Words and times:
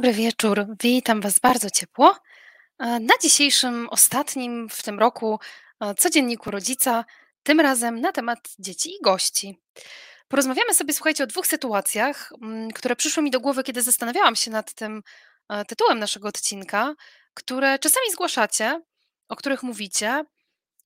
Dobry 0.00 0.12
wieczór, 0.12 0.66
witam 0.82 1.20
Was 1.20 1.38
bardzo 1.38 1.70
ciepło. 1.70 2.16
E, 2.78 3.00
na 3.00 3.14
dzisiejszym, 3.22 3.88
ostatnim 3.88 4.68
w 4.68 4.82
tym 4.82 4.98
roku 4.98 5.40
e, 5.80 5.94
codzienniku 5.94 6.50
rodzica, 6.50 7.04
tym 7.42 7.60
razem 7.60 8.00
na 8.00 8.12
temat 8.12 8.38
dzieci 8.58 8.90
i 8.90 9.02
gości. 9.04 9.60
Porozmawiamy 10.28 10.74
sobie, 10.74 10.94
słuchajcie, 10.94 11.24
o 11.24 11.26
dwóch 11.26 11.46
sytuacjach, 11.46 12.32
mm, 12.42 12.70
które 12.70 12.96
przyszły 12.96 13.22
mi 13.22 13.30
do 13.30 13.40
głowy, 13.40 13.62
kiedy 13.62 13.82
zastanawiałam 13.82 14.36
się 14.36 14.50
nad 14.50 14.74
tym 14.74 15.02
e, 15.48 15.64
tytułem 15.64 15.98
naszego 15.98 16.28
odcinka, 16.28 16.94
które 17.34 17.78
czasami 17.78 18.10
zgłaszacie, 18.12 18.80
o 19.28 19.36
których 19.36 19.62
mówicie, 19.62 20.24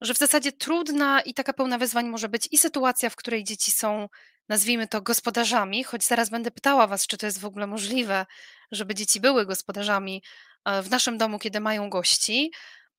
że 0.01 0.15
w 0.15 0.19
zasadzie 0.19 0.53
trudna 0.53 1.21
i 1.21 1.35
taka 1.35 1.53
pełna 1.53 1.79
wyzwań 1.79 2.07
może 2.07 2.29
być 2.29 2.49
i 2.53 2.59
sytuacja, 2.59 3.11
w 3.11 3.17
której 3.17 3.45
dzieci 3.45 3.71
są 3.71 4.09
nazwijmy 4.49 4.89
to 4.89 5.03
gospodarzami, 5.03 5.85
choć 5.85 6.05
zaraz 6.05 6.31
będę 6.31 6.51
pytała 6.51 6.87
Was, 6.87 7.07
czy 7.07 7.19
to 7.19 7.27
jest 7.27 7.41
w 7.41 7.45
ogóle 7.45 7.67
możliwe, 7.67 8.27
żeby 8.73 8.95
dzieci 8.95 9.21
były 9.21 9.47
gospodarzami 9.47 10.23
e, 10.65 10.83
w 10.83 10.91
naszym 10.91 11.19
domu, 11.19 11.39
kiedy 11.39 11.61
mają 11.61 11.91
gości. 11.91 12.53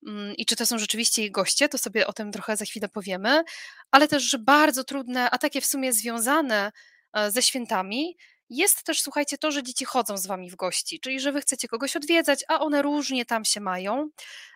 Mm, 0.06 0.34
I 0.36 0.46
czy 0.46 0.56
to 0.56 0.66
są 0.66 0.78
rzeczywiście 0.78 1.24
ich 1.24 1.30
goście, 1.30 1.68
to 1.68 1.78
sobie 1.78 2.06
o 2.06 2.12
tym 2.12 2.32
trochę 2.32 2.56
za 2.56 2.64
chwilę 2.64 2.88
powiemy, 2.88 3.44
ale 3.90 4.08
też, 4.08 4.22
że 4.22 4.38
bardzo 4.38 4.84
trudne, 4.84 5.30
a 5.30 5.38
takie 5.38 5.60
w 5.60 5.66
sumie 5.66 5.92
związane 5.92 6.72
e, 7.12 7.30
ze 7.30 7.42
świętami, 7.42 8.16
jest 8.50 8.82
też, 8.82 9.00
słuchajcie, 9.00 9.38
to, 9.38 9.52
że 9.52 9.62
dzieci 9.62 9.84
chodzą 9.84 10.16
z 10.16 10.26
wami 10.26 10.50
w 10.50 10.56
gości, 10.56 11.00
czyli 11.00 11.20
że 11.20 11.32
wy 11.32 11.40
chcecie 11.40 11.68
kogoś 11.68 11.96
odwiedzać, 11.96 12.44
a 12.48 12.60
one 12.60 12.82
różnie 12.82 13.24
tam 13.24 13.44
się 13.44 13.60
mają. 13.60 14.08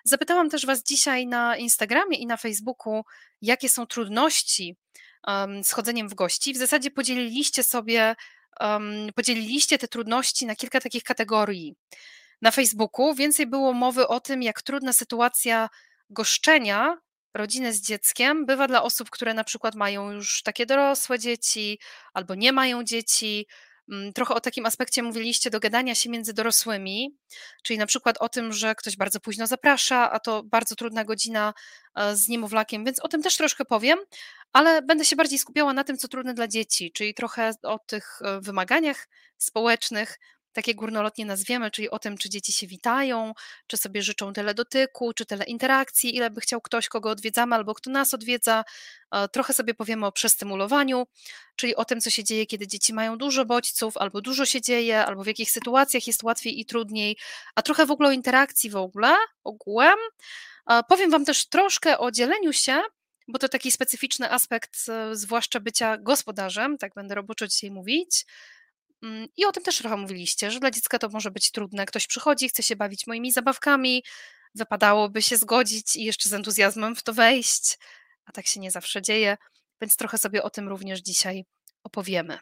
Zapytałam 0.04 0.50
też 0.50 0.66
was 0.66 0.82
dzisiaj 0.82 1.26
na 1.26 1.56
Instagramie 1.56 2.18
i 2.18 2.26
na 2.26 2.36
Facebooku, 2.36 3.04
jakie 3.42 3.68
są 3.68 3.86
trudności 3.86 4.76
z 5.62 5.72
chodzeniem 5.72 6.08
w 6.08 6.14
gości. 6.14 6.54
W 6.54 6.56
zasadzie 6.56 6.90
podzieliliście 6.90 7.62
sobie, 7.62 8.14
podzieliliście 9.14 9.78
te 9.78 9.88
trudności 9.88 10.46
na 10.46 10.56
kilka 10.56 10.80
takich 10.80 11.04
kategorii. 11.04 11.74
Na 12.42 12.50
Facebooku 12.50 13.14
więcej 13.14 13.46
było 13.46 13.72
mowy 13.72 14.08
o 14.08 14.20
tym, 14.20 14.42
jak 14.42 14.62
trudna 14.62 14.92
sytuacja 14.92 15.68
goszczenia 16.10 16.96
rodziny 17.34 17.72
z 17.72 17.80
dzieckiem 17.80 18.46
bywa 18.46 18.68
dla 18.68 18.82
osób, 18.82 19.10
które 19.10 19.34
na 19.34 19.44
przykład 19.44 19.74
mają 19.74 20.12
już 20.12 20.42
takie 20.42 20.66
dorosłe 20.66 21.18
dzieci 21.18 21.78
albo 22.14 22.34
nie 22.34 22.52
mają 22.52 22.84
dzieci, 22.84 23.46
trochę 24.14 24.34
o 24.34 24.40
takim 24.40 24.66
aspekcie 24.66 25.02
mówiliście 25.02 25.50
dogadania 25.50 25.94
się 25.94 26.10
między 26.10 26.32
dorosłymi, 26.34 27.16
czyli 27.62 27.78
na 27.78 27.86
przykład 27.86 28.16
o 28.20 28.28
tym, 28.28 28.52
że 28.52 28.74
ktoś 28.74 28.96
bardzo 28.96 29.20
późno 29.20 29.46
zaprasza, 29.46 30.10
a 30.10 30.20
to 30.20 30.42
bardzo 30.42 30.74
trudna 30.74 31.04
godzina 31.04 31.54
e, 31.94 32.16
z 32.16 32.28
niemowlakiem, 32.28 32.84
więc 32.84 33.00
o 33.00 33.08
tym 33.08 33.22
też 33.22 33.36
troszkę 33.36 33.64
powiem, 33.64 33.98
ale 34.52 34.82
będę 34.82 35.04
się 35.04 35.16
bardziej 35.16 35.38
skupiała 35.38 35.72
na 35.72 35.84
tym, 35.84 35.98
co 35.98 36.08
trudne 36.08 36.34
dla 36.34 36.48
dzieci, 36.48 36.92
czyli 36.92 37.14
trochę 37.14 37.52
o 37.62 37.78
tych 37.78 38.18
e, 38.24 38.40
wymaganiach 38.40 39.08
społecznych, 39.36 40.18
takie 40.52 40.74
górnolotnie 40.74 41.26
nazwiemy, 41.26 41.70
czyli 41.70 41.90
o 41.90 41.98
tym, 41.98 42.18
czy 42.18 42.30
dzieci 42.30 42.52
się 42.52 42.66
witają, 42.66 43.32
czy 43.66 43.76
sobie 43.76 44.02
życzą 44.02 44.32
tyle 44.32 44.54
dotyku, 44.54 45.12
czy 45.12 45.26
tyle 45.26 45.44
interakcji, 45.44 46.16
ile 46.16 46.30
by 46.30 46.40
chciał 46.40 46.60
ktoś, 46.60 46.88
kogo 46.88 47.10
odwiedzamy, 47.10 47.54
albo 47.56 47.74
kto 47.74 47.90
nas 47.90 48.14
odwiedza. 48.14 48.64
E, 49.12 49.28
trochę 49.28 49.52
sobie 49.52 49.74
powiemy 49.74 50.06
o 50.06 50.12
przestymulowaniu, 50.12 51.06
czyli 51.56 51.76
o 51.76 51.84
tym, 51.84 52.00
co 52.00 52.10
się 52.10 52.24
dzieje, 52.24 52.46
kiedy 52.46 52.66
dzieci 52.66 52.94
mają 52.94 53.18
dużo 53.18 53.44
bodźców, 53.44 53.96
albo 53.96 54.20
dużo 54.20 54.46
się 54.46 54.60
dzieje, 54.60 55.06
albo 55.06 55.24
w 55.24 55.26
jakich 55.26 55.50
sytuacjach 55.50 56.06
jest 56.06 56.22
łatwiej 56.22 56.60
i 56.60 56.64
trudniej, 56.64 57.16
a 57.54 57.62
trochę 57.62 57.86
w 57.86 57.90
ogóle 57.90 58.08
o 58.08 58.12
interakcji 58.12 58.70
w 58.70 58.76
ogóle, 58.76 59.16
ogółem. 59.44 59.98
E, 60.70 60.82
powiem 60.88 61.10
Wam 61.10 61.24
też 61.24 61.48
troszkę 61.48 61.98
o 61.98 62.10
dzieleniu 62.10 62.52
się, 62.52 62.82
bo 63.28 63.38
to 63.38 63.48
taki 63.48 63.70
specyficzny 63.70 64.30
aspekt, 64.30 64.76
e, 64.88 65.16
zwłaszcza 65.16 65.60
bycia 65.60 65.98
gospodarzem, 65.98 66.78
tak 66.78 66.94
będę 66.94 67.14
roboczo 67.14 67.46
dzisiaj 67.46 67.70
mówić. 67.70 68.24
Mm, 69.02 69.28
I 69.36 69.44
o 69.44 69.52
tym 69.52 69.62
też 69.62 69.78
trochę 69.78 69.96
mówiliście, 69.96 70.50
że 70.50 70.60
dla 70.60 70.70
dziecka 70.70 70.98
to 70.98 71.08
może 71.08 71.30
być 71.30 71.50
trudne. 71.50 71.86
Ktoś 71.86 72.06
przychodzi, 72.06 72.48
chce 72.48 72.62
się 72.62 72.76
bawić 72.76 73.06
moimi 73.06 73.32
zabawkami, 73.32 74.04
wypadałoby 74.54 75.22
się 75.22 75.36
zgodzić 75.36 75.96
i 75.96 76.04
jeszcze 76.04 76.28
z 76.28 76.32
entuzjazmem 76.32 76.96
w 76.96 77.02
to 77.02 77.12
wejść, 77.12 77.78
a 78.24 78.32
tak 78.32 78.46
się 78.46 78.60
nie 78.60 78.70
zawsze 78.70 79.02
dzieje, 79.02 79.36
więc 79.80 79.96
trochę 79.96 80.18
sobie 80.18 80.42
o 80.42 80.50
tym 80.50 80.68
również 80.68 81.00
dzisiaj 81.00 81.44
opowiemy. 81.82 82.38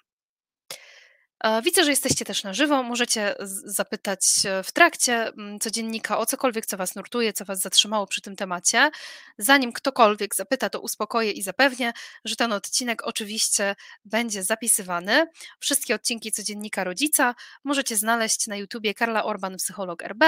Widzę, 1.65 1.85
że 1.85 1.91
jesteście 1.91 2.25
też 2.25 2.45
na 2.45 2.53
żywo. 2.53 2.83
Możecie 2.83 3.35
zapytać 3.65 4.21
e, 4.45 4.63
w 4.63 4.73
trakcie 4.73 5.29
mm, 5.29 5.59
codziennika 5.61 6.19
o 6.19 6.27
cokolwiek, 6.27 6.67
co 6.67 6.77
Was 6.77 6.95
nurtuje, 6.95 7.33
co 7.33 7.45
Was 7.45 7.61
zatrzymało 7.61 8.07
przy 8.07 8.21
tym 8.21 8.37
temacie. 8.37 8.91
Zanim 9.39 9.73
ktokolwiek 9.73 10.35
zapyta, 10.35 10.71
to 10.71 10.81
uspokoję 10.81 11.31
i 11.31 11.43
zapewnię, 11.43 11.93
że 12.25 12.37
ten 12.37 12.53
odcinek 12.53 13.07
oczywiście 13.07 13.77
będzie 14.05 14.43
zapisywany. 14.43 15.27
Wszystkie 15.59 15.95
odcinki 15.95 16.33
codziennika 16.33 16.85
rodzica 16.85 17.35
możecie 17.65 17.97
znaleźć 17.97 18.47
na 18.47 18.57
YouTubie 18.57 18.95
Karla 18.95 19.25
Orban, 19.25 19.57
psycholog 19.57 20.03
RB, 20.03 20.25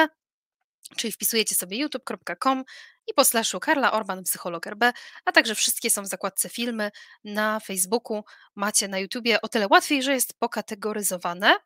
czyli 0.96 1.12
wpisujecie 1.12 1.54
sobie 1.54 1.78
youtube.com 1.78 2.64
i 3.06 3.14
po 3.14 3.24
slashu 3.24 3.60
Karla 3.60 3.92
Orban, 3.92 4.22
psycholog 4.22 4.66
RB, 4.66 4.84
a 5.24 5.32
także 5.32 5.54
wszystkie 5.54 5.90
są 5.90 6.02
w 6.02 6.06
zakładce 6.06 6.48
filmy 6.48 6.90
na 7.24 7.60
Facebooku, 7.60 8.24
macie 8.56 8.88
na 8.88 8.98
YouTubie 8.98 9.40
o 9.40 9.48
tyle 9.48 9.66
łatwiej, 9.70 10.02
że 10.02 10.12
jest 10.12 10.38
pokategoryzowane. 10.38 11.56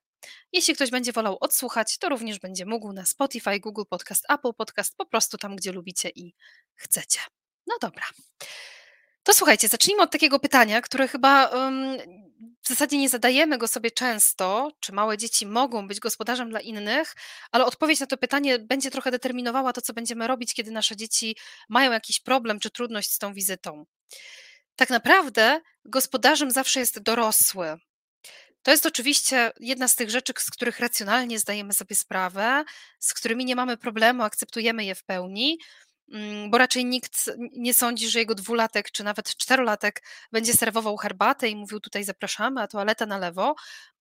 Jeśli 0.52 0.74
ktoś 0.74 0.90
będzie 0.90 1.12
wolał 1.12 1.38
odsłuchać, 1.40 1.98
to 1.98 2.08
również 2.08 2.38
będzie 2.38 2.66
mógł 2.66 2.92
na 2.92 3.06
Spotify, 3.06 3.60
Google 3.60 3.82
Podcast, 3.90 4.24
Apple 4.28 4.54
Podcast, 4.56 4.96
po 4.96 5.06
prostu 5.06 5.38
tam, 5.38 5.56
gdzie 5.56 5.72
lubicie 5.72 6.08
i 6.08 6.34
chcecie. 6.74 7.20
No 7.66 7.74
dobra. 7.80 8.04
To 9.24 9.34
słuchajcie, 9.34 9.68
zacznijmy 9.68 10.02
od 10.02 10.10
takiego 10.10 10.38
pytania, 10.38 10.80
które 10.80 11.08
chyba 11.08 11.46
um, 11.46 11.98
w 12.62 12.68
zasadzie 12.68 12.98
nie 12.98 13.08
zadajemy 13.08 13.58
go 13.58 13.68
sobie 13.68 13.90
często, 13.90 14.72
czy 14.80 14.92
małe 14.92 15.18
dzieci 15.18 15.46
mogą 15.46 15.88
być 15.88 16.00
gospodarzem 16.00 16.50
dla 16.50 16.60
innych, 16.60 17.14
ale 17.52 17.64
odpowiedź 17.64 18.00
na 18.00 18.06
to 18.06 18.16
pytanie 18.16 18.58
będzie 18.58 18.90
trochę 18.90 19.10
determinowała 19.10 19.72
to, 19.72 19.80
co 19.80 19.92
będziemy 19.92 20.26
robić, 20.26 20.54
kiedy 20.54 20.70
nasze 20.70 20.96
dzieci 20.96 21.36
mają 21.68 21.92
jakiś 21.92 22.20
problem 22.20 22.60
czy 22.60 22.70
trudność 22.70 23.12
z 23.12 23.18
tą 23.18 23.34
wizytą. 23.34 23.86
Tak 24.76 24.90
naprawdę 24.90 25.60
gospodarzem 25.84 26.50
zawsze 26.50 26.80
jest 26.80 27.00
dorosły. 27.00 27.76
To 28.62 28.70
jest 28.70 28.86
oczywiście 28.86 29.52
jedna 29.60 29.88
z 29.88 29.96
tych 29.96 30.10
rzeczy, 30.10 30.32
z 30.38 30.50
których 30.50 30.80
racjonalnie 30.80 31.38
zdajemy 31.38 31.74
sobie 31.74 31.96
sprawę, 31.96 32.64
z 32.98 33.14
którymi 33.14 33.44
nie 33.44 33.56
mamy 33.56 33.76
problemu, 33.76 34.22
akceptujemy 34.22 34.84
je 34.84 34.94
w 34.94 35.04
pełni, 35.04 35.58
bo 36.48 36.58
raczej 36.58 36.84
nikt 36.84 37.30
nie 37.52 37.74
sądzi, 37.74 38.08
że 38.08 38.18
jego 38.18 38.34
dwulatek 38.34 38.90
czy 38.90 39.04
nawet 39.04 39.36
czterolatek 39.36 40.02
będzie 40.32 40.52
serwował 40.52 40.96
herbatę 40.96 41.48
i 41.48 41.56
mówił 41.56 41.80
tutaj 41.80 42.04
zapraszamy, 42.04 42.60
a 42.60 42.68
toaleta 42.68 43.06
na 43.06 43.18
lewo. 43.18 43.54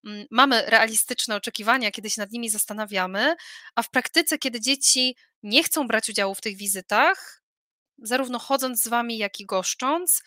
Mm, 0.05 0.25
mamy 0.31 0.63
realistyczne 0.65 1.35
oczekiwania, 1.35 1.91
kiedy 1.91 2.09
się 2.09 2.21
nad 2.21 2.31
nimi 2.31 2.49
zastanawiamy, 2.49 3.35
a 3.75 3.83
w 3.83 3.89
praktyce, 3.89 4.37
kiedy 4.37 4.61
dzieci 4.61 5.15
nie 5.43 5.63
chcą 5.63 5.87
brać 5.87 6.09
udziału 6.09 6.35
w 6.35 6.41
tych 6.41 6.57
wizytach, 6.57 7.43
zarówno 7.97 8.39
chodząc 8.39 8.83
z 8.83 8.87
wami, 8.87 9.17
jak 9.17 9.39
i 9.39 9.45
goszcząc, 9.45 10.23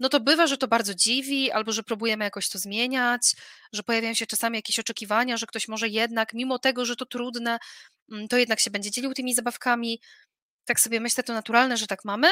no 0.00 0.08
to 0.08 0.20
bywa, 0.20 0.46
że 0.46 0.58
to 0.58 0.68
bardzo 0.68 0.94
dziwi, 0.94 1.50
albo 1.50 1.72
że 1.72 1.82
próbujemy 1.82 2.24
jakoś 2.24 2.48
to 2.48 2.58
zmieniać, 2.58 3.34
że 3.72 3.82
pojawiają 3.82 4.14
się 4.14 4.26
czasami 4.26 4.58
jakieś 4.58 4.78
oczekiwania, 4.78 5.36
że 5.36 5.46
ktoś 5.46 5.68
może 5.68 5.88
jednak, 5.88 6.34
mimo 6.34 6.58
tego, 6.58 6.84
że 6.84 6.96
to 6.96 7.06
trudne, 7.06 7.58
mm, 8.12 8.28
to 8.28 8.36
jednak 8.36 8.60
się 8.60 8.70
będzie 8.70 8.90
dzielił 8.90 9.14
tymi 9.14 9.34
zabawkami 9.34 10.00
tak 10.68 10.80
sobie 10.80 11.00
myślę, 11.00 11.24
to 11.24 11.32
naturalne, 11.32 11.76
że 11.76 11.86
tak 11.86 12.04
mamy, 12.04 12.28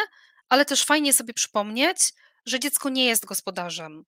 ale 0.48 0.64
też 0.64 0.84
fajnie 0.84 1.12
sobie 1.12 1.34
przypomnieć, 1.34 1.98
że 2.46 2.60
dziecko 2.60 2.88
nie 2.88 3.04
jest 3.04 3.24
gospodarzem. 3.24 4.04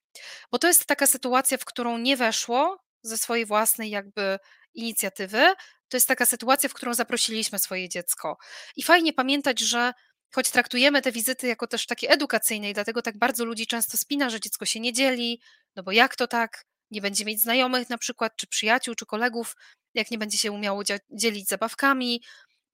Bo 0.53 0.59
to 0.59 0.69
jest 0.69 0.87
taka 0.87 1.07
sytuacja, 1.07 1.59
w 1.59 1.65
którą 1.65 1.99
nie 1.99 2.17
weszło 2.17 2.79
ze 3.03 3.19
swojej 3.19 3.47
własnej 3.47 3.91
jakby 3.91 4.39
inicjatywy. 4.75 5.55
To 5.89 5.97
jest 5.97 6.09
taka 6.09 6.27
sytuacja, 6.27 6.69
w 6.69 6.75
którą 6.75 6.95
zaprosiliśmy 6.95 7.59
swoje 7.59 7.89
dziecko. 7.89 8.37
I 8.77 8.83
fajnie 8.83 9.13
pamiętać, 9.13 9.61
że 9.61 9.93
choć 10.35 10.51
traktujemy 10.51 11.03
te 11.03 11.13
wizyty 11.13 11.47
jako 11.47 11.67
też 11.67 11.87
takie 11.87 12.11
edukacyjne 12.11 12.71
i 12.71 12.75
dlatego 12.75 13.03
tak 13.03 13.19
bardzo 13.19 13.45
ludzi 13.45 13.67
często 13.67 13.97
spina, 13.97 14.31
że 14.31 14.41
dziecko 14.41 14.65
się 14.65 14.81
nie 14.81 14.93
dzieli, 14.93 15.41
no 15.77 15.83
bo 15.83 15.93
jak 15.93 16.17
to 16.17 16.27
tak? 16.27 16.65
Nie 16.91 17.01
będzie 17.01 17.25
mieć 17.25 17.43
znajomych 17.43 17.91
na 17.91 17.99
przykład, 17.99 18.33
czy 18.37 18.47
przyjaciół, 18.47 18.95
czy 18.95 19.07
kolegów, 19.07 19.57
jak 19.95 20.11
nie 20.11 20.19
będzie 20.19 20.39
się 20.39 20.53
umiało 20.53 20.83
dzielić 21.11 21.49
zabawkami, 21.49 22.23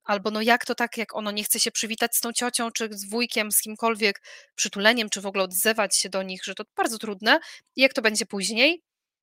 albo 0.05 0.31
no 0.31 0.43
jak 0.43 0.65
to 0.65 0.75
tak, 0.75 0.97
jak 0.97 1.15
ono 1.17 1.31
nie 1.31 1.45
chce 1.45 1.61
się 1.61 1.71
przywitać 1.71 2.17
z 2.17 2.21
tą 2.21 2.33
ciocią, 2.33 2.71
czy 2.71 2.89
z 2.91 3.11
wujkiem, 3.11 3.53
z 3.53 3.61
kimkolwiek, 3.61 4.23
przytuleniem, 4.55 5.11
czy 5.11 5.21
w 5.21 5.27
ogóle 5.27 5.45
odzywać 5.45 5.97
się 5.97 6.09
do 6.09 6.23
nich, 6.23 6.45
że 6.45 6.55
to 6.55 6.65
bardzo 6.77 6.99
trudne. 6.99 7.39
I 7.77 7.83
jak 7.83 7.93
to 7.93 8.03
będzie 8.03 8.27
później? 8.27 8.83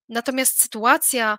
Natomiast 0.10 0.62
sytuacja 0.62 1.38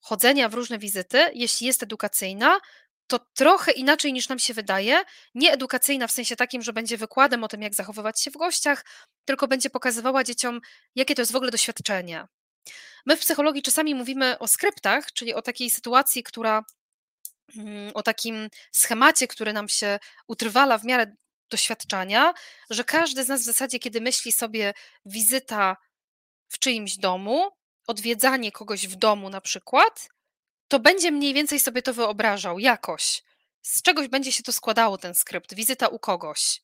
chodzenia 0.00 0.48
w 0.48 0.54
różne 0.54 0.78
wizyty, 0.78 1.30
jeśli 1.34 1.66
jest 1.66 1.82
edukacyjna, 1.82 2.60
to 3.06 3.18
trochę 3.34 3.72
inaczej 3.72 4.12
niż 4.12 4.28
nam 4.28 4.38
się 4.38 4.54
wydaje. 4.54 5.02
Nie 5.34 5.52
edukacyjna 5.52 6.06
w 6.06 6.12
sensie 6.12 6.36
takim, 6.36 6.62
że 6.62 6.72
będzie 6.72 6.96
wykładem 6.96 7.44
o 7.44 7.48
tym, 7.48 7.62
jak 7.62 7.74
zachowywać 7.74 8.22
się 8.22 8.30
w 8.30 8.36
gościach, 8.36 8.84
tylko 9.24 9.48
będzie 9.48 9.70
pokazywała 9.70 10.24
dzieciom, 10.24 10.60
jakie 10.94 11.14
to 11.14 11.22
jest 11.22 11.32
w 11.32 11.36
ogóle 11.36 11.50
doświadczenie. 11.50 12.26
My 13.06 13.16
w 13.16 13.20
psychologii 13.20 13.62
czasami 13.62 13.94
mówimy 13.94 14.38
o 14.38 14.48
skryptach, 14.48 15.12
czyli 15.12 15.34
o 15.34 15.42
takiej 15.42 15.70
sytuacji, 15.70 16.22
która 16.22 16.62
o 17.94 18.02
takim 18.02 18.48
schemacie, 18.72 19.28
który 19.28 19.52
nam 19.52 19.68
się 19.68 19.98
utrwala 20.28 20.78
w 20.78 20.84
miarę 20.84 21.16
doświadczenia, 21.50 22.34
że 22.70 22.84
każdy 22.84 23.24
z 23.24 23.28
nas 23.28 23.40
w 23.40 23.44
zasadzie, 23.44 23.78
kiedy 23.78 24.00
myśli 24.00 24.32
sobie 24.32 24.74
wizyta 25.04 25.76
w 26.48 26.58
czyimś 26.58 26.96
domu, 26.96 27.50
odwiedzanie 27.86 28.52
kogoś 28.52 28.86
w 28.88 28.96
domu 28.96 29.30
na 29.30 29.40
przykład, 29.40 30.08
to 30.68 30.80
będzie 30.80 31.10
mniej 31.10 31.34
więcej 31.34 31.60
sobie 31.60 31.82
to 31.82 31.94
wyobrażał 31.94 32.58
jakoś. 32.58 33.22
Z 33.62 33.82
czegoś 33.82 34.08
będzie 34.08 34.32
się 34.32 34.42
to 34.42 34.52
składało, 34.52 34.98
ten 34.98 35.14
skrypt, 35.14 35.54
wizyta 35.54 35.88
u 35.88 35.98
kogoś. 35.98 36.62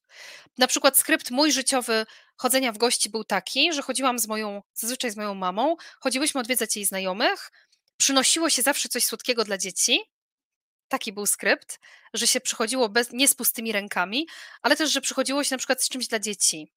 Na 0.58 0.66
przykład 0.66 0.98
skrypt 0.98 1.30
mój 1.30 1.52
życiowy 1.52 2.06
chodzenia 2.36 2.72
w 2.72 2.78
gości 2.78 3.10
był 3.10 3.24
taki, 3.24 3.72
że 3.72 3.82
chodziłam 3.82 4.18
z 4.18 4.28
moją, 4.28 4.62
zazwyczaj 4.74 5.10
z 5.10 5.16
moją 5.16 5.34
mamą, 5.34 5.76
chodziłyśmy 6.00 6.40
odwiedzać 6.40 6.76
jej 6.76 6.84
znajomych, 6.84 7.50
przynosiło 7.96 8.50
się 8.50 8.62
zawsze 8.62 8.88
coś 8.88 9.04
słodkiego 9.04 9.44
dla 9.44 9.58
dzieci. 9.58 10.00
Taki 10.88 11.12
był 11.12 11.26
skrypt, 11.26 11.80
że 12.14 12.26
się 12.26 12.40
przychodziło 12.40 12.88
bez, 12.88 13.12
nie 13.12 13.28
z 13.28 13.34
pustymi 13.34 13.72
rękami, 13.72 14.26
ale 14.62 14.76
też, 14.76 14.92
że 14.92 15.00
przychodziło 15.00 15.44
się 15.44 15.54
na 15.54 15.58
przykład 15.58 15.82
z 15.82 15.88
czymś 15.88 16.06
dla 16.06 16.18
dzieci. 16.18 16.72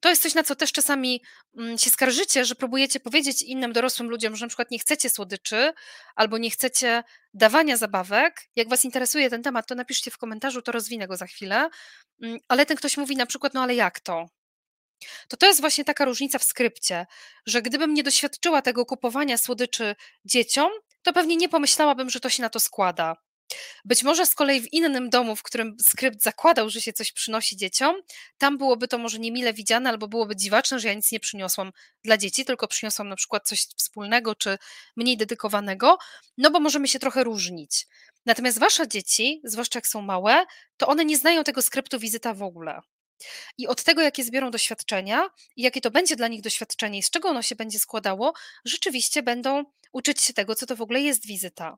To 0.00 0.08
jest 0.08 0.22
coś, 0.22 0.34
na 0.34 0.42
co 0.42 0.56
też 0.56 0.72
czasami 0.72 1.22
mm, 1.56 1.78
się 1.78 1.90
skarżycie, 1.90 2.44
że 2.44 2.54
próbujecie 2.54 3.00
powiedzieć 3.00 3.42
innym 3.42 3.72
dorosłym 3.72 4.08
ludziom, 4.08 4.36
że 4.36 4.44
na 4.44 4.48
przykład 4.48 4.70
nie 4.70 4.78
chcecie 4.78 5.10
słodyczy 5.10 5.72
albo 6.16 6.38
nie 6.38 6.50
chcecie 6.50 7.02
dawania 7.34 7.76
zabawek. 7.76 8.48
Jak 8.56 8.68
Was 8.68 8.84
interesuje 8.84 9.30
ten 9.30 9.42
temat, 9.42 9.66
to 9.66 9.74
napiszcie 9.74 10.10
w 10.10 10.18
komentarzu, 10.18 10.62
to 10.62 10.72
rozwinę 10.72 11.08
go 11.08 11.16
za 11.16 11.26
chwilę. 11.26 11.68
Mm, 12.22 12.38
ale 12.48 12.66
ten 12.66 12.76
ktoś 12.76 12.96
mówi 12.96 13.16
na 13.16 13.26
przykład, 13.26 13.54
no 13.54 13.62
ale 13.62 13.74
jak 13.74 14.00
to? 14.00 14.28
To 15.28 15.36
to 15.36 15.46
jest 15.46 15.60
właśnie 15.60 15.84
taka 15.84 16.04
różnica 16.04 16.38
w 16.38 16.44
skrypcie, 16.44 17.06
że 17.46 17.62
gdybym 17.62 17.94
nie 17.94 18.02
doświadczyła 18.02 18.62
tego 18.62 18.86
kupowania 18.86 19.38
słodyczy 19.38 19.96
dzieciom, 20.24 20.70
to 21.02 21.12
pewnie 21.12 21.36
nie 21.36 21.48
pomyślałabym, 21.48 22.10
że 22.10 22.20
to 22.20 22.30
się 22.30 22.42
na 22.42 22.50
to 22.50 22.60
składa. 22.60 23.16
Być 23.84 24.02
może 24.02 24.26
z 24.26 24.34
kolei 24.34 24.60
w 24.60 24.72
innym 24.72 25.10
domu, 25.10 25.36
w 25.36 25.42
którym 25.42 25.76
skrypt 25.80 26.22
zakładał, 26.22 26.70
że 26.70 26.80
się 26.80 26.92
coś 26.92 27.12
przynosi 27.12 27.56
dzieciom, 27.56 27.96
tam 28.38 28.58
byłoby 28.58 28.88
to 28.88 28.98
może 28.98 29.18
niemile 29.18 29.52
widziane 29.52 29.90
albo 29.90 30.08
byłoby 30.08 30.36
dziwaczne, 30.36 30.80
że 30.80 30.88
ja 30.88 30.94
nic 30.94 31.12
nie 31.12 31.20
przyniosłam 31.20 31.72
dla 32.04 32.16
dzieci, 32.16 32.44
tylko 32.44 32.68
przyniosłam 32.68 33.08
na 33.08 33.16
przykład 33.16 33.48
coś 33.48 33.60
wspólnego 33.76 34.34
czy 34.34 34.58
mniej 34.96 35.16
dedykowanego, 35.16 35.98
no 36.38 36.50
bo 36.50 36.60
możemy 36.60 36.88
się 36.88 36.98
trochę 36.98 37.24
różnić. 37.24 37.86
Natomiast 38.26 38.58
wasze 38.58 38.88
dzieci, 38.88 39.40
zwłaszcza 39.44 39.76
jak 39.78 39.86
są 39.86 40.02
małe, 40.02 40.44
to 40.76 40.86
one 40.86 41.04
nie 41.04 41.16
znają 41.16 41.44
tego 41.44 41.62
skryptu 41.62 41.98
wizyta 41.98 42.34
w 42.34 42.42
ogóle. 42.42 42.80
I 43.58 43.66
od 43.66 43.82
tego, 43.84 44.02
jakie 44.02 44.24
zbiorą 44.24 44.50
doświadczenia 44.50 45.30
i 45.56 45.62
jakie 45.62 45.80
to 45.80 45.90
będzie 45.90 46.16
dla 46.16 46.28
nich 46.28 46.40
doświadczenie 46.40 46.98
i 46.98 47.02
z 47.02 47.10
czego 47.10 47.28
ono 47.28 47.42
się 47.42 47.56
będzie 47.56 47.78
składało, 47.78 48.32
rzeczywiście 48.64 49.22
będą 49.22 49.64
uczyć 49.94 50.22
się 50.22 50.32
tego, 50.32 50.54
co 50.54 50.66
to 50.66 50.76
w 50.76 50.82
ogóle 50.82 51.00
jest 51.00 51.26
wizyta. 51.26 51.76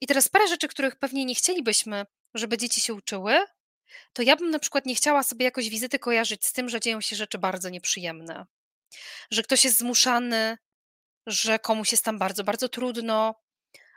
I 0.00 0.06
teraz 0.06 0.28
parę 0.28 0.48
rzeczy, 0.48 0.68
których 0.68 0.96
pewnie 0.96 1.24
nie 1.24 1.34
chcielibyśmy, 1.34 2.06
żeby 2.34 2.58
dzieci 2.58 2.80
się 2.80 2.94
uczyły, 2.94 3.38
to 4.12 4.22
ja 4.22 4.36
bym 4.36 4.50
na 4.50 4.58
przykład 4.58 4.86
nie 4.86 4.94
chciała 4.94 5.22
sobie 5.22 5.44
jakoś 5.44 5.68
wizyty 5.68 5.98
kojarzyć 5.98 6.46
z 6.46 6.52
tym, 6.52 6.68
że 6.68 6.80
dzieją 6.80 7.00
się 7.00 7.16
rzeczy 7.16 7.38
bardzo 7.38 7.68
nieprzyjemne. 7.68 8.46
Że 9.30 9.42
ktoś 9.42 9.64
jest 9.64 9.78
zmuszany, 9.78 10.58
że 11.26 11.58
komuś 11.58 11.92
jest 11.92 12.04
tam 12.04 12.18
bardzo, 12.18 12.44
bardzo 12.44 12.68
trudno, 12.68 13.34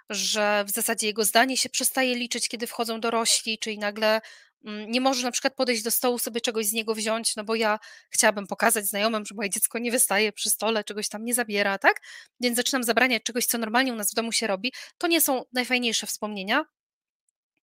że 0.10 0.64
w 0.68 0.72
zasadzie 0.72 1.08
jego 1.08 1.26
zdanie 1.26 1.58
się 1.58 1.70
przestaje 1.70 2.16
liczyć, 2.16 2.50
kiedy 2.50 2.68
wchodzą 2.68 3.00
dorośli, 3.00 3.60
czyli 3.60 3.80
nagle 3.80 4.22
nie 4.64 5.02
może 5.02 5.24
na 5.24 5.32
przykład 5.32 5.56
podejść 5.56 5.84
do 5.84 5.92
stołu, 5.92 6.20
sobie 6.20 6.42
czegoś 6.42 6.66
z 6.66 6.74
niego 6.74 6.96
wziąć, 6.96 7.36
no 7.36 7.44
bo 7.44 7.56
ja 7.56 7.80
chciałabym 8.10 8.48
pokazać 8.48 8.86
znajomym, 8.86 9.26
że 9.26 9.36
moje 9.36 9.50
dziecko 9.50 9.80
nie 9.80 9.92
wystaje 9.92 10.32
przy 10.32 10.50
stole, 10.50 10.84
czegoś 10.84 11.10
tam 11.10 11.26
nie 11.26 11.34
zabiera, 11.34 11.78
tak? 11.78 12.02
Więc 12.40 12.56
zaczynam 12.56 12.84
zabraniać 12.84 13.24
czegoś, 13.24 13.46
co 13.46 13.58
normalnie 13.58 13.94
u 13.94 13.96
nas 13.96 14.12
w 14.12 14.16
domu 14.16 14.32
się 14.32 14.48
robi. 14.48 14.74
To 14.98 15.08
nie 15.08 15.22
są 15.22 15.44
najfajniejsze 15.54 16.08
wspomnienia. 16.08 16.66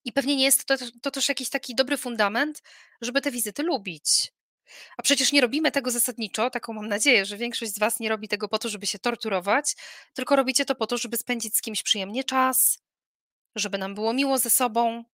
I 0.04 0.12
pewnie 0.12 0.36
nie 0.36 0.44
jest 0.44 0.64
to, 0.64 0.74
to 1.02 1.10
też 1.10 1.28
jakiś 1.28 1.50
taki 1.50 1.74
dobry 1.74 1.96
fundament, 1.96 2.62
żeby 3.00 3.20
te 3.20 3.30
wizyty 3.30 3.62
lubić. 3.62 4.32
A 4.96 5.02
przecież 5.02 5.32
nie 5.32 5.40
robimy 5.40 5.72
tego 5.72 5.90
zasadniczo, 5.90 6.50
taką 6.50 6.72
mam 6.72 6.88
nadzieję, 6.88 7.24
że 7.26 7.36
większość 7.36 7.74
z 7.74 7.78
Was 7.78 8.00
nie 8.00 8.08
robi 8.08 8.28
tego 8.28 8.48
po 8.48 8.58
to, 8.58 8.68
żeby 8.68 8.86
się 8.86 8.98
torturować, 8.98 9.74
tylko 10.14 10.36
robicie 10.36 10.64
to 10.64 10.74
po 10.74 10.86
to, 10.86 10.98
żeby 10.98 11.16
spędzić 11.16 11.56
z 11.56 11.60
kimś 11.60 11.82
przyjemnie 11.82 12.24
czas, 12.24 12.78
żeby 13.56 13.78
nam 13.78 13.94
było 13.94 14.12
miło 14.12 14.38
ze 14.38 14.50
sobą, 14.50 15.04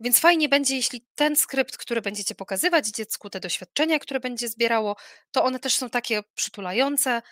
więc 0.00 0.18
fajnie 0.18 0.48
będzie, 0.48 0.76
jeśli 0.76 1.06
ten 1.14 1.36
skrypt, 1.36 1.76
który 1.76 2.02
będziecie 2.02 2.34
pokazywać 2.34 2.86
dziecku, 2.86 3.30
te 3.30 3.40
doświadczenia, 3.40 3.98
które 3.98 4.20
będzie 4.20 4.48
zbierało, 4.48 4.96
to 5.30 5.44
one 5.44 5.58
też 5.58 5.74
są 5.74 5.90
takie 5.90 6.22
przytulające, 6.34 7.22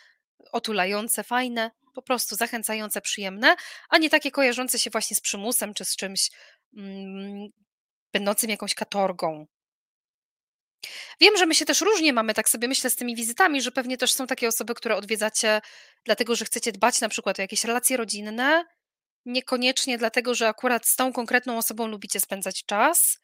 otulające, 0.53 1.25
fajne, 1.25 1.71
po 1.95 2.03
prostu 2.03 2.37
zachęcające, 2.37 3.01
przyjemne, 3.01 3.57
a 3.89 3.99
nie 3.99 4.11
takie 4.11 4.31
kojarzące 4.31 4.79
się 4.79 4.91
właśnie 4.91 5.17
z 5.17 5.21
przymusem 5.21 5.75
czy 5.75 5.85
z 5.85 5.97
czymś 5.97 6.31
mm, 6.77 7.49
będącym 8.13 8.51
jakąś 8.51 8.75
katorgą. 8.75 9.47
Wiem, 11.21 11.37
że 11.37 11.47
my 11.47 11.55
się 11.55 11.65
też 11.65 11.81
różnie 11.81 12.13
mamy, 12.13 12.35
tak 12.35 12.49
sobie 12.49 12.69
myślę, 12.69 12.91
z 12.91 12.97
tymi 12.97 13.17
wizytami, 13.17 13.63
że 13.63 13.73
pewnie 13.73 13.97
też 13.99 14.13
są 14.13 14.27
takie 14.27 14.49
osoby, 14.49 14.75
które 14.75 14.97
odwiedzacie, 14.97 15.61
dlatego 16.05 16.37
że 16.37 16.45
chcecie 16.45 16.73
dbać 16.73 17.01
na 17.01 17.09
przykład 17.09 17.39
o 17.39 17.43
jakieś 17.43 17.65
relacje 17.65 17.97
rodzinne, 17.97 18.65
Niekoniecznie 19.25 19.99
dlatego, 19.99 20.35
że 20.35 20.49
akurat 20.49 20.87
z 20.87 20.97
tą 20.97 21.13
konkretną 21.13 21.59
osobą 21.59 21.87
lubicie 21.87 22.21
spędzać 22.21 22.65
czas. 22.65 23.19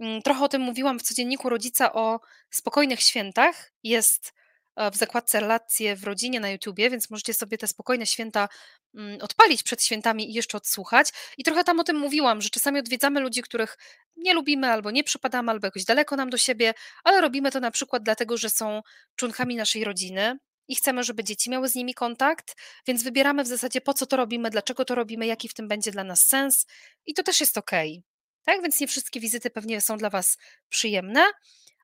Mm, 0.00 0.22
trochę 0.22 0.44
o 0.44 0.48
tym 0.48 0.62
mówiłam 0.62 0.98
w 0.98 1.02
codzienniku 1.02 1.48
rodzica 1.48 1.92
o 1.92 2.20
spokojnych 2.50 3.00
świętach. 3.00 3.72
Jest 3.82 4.32
e, 4.76 4.90
w 4.90 4.96
zakładce 4.96 5.40
relacje 5.40 5.96
w 5.96 6.04
rodzinie 6.04 6.40
na 6.40 6.50
YouTubie, 6.50 6.90
więc 6.90 7.10
możecie 7.10 7.34
sobie 7.34 7.58
te 7.58 7.66
spokojne 7.66 8.06
święta 8.06 8.48
mm, 8.94 9.20
odpalić 9.20 9.62
przed 9.62 9.84
świętami 9.84 10.30
i 10.30 10.34
jeszcze 10.34 10.56
odsłuchać. 10.58 11.08
I 11.38 11.44
trochę 11.44 11.64
tam 11.64 11.80
o 11.80 11.84
tym 11.84 11.96
mówiłam, 11.96 12.42
że 12.42 12.50
czasami 12.50 12.78
odwiedzamy 12.78 13.20
ludzi, 13.20 13.42
których 13.42 13.78
nie 14.16 14.34
lubimy 14.34 14.72
albo 14.72 14.90
nie 14.90 15.04
przypadamy, 15.04 15.50
albo 15.50 15.66
jakoś 15.66 15.84
daleko 15.84 16.16
nam 16.16 16.30
do 16.30 16.36
siebie, 16.38 16.74
ale 17.04 17.20
robimy 17.20 17.50
to 17.50 17.60
na 17.60 17.70
przykład 17.70 18.02
dlatego, 18.02 18.36
że 18.36 18.50
są 18.50 18.82
członkami 19.16 19.56
naszej 19.56 19.84
rodziny 19.84 20.38
i 20.70 20.74
chcemy, 20.74 21.04
żeby 21.04 21.24
dzieci 21.24 21.50
miały 21.50 21.68
z 21.68 21.74
nimi 21.74 21.94
kontakt, 21.94 22.56
więc 22.86 23.02
wybieramy 23.02 23.44
w 23.44 23.46
zasadzie 23.46 23.80
po 23.80 23.94
co 23.94 24.06
to 24.06 24.16
robimy, 24.16 24.50
dlaczego 24.50 24.84
to 24.84 24.94
robimy, 24.94 25.26
jaki 25.26 25.48
w 25.48 25.54
tym 25.54 25.68
będzie 25.68 25.90
dla 25.90 26.04
nas 26.04 26.26
sens 26.26 26.66
i 27.06 27.14
to 27.14 27.22
też 27.22 27.40
jest 27.40 27.58
ok. 27.58 27.70
Tak, 28.44 28.62
więc 28.62 28.80
nie 28.80 28.86
wszystkie 28.86 29.20
wizyty 29.20 29.50
pewnie 29.50 29.80
są 29.80 29.96
dla 29.96 30.10
Was 30.10 30.38
przyjemne, 30.68 31.24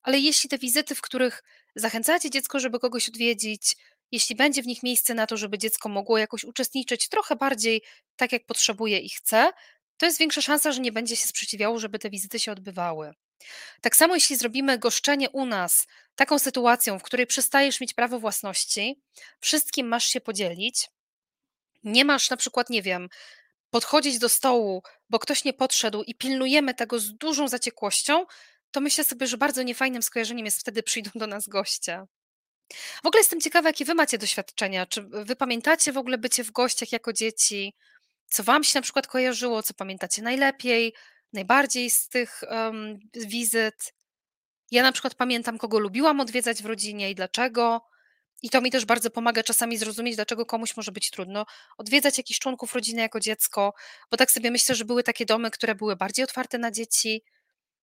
ale 0.02 0.19
jeśli 0.19 0.50
te 0.50 0.59
wizyty, 0.59 0.95
w 0.95 1.00
których 1.00 1.43
zachęcacie 1.75 2.31
dziecko, 2.31 2.61
żeby 2.61 2.78
kogoś 2.78 3.09
odwiedzić, 3.09 3.76
jeśli 4.12 4.37
będzie 4.37 4.62
w 4.62 4.66
nich 4.66 4.83
miejsce 4.83 5.14
na 5.14 5.26
to, 5.26 5.37
żeby 5.37 5.59
dziecko 5.59 5.88
mogło 5.88 6.19
jakoś 6.19 6.45
uczestniczyć 6.45 7.09
trochę 7.09 7.37
bardziej 7.37 7.83
tak, 8.16 8.33
jak 8.33 8.47
potrzebuje 8.47 8.99
i 8.99 9.09
chce, 9.09 9.50
to 9.97 10.07
jest 10.07 10.19
większa 10.19 10.40
szansa, 10.40 10.73
że 10.73 10.81
nie 10.81 10.93
będzie 10.93 11.16
się 11.16 11.26
sprzeciwiało, 11.26 11.78
żeby 11.78 11.99
te 11.99 12.11
wizyty 12.11 12.38
się 12.38 12.52
odbywały. 12.52 13.12
Tak 13.81 13.97
samo 13.97 14.14
jeśli 14.14 14.37
zrobimy 14.37 14.78
goszczenie 14.78 15.31
u 15.31 15.47
nas 15.47 15.87
taką 16.14 16.38
sytuacją, 16.38 16.99
w 16.99 17.02
której 17.02 17.26
przestajesz 17.26 17.81
mieć 17.81 17.95
prawo 17.95 18.19
własności, 18.19 19.00
wszystkim 19.40 19.88
masz 19.88 20.07
się 20.07 20.21
podzielić, 20.21 20.90
nie 21.85 22.05
masz 22.05 22.31
na 22.31 22.37
przykład, 22.37 22.71
nie 22.71 22.83
wiem, 22.83 23.09
podchodzić 23.71 24.19
do 24.19 24.28
stołu, 24.28 24.83
bo 25.11 25.19
ktoś 25.19 25.45
nie 25.45 25.52
podszedł 25.52 26.02
i 26.02 26.14
pilnujemy 26.14 26.75
tego 26.75 26.99
z 26.99 27.16
dużą 27.16 27.49
zaciekłością, 27.49 28.26
to 28.71 28.81
myślę 28.81 29.05
sobie, 29.05 29.26
że 29.26 29.37
bardzo 29.37 29.62
niefajnym 29.62 30.02
skojarzeniem 30.02 30.45
jest 30.45 30.61
wtedy 30.61 30.83
przyjdą 30.83 31.11
do 31.14 31.26
nas 31.26 31.49
goście. 31.49 32.07
W 33.02 33.07
ogóle 33.07 33.21
jestem 33.21 33.40
ciekawa, 33.40 33.69
jakie 33.69 33.85
wy 33.85 33.95
macie 33.95 34.19
doświadczenia. 34.19 34.87
Czy 34.87 35.02
wy 35.02 35.37
pamiętacie 35.37 35.93
w 35.93 35.99
ogóle 35.99 36.19
bycie 36.19 36.45
w 36.45 36.50
gościach 36.50 36.93
jako 36.93 37.12
dzieci? 37.12 37.75
Co 38.26 38.43
wam 38.43 38.64
się 38.64 38.78
na 38.78 38.83
przykład 38.83 39.07
kojarzyło? 39.07 39.62
Co 39.62 39.75
pamiętacie 39.75 40.23
najlepiej? 40.23 40.95
Najbardziej 41.37 41.90
z 41.90 42.09
tych 42.09 42.40
um, 42.50 42.99
wizyt. 43.14 43.95
Ja 44.71 44.83
na 44.83 44.93
przykład 44.93 45.14
pamiętam, 45.14 45.59
kogo 45.59 45.78
lubiłam 45.78 46.21
odwiedzać 46.21 46.62
w 46.62 46.66
rodzinie 46.66 47.11
i 47.11 47.14
dlaczego. 47.14 47.81
I 48.43 48.50
to 48.50 48.61
mi 48.61 48.71
też 48.71 48.85
bardzo 48.85 49.11
pomaga 49.11 49.43
czasami 49.43 49.78
zrozumieć, 49.78 50.16
dlaczego 50.16 50.47
komuś 50.47 50.76
może 50.76 50.93
być 50.93 51.11
trudno 51.11 51.47
odwiedzać 51.78 52.19
jakichś 52.19 52.40
członków 52.40 52.75
rodziny 52.75 53.02
jako 53.02 53.21
dziecko, 53.21 53.75
bo 54.11 54.16
tak 54.16 54.31
sobie 54.31 54.50
myślę, 54.50 54.75
że 54.75 54.85
były 54.85 55.02
takie 55.02 55.26
domy, 55.26 55.50
które 55.50 55.75
były 55.75 55.97
bardziej 55.97 56.25
otwarte 56.25 56.59
na 56.59 56.71
dzieci, 56.71 57.25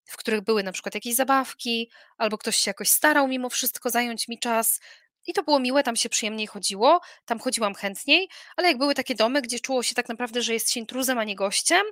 w 0.05 0.17
których 0.17 0.41
były 0.41 0.63
na 0.63 0.71
przykład 0.71 0.95
jakieś 0.95 1.15
zabawki, 1.15 1.91
albo 2.17 2.37
ktoś 2.37 2.57
się 2.57 2.69
jakoś 2.69 2.89
starał 2.89 3.27
mimo 3.27 3.49
wszystko 3.49 3.89
zająć 3.89 4.27
mi 4.27 4.39
czas. 4.39 4.79
I 5.27 5.33
to 5.33 5.43
było 5.43 5.59
miłe, 5.59 5.83
tam 5.83 5.95
się 5.95 6.09
przyjemniej 6.09 6.47
chodziło, 6.47 7.01
tam 7.25 7.39
chodziłam 7.39 7.75
chętniej, 7.75 8.29
ale 8.57 8.67
jak 8.67 8.77
były 8.77 8.95
takie 8.95 9.15
domy, 9.15 9.41
gdzie 9.41 9.59
czuło 9.59 9.83
się 9.83 9.95
tak 9.95 10.09
naprawdę, 10.09 10.41
że 10.41 10.53
jest 10.53 10.71
się 10.71 10.79
intruzem, 10.79 11.19
a 11.19 11.23
nie 11.23 11.35
gościem, 11.35 11.85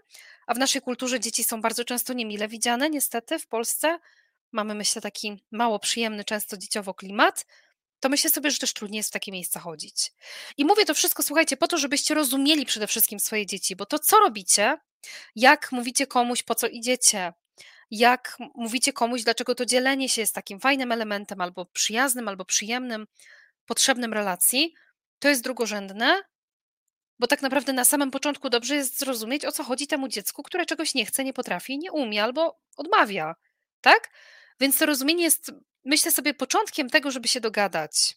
a 0.47 0.53
w 0.53 0.57
naszej 0.57 0.81
kulturze 0.81 1.19
dzieci 1.19 1.43
są 1.43 1.61
bardzo 1.61 1.85
często 1.85 2.13
niemile 2.13 2.47
widziane, 2.47 2.89
niestety 2.89 3.39
w 3.39 3.47
Polsce 3.47 3.99
mamy, 4.51 4.75
myślę, 4.75 5.01
taki 5.01 5.43
mało 5.51 5.79
przyjemny 5.79 6.23
często 6.23 6.57
dzieciowo 6.57 6.93
klimat, 6.93 7.45
to 7.99 8.09
myślę 8.09 8.29
sobie, 8.29 8.51
że 8.51 8.57
też 8.57 8.73
trudniej 8.73 8.97
jest 8.97 9.09
w 9.09 9.13
takie 9.13 9.31
miejsca 9.31 9.59
chodzić. 9.59 10.13
I 10.57 10.65
mówię 10.65 10.85
to 10.85 10.93
wszystko, 10.93 11.23
słuchajcie, 11.23 11.57
po 11.57 11.67
to, 11.67 11.77
żebyście 11.77 12.13
rozumieli 12.13 12.65
przede 12.65 12.87
wszystkim 12.87 13.19
swoje 13.19 13.45
dzieci, 13.45 13.75
bo 13.75 13.85
to, 13.85 13.99
co 13.99 14.19
robicie, 14.19 14.77
jak 15.35 15.71
mówicie 15.71 16.07
komuś, 16.07 16.43
po 16.43 16.55
co 16.55 16.67
idziecie, 16.67 17.33
jak 17.91 18.37
mówicie 18.55 18.93
komuś, 18.93 19.23
dlaczego 19.23 19.55
to 19.55 19.65
dzielenie 19.65 20.09
się 20.09 20.21
jest 20.21 20.35
takim 20.35 20.59
fajnym 20.59 20.91
elementem, 20.91 21.41
albo 21.41 21.65
przyjaznym, 21.65 22.27
albo 22.27 22.45
przyjemnym, 22.45 23.07
potrzebnym 23.65 24.13
relacji, 24.13 24.73
to 25.19 25.29
jest 25.29 25.43
drugorzędne, 25.43 26.21
bo 27.19 27.27
tak 27.27 27.41
naprawdę 27.41 27.73
na 27.73 27.85
samym 27.85 28.11
początku 28.11 28.49
dobrze 28.49 28.75
jest 28.75 28.99
zrozumieć, 28.99 29.45
o 29.45 29.51
co 29.51 29.63
chodzi 29.63 29.87
temu 29.87 30.07
dziecku, 30.07 30.43
które 30.43 30.65
czegoś 30.65 30.93
nie 30.93 31.05
chce, 31.05 31.23
nie 31.23 31.33
potrafi, 31.33 31.77
nie 31.77 31.91
umie 31.91 32.23
albo 32.23 32.59
odmawia. 32.77 33.35
Tak? 33.81 34.09
Więc 34.59 34.77
to 34.77 34.85
rozumienie 34.85 35.23
jest, 35.23 35.51
myślę 35.85 36.11
sobie, 36.11 36.33
początkiem 36.33 36.89
tego, 36.89 37.11
żeby 37.11 37.27
się 37.27 37.39
dogadać. 37.39 38.15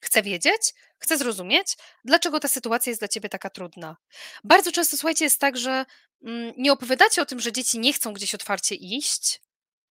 Chcę 0.00 0.22
wiedzieć, 0.22 0.74
chcę 0.98 1.18
zrozumieć, 1.18 1.76
dlaczego 2.04 2.40
ta 2.40 2.48
sytuacja 2.48 2.90
jest 2.90 3.00
dla 3.00 3.08
ciebie 3.08 3.28
taka 3.28 3.50
trudna. 3.50 3.96
Bardzo 4.44 4.72
często, 4.72 4.96
słuchajcie, 4.96 5.24
jest 5.24 5.40
tak, 5.40 5.56
że 5.56 5.84
nie 6.56 6.72
opowiadacie 6.72 7.22
o 7.22 7.26
tym, 7.26 7.40
że 7.40 7.52
dzieci 7.52 7.78
nie 7.78 7.92
chcą 7.92 8.12
gdzieś 8.12 8.34
otwarcie 8.34 8.74
iść, 8.74 9.40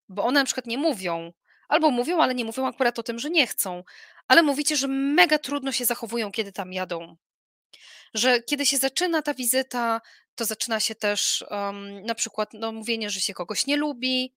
bo 0.08 0.24
one 0.24 0.40
na 0.40 0.44
przykład 0.46 0.66
nie 0.66 0.78
mówią, 0.78 1.32
albo 1.68 1.90
mówią, 1.90 2.20
ale 2.20 2.34
nie 2.34 2.44
mówią 2.44 2.66
akurat 2.66 2.98
o 2.98 3.02
tym, 3.02 3.18
że 3.18 3.30
nie 3.30 3.46
chcą, 3.46 3.84
ale 4.28 4.42
mówicie, 4.42 4.76
że 4.76 4.88
mega 4.88 5.38
trudno 5.38 5.72
się 5.72 5.84
zachowują, 5.84 6.32
kiedy 6.32 6.52
tam 6.52 6.72
jadą. 6.72 7.16
Że 8.14 8.42
kiedy 8.42 8.66
się 8.66 8.76
zaczyna 8.76 9.22
ta 9.22 9.34
wizyta, 9.34 10.00
to 10.34 10.44
zaczyna 10.44 10.80
się 10.80 10.94
też 10.94 11.44
um, 11.50 12.02
na 12.02 12.14
przykład 12.14 12.50
no, 12.52 12.72
mówienie, 12.72 13.10
że 13.10 13.20
się 13.20 13.34
kogoś 13.34 13.66
nie 13.66 13.76
lubi, 13.76 14.34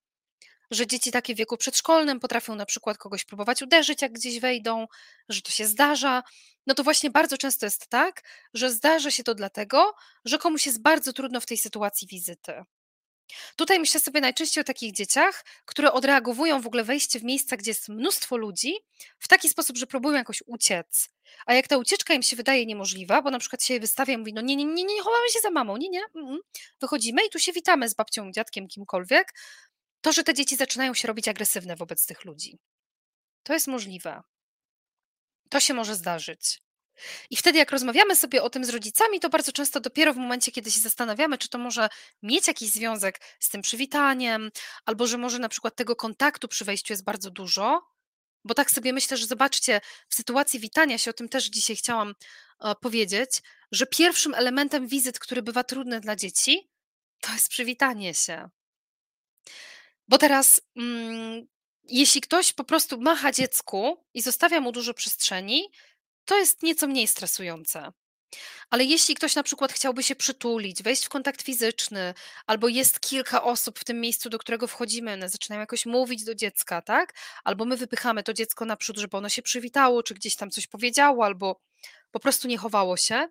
że 0.71 0.87
dzieci 0.87 1.11
takie 1.11 1.35
w 1.35 1.37
wieku 1.37 1.57
przedszkolnym 1.57 2.19
potrafią 2.19 2.55
na 2.55 2.65
przykład 2.65 2.97
kogoś 2.97 3.25
próbować 3.25 3.61
uderzyć, 3.61 4.01
jak 4.01 4.11
gdzieś 4.11 4.39
wejdą, 4.39 4.87
że 5.29 5.41
to 5.41 5.51
się 5.51 5.65
zdarza. 5.65 6.23
No 6.67 6.73
to 6.73 6.83
właśnie 6.83 7.09
bardzo 7.09 7.37
często 7.37 7.65
jest 7.65 7.87
tak, 7.87 8.21
że 8.53 8.71
zdarza 8.71 9.11
się 9.11 9.23
to 9.23 9.35
dlatego, 9.35 9.93
że 10.25 10.37
komuś 10.37 10.65
jest 10.65 10.81
bardzo 10.81 11.13
trudno 11.13 11.41
w 11.41 11.45
tej 11.45 11.57
sytuacji 11.57 12.07
wizyty. 12.07 12.63
Tutaj 13.55 13.79
myślę 13.79 13.99
sobie 13.99 14.21
najczęściej 14.21 14.61
o 14.61 14.65
takich 14.65 14.93
dzieciach, 14.93 15.45
które 15.65 15.91
odreagowują 15.91 16.61
w 16.61 16.67
ogóle 16.67 16.83
wejście 16.83 17.19
w 17.19 17.23
miejsca, 17.23 17.57
gdzie 17.57 17.71
jest 17.71 17.89
mnóstwo 17.89 18.37
ludzi, 18.37 18.73
w 19.19 19.27
taki 19.27 19.49
sposób, 19.49 19.77
że 19.77 19.87
próbują 19.87 20.17
jakoś 20.17 20.43
uciec. 20.45 21.09
A 21.45 21.53
jak 21.53 21.67
ta 21.67 21.77
ucieczka 21.77 22.13
im 22.13 22.23
się 22.23 22.35
wydaje 22.35 22.65
niemożliwa, 22.65 23.21
bo 23.21 23.31
na 23.31 23.39
przykład 23.39 23.63
się 23.63 23.79
wystawia 23.79 24.13
i 24.13 24.17
mówi, 24.17 24.33
no 24.33 24.41
nie, 24.41 24.55
nie, 24.55 24.65
nie, 24.65 24.83
nie, 24.83 25.01
chowamy 25.01 25.29
się 25.29 25.39
za 25.39 25.51
mamą, 25.51 25.77
nie, 25.77 25.89
nie, 25.89 26.01
mm, 26.15 26.27
mm. 26.27 26.39
wychodzimy 26.81 27.25
i 27.25 27.29
tu 27.29 27.39
się 27.39 27.51
witamy 27.51 27.89
z 27.89 27.93
babcią, 27.93 28.31
dziadkiem, 28.31 28.67
kimkolwiek, 28.67 29.33
to, 30.01 30.11
że 30.11 30.23
te 30.23 30.33
dzieci 30.33 30.55
zaczynają 30.55 30.93
się 30.93 31.07
robić 31.07 31.27
agresywne 31.27 31.75
wobec 31.75 32.05
tych 32.05 32.25
ludzi. 32.25 32.59
To 33.43 33.53
jest 33.53 33.67
możliwe. 33.67 34.21
To 35.49 35.59
się 35.59 35.73
może 35.73 35.95
zdarzyć. 35.95 36.61
I 37.29 37.35
wtedy, 37.37 37.57
jak 37.57 37.71
rozmawiamy 37.71 38.15
sobie 38.15 38.43
o 38.43 38.49
tym 38.49 38.65
z 38.65 38.69
rodzicami, 38.69 39.19
to 39.19 39.29
bardzo 39.29 39.51
często 39.51 39.79
dopiero 39.79 40.13
w 40.13 40.17
momencie, 40.17 40.51
kiedy 40.51 40.71
się 40.71 40.79
zastanawiamy, 40.79 41.37
czy 41.37 41.49
to 41.49 41.57
może 41.57 41.89
mieć 42.21 42.47
jakiś 42.47 42.69
związek 42.69 43.21
z 43.39 43.49
tym 43.49 43.61
przywitaniem, 43.61 44.51
albo 44.85 45.07
że 45.07 45.17
może 45.17 45.39
na 45.39 45.49
przykład 45.49 45.75
tego 45.75 45.95
kontaktu 45.95 46.47
przy 46.47 46.65
wejściu 46.65 46.93
jest 46.93 47.03
bardzo 47.03 47.31
dużo, 47.31 47.81
bo 48.43 48.53
tak 48.53 48.71
sobie 48.71 48.93
myślę, 48.93 49.17
że 49.17 49.25
zobaczcie, 49.25 49.81
w 50.09 50.15
sytuacji 50.15 50.59
witania 50.59 50.97
się, 50.97 51.11
o 51.11 51.13
tym 51.13 51.29
też 51.29 51.45
dzisiaj 51.45 51.75
chciałam 51.75 52.15
e, 52.59 52.75
powiedzieć, 52.75 53.29
że 53.71 53.85
pierwszym 53.85 54.33
elementem 54.33 54.87
wizyt, 54.87 55.19
który 55.19 55.41
bywa 55.41 55.63
trudny 55.63 55.99
dla 55.99 56.15
dzieci, 56.15 56.69
to 57.21 57.33
jest 57.33 57.49
przywitanie 57.49 58.13
się. 58.13 58.49
Bo 60.11 60.17
teraz, 60.17 60.61
mm, 60.77 61.47
jeśli 61.83 62.21
ktoś 62.21 62.53
po 62.53 62.63
prostu 62.63 63.01
macha 63.01 63.31
dziecku 63.31 64.05
i 64.13 64.21
zostawia 64.21 64.61
mu 64.61 64.71
dużo 64.71 64.93
przestrzeni, 64.93 65.63
to 66.25 66.37
jest 66.37 66.63
nieco 66.63 66.87
mniej 66.87 67.07
stresujące. 67.07 67.91
Ale 68.69 68.83
jeśli 68.83 69.15
ktoś 69.15 69.35
na 69.35 69.43
przykład 69.43 69.73
chciałby 69.73 70.03
się 70.03 70.15
przytulić, 70.15 70.83
wejść 70.83 71.05
w 71.05 71.09
kontakt 71.09 71.41
fizyczny, 71.41 72.13
albo 72.47 72.67
jest 72.67 72.99
kilka 72.99 73.43
osób 73.43 73.79
w 73.79 73.83
tym 73.83 74.01
miejscu, 74.01 74.29
do 74.29 74.37
którego 74.39 74.67
wchodzimy, 74.67 75.13
one 75.13 75.29
zaczynają 75.29 75.59
jakoś 75.59 75.85
mówić 75.85 76.23
do 76.23 76.35
dziecka, 76.35 76.81
tak? 76.81 77.13
Albo 77.43 77.65
my 77.65 77.77
wypychamy 77.77 78.23
to 78.23 78.33
dziecko 78.33 78.65
naprzód, 78.65 78.97
żeby 78.97 79.17
ono 79.17 79.29
się 79.29 79.41
przywitało, 79.41 80.03
czy 80.03 80.13
gdzieś 80.13 80.35
tam 80.35 80.49
coś 80.51 80.67
powiedziało, 80.67 81.25
albo 81.25 81.61
po 82.11 82.19
prostu 82.19 82.47
nie 82.47 82.57
chowało 82.57 82.97
się, 82.97 83.27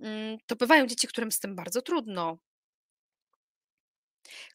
mm, 0.00 0.38
to 0.46 0.56
bywają 0.56 0.86
dzieci, 0.86 1.08
którym 1.08 1.32
z 1.32 1.40
tym 1.40 1.56
bardzo 1.56 1.82
trudno 1.82 2.38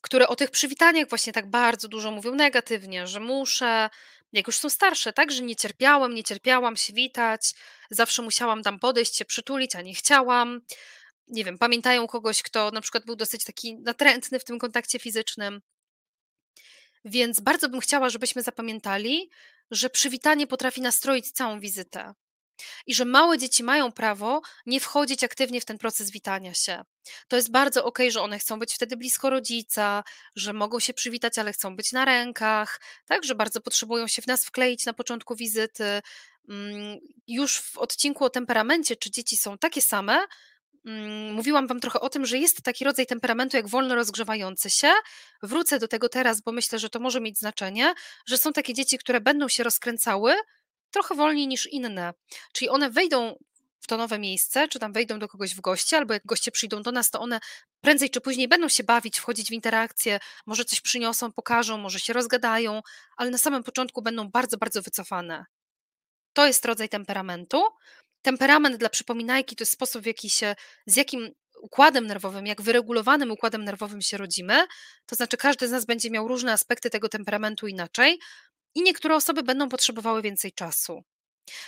które 0.02 0.28
o 0.28 0.36
tych 0.36 0.52
przywitaniach 0.52 1.10
właśnie 1.10 1.34
tak 1.34 1.50
bardzo 1.50 1.88
dużo 1.88 2.12
mówią 2.12 2.36
negatywnie, 2.36 3.08
że 3.08 3.20
muszę, 3.20 3.90
jak 4.34 4.48
już 4.48 4.58
są 4.58 4.70
starsze, 4.70 5.14
tak, 5.14 5.32
że 5.32 5.42
nie 5.42 5.56
cierpiałem, 5.56 6.16
nie 6.16 6.24
cierpiałam 6.24 6.78
się 6.78 6.94
witać, 6.94 7.54
zawsze 7.90 8.22
musiałam 8.22 8.64
tam 8.64 8.80
podejść, 8.80 9.16
się 9.16 9.26
przytulić, 9.26 9.76
a 9.76 9.82
nie 9.82 9.94
chciałam. 9.94 10.62
Nie 11.28 11.44
wiem, 11.44 11.58
pamiętają 11.58 12.08
kogoś, 12.08 12.44
kto 12.44 12.72
na 12.72 12.82
przykład 12.82 13.06
był 13.06 13.16
dosyć 13.16 13.44
taki 13.44 13.76
natrętny 13.76 14.40
w 14.40 14.44
tym 14.44 14.60
kontakcie 14.60 15.00
fizycznym. 15.00 15.62
Więc 17.06 17.40
bardzo 17.40 17.70
bym 17.70 17.80
chciała, 17.80 18.10
żebyśmy 18.10 18.42
zapamiętali, 18.42 19.30
że 19.72 19.90
przywitanie 19.90 20.48
potrafi 20.48 20.82
nastroić 20.82 21.32
całą 21.32 21.60
wizytę 21.60 22.14
i 22.86 22.96
że 22.96 23.06
małe 23.06 23.38
dzieci 23.38 23.64
mają 23.64 23.92
prawo 23.92 24.42
nie 24.66 24.80
wchodzić 24.80 25.24
aktywnie 25.24 25.62
w 25.62 25.66
ten 25.66 25.78
proces 25.78 26.12
witania 26.12 26.54
się. 26.54 26.84
To 27.28 27.36
jest 27.36 27.52
bardzo 27.52 27.86
ok, 27.86 28.00
że 28.10 28.22
one 28.22 28.40
chcą 28.40 28.60
być 28.60 28.74
wtedy 28.74 28.98
blisko 28.98 29.30
rodzica, 29.30 30.04
że 30.36 30.54
mogą 30.54 30.80
się 30.80 30.94
przywitać, 30.94 31.40
ale 31.40 31.54
chcą 31.54 31.76
być 31.76 31.92
na 31.92 32.06
rękach, 32.06 32.82
tak, 33.06 33.24
że 33.24 33.36
bardzo 33.36 33.62
potrzebują 33.62 34.08
się 34.08 34.22
w 34.22 34.28
nas 34.28 34.46
wkleić 34.46 34.86
na 34.86 34.94
początku 34.94 35.36
wizyty. 35.36 36.02
Mm, 36.50 37.00
już 37.28 37.58
w 37.58 37.78
odcinku 37.78 38.26
o 38.26 38.30
temperamencie, 38.30 38.96
czy 38.96 39.12
dzieci 39.12 39.38
są 39.38 39.58
takie 39.58 39.82
same, 39.82 40.26
mm, 40.86 41.34
mówiłam 41.34 41.68
Wam 41.68 41.80
trochę 41.80 42.00
o 42.00 42.10
tym, 42.10 42.26
że 42.26 42.38
jest 42.38 42.62
taki 42.62 42.86
rodzaj 42.86 43.06
temperamentu 43.06 43.58
jak 43.58 43.68
wolno 43.68 43.96
rozgrzewający 43.96 44.70
się. 44.70 44.92
Wrócę 45.44 45.80
do 45.80 45.88
tego 45.88 46.10
teraz, 46.10 46.42
bo 46.42 46.52
myślę, 46.52 46.80
że 46.80 46.90
to 46.90 47.00
może 47.00 47.22
mieć 47.22 47.40
znaczenie, 47.40 47.94
że 48.26 48.38
są 48.38 48.54
takie 48.54 48.74
dzieci, 48.74 48.98
które 48.98 49.22
będą 49.22 49.48
się 49.48 49.64
rozkręcały, 49.64 50.36
trochę 50.96 51.16
wolniej 51.16 51.48
niż 51.48 51.68
inne. 51.68 52.14
Czyli 52.54 52.70
one 52.70 52.90
wejdą 52.90 53.38
w 53.80 53.88
to 53.88 53.98
nowe 53.98 54.20
miejsce, 54.20 54.68
czy 54.68 54.80
tam 54.80 54.94
wejdą 54.94 55.20
do 55.20 55.28
kogoś 55.28 55.56
w 55.56 55.62
gości, 55.62 55.96
albo 55.96 56.14
jak 56.14 56.26
goście 56.26 56.52
przyjdą 56.52 56.82
do 56.82 56.92
nas, 56.92 57.12
to 57.12 57.20
one 57.20 57.40
prędzej 57.82 58.10
czy 58.10 58.22
później 58.22 58.48
będą 58.48 58.70
się 58.70 58.84
bawić, 58.84 59.20
wchodzić 59.20 59.50
w 59.50 59.52
interakcję, 59.54 60.20
może 60.46 60.66
coś 60.66 60.82
przyniosą, 60.82 61.32
pokażą, 61.32 61.78
może 61.78 62.00
się 62.00 62.14
rozgadają, 62.14 62.82
ale 63.18 63.30
na 63.30 63.38
samym 63.38 63.64
początku 63.64 64.02
będą 64.02 64.30
bardzo, 64.30 64.58
bardzo 64.58 64.82
wycofane. 64.82 65.46
To 66.34 66.48
jest 66.48 66.66
rodzaj 66.66 66.90
temperamentu. 66.90 67.64
Temperament 68.22 68.78
dla 68.78 68.90
przypominajki 68.90 69.56
to 69.56 69.62
jest 69.62 69.72
sposób, 69.72 70.04
w 70.04 70.06
jaki 70.06 70.30
się, 70.30 70.56
z 70.86 70.96
jakim 70.96 71.30
układem 71.62 72.08
nerwowym, 72.08 72.48
jak 72.48 72.62
wyregulowanym 72.62 73.32
układem 73.32 73.64
nerwowym 73.64 74.02
się 74.02 74.18
rodzimy. 74.18 74.68
To 75.06 75.16
znaczy, 75.16 75.38
każdy 75.38 75.68
z 75.68 75.72
nas 75.72 75.86
będzie 75.86 76.10
miał 76.10 76.28
różne 76.28 76.52
aspekty 76.52 76.90
tego 76.90 77.10
temperamentu 77.10 77.68
inaczej 77.68 78.20
i 78.76 78.82
niektóre 78.84 79.16
osoby 79.16 79.44
będą 79.44 79.70
potrzebowały 79.70 80.22
więcej 80.22 80.52
czasu. 80.54 81.04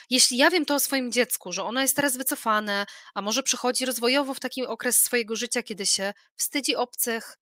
Jeśli 0.09 0.37
ja 0.37 0.49
wiem 0.49 0.65
to 0.65 0.75
o 0.75 0.79
swoim 0.79 1.11
dziecku, 1.11 1.51
że 1.51 1.63
ono 1.63 1.81
jest 1.81 1.95
teraz 1.95 2.17
wycofane, 2.17 2.85
a 3.13 3.21
może 3.21 3.43
przychodzi 3.43 3.85
rozwojowo 3.85 4.33
w 4.33 4.39
taki 4.39 4.65
okres 4.65 5.03
swojego 5.03 5.35
życia, 5.35 5.63
kiedy 5.63 5.85
się 5.85 6.13
wstydzi 6.35 6.75
obcych, 6.75 7.37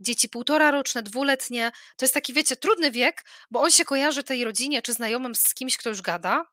dzieci 0.00 0.28
półtora 0.28 0.70
roczne, 0.70 1.02
dwuletnie, 1.02 1.72
to 1.96 2.04
jest 2.04 2.14
taki, 2.14 2.32
wiecie, 2.32 2.56
trudny 2.56 2.90
wiek, 2.90 3.24
bo 3.50 3.60
on 3.60 3.70
się 3.70 3.84
kojarzy 3.84 4.22
tej 4.22 4.44
rodzinie 4.44 4.82
czy 4.82 4.92
znajomym 4.92 5.34
z 5.34 5.54
kimś, 5.54 5.76
kto 5.76 5.88
już 5.88 6.02
gada, 6.02 6.44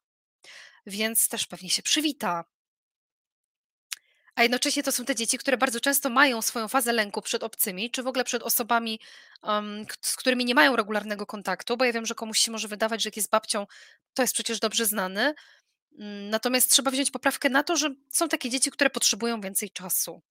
więc 0.86 1.28
też 1.30 1.48
pewnie 1.48 1.70
się 1.70 1.84
przywita, 1.84 2.46
a 4.40 4.44
jednocześnie 4.44 4.84
to 4.84 4.92
są 4.92 5.06
te 5.06 5.16
dzieci, 5.16 5.38
które 5.38 5.58
bardzo 5.58 5.80
często 5.80 6.10
mają 6.10 6.42
swoją 6.42 6.68
fazę 6.68 6.94
lęku 6.94 7.22
przed 7.22 7.44
obcymi, 7.44 7.92
czy 7.92 8.04
w 8.04 8.08
ogóle 8.08 8.24
przed 8.24 8.44
osobami, 8.44 9.00
um, 9.44 9.86
z 10.02 10.16
którymi 10.16 10.46
nie 10.46 10.56
mają 10.56 10.76
regularnego 10.76 11.26
kontaktu, 11.26 11.78
bo 11.78 11.86
ja 11.86 11.94
wiem, 11.94 12.06
że 12.06 12.16
komuś 12.16 12.40
się 12.40 12.52
może 12.52 12.68
wydawać, 12.68 13.04
że 13.04 13.08
jak 13.08 13.18
jest 13.18 13.30
babcią, 13.30 13.68
to 14.14 14.24
jest 14.24 14.34
przecież 14.34 14.60
dobrze 14.60 14.86
znany. 14.86 15.34
Mm, 16.00 16.30
natomiast 16.30 16.72
trzeba 16.72 16.92
wziąć 16.92 17.12
poprawkę 17.12 17.50
na 17.50 17.64
to, 17.64 17.78
że 17.78 17.90
są 18.12 18.30
takie 18.30 18.50
dzieci, 18.50 18.72
które 18.72 18.90
potrzebują 18.90 19.42
więcej 19.42 19.70
czasu. 19.70 20.22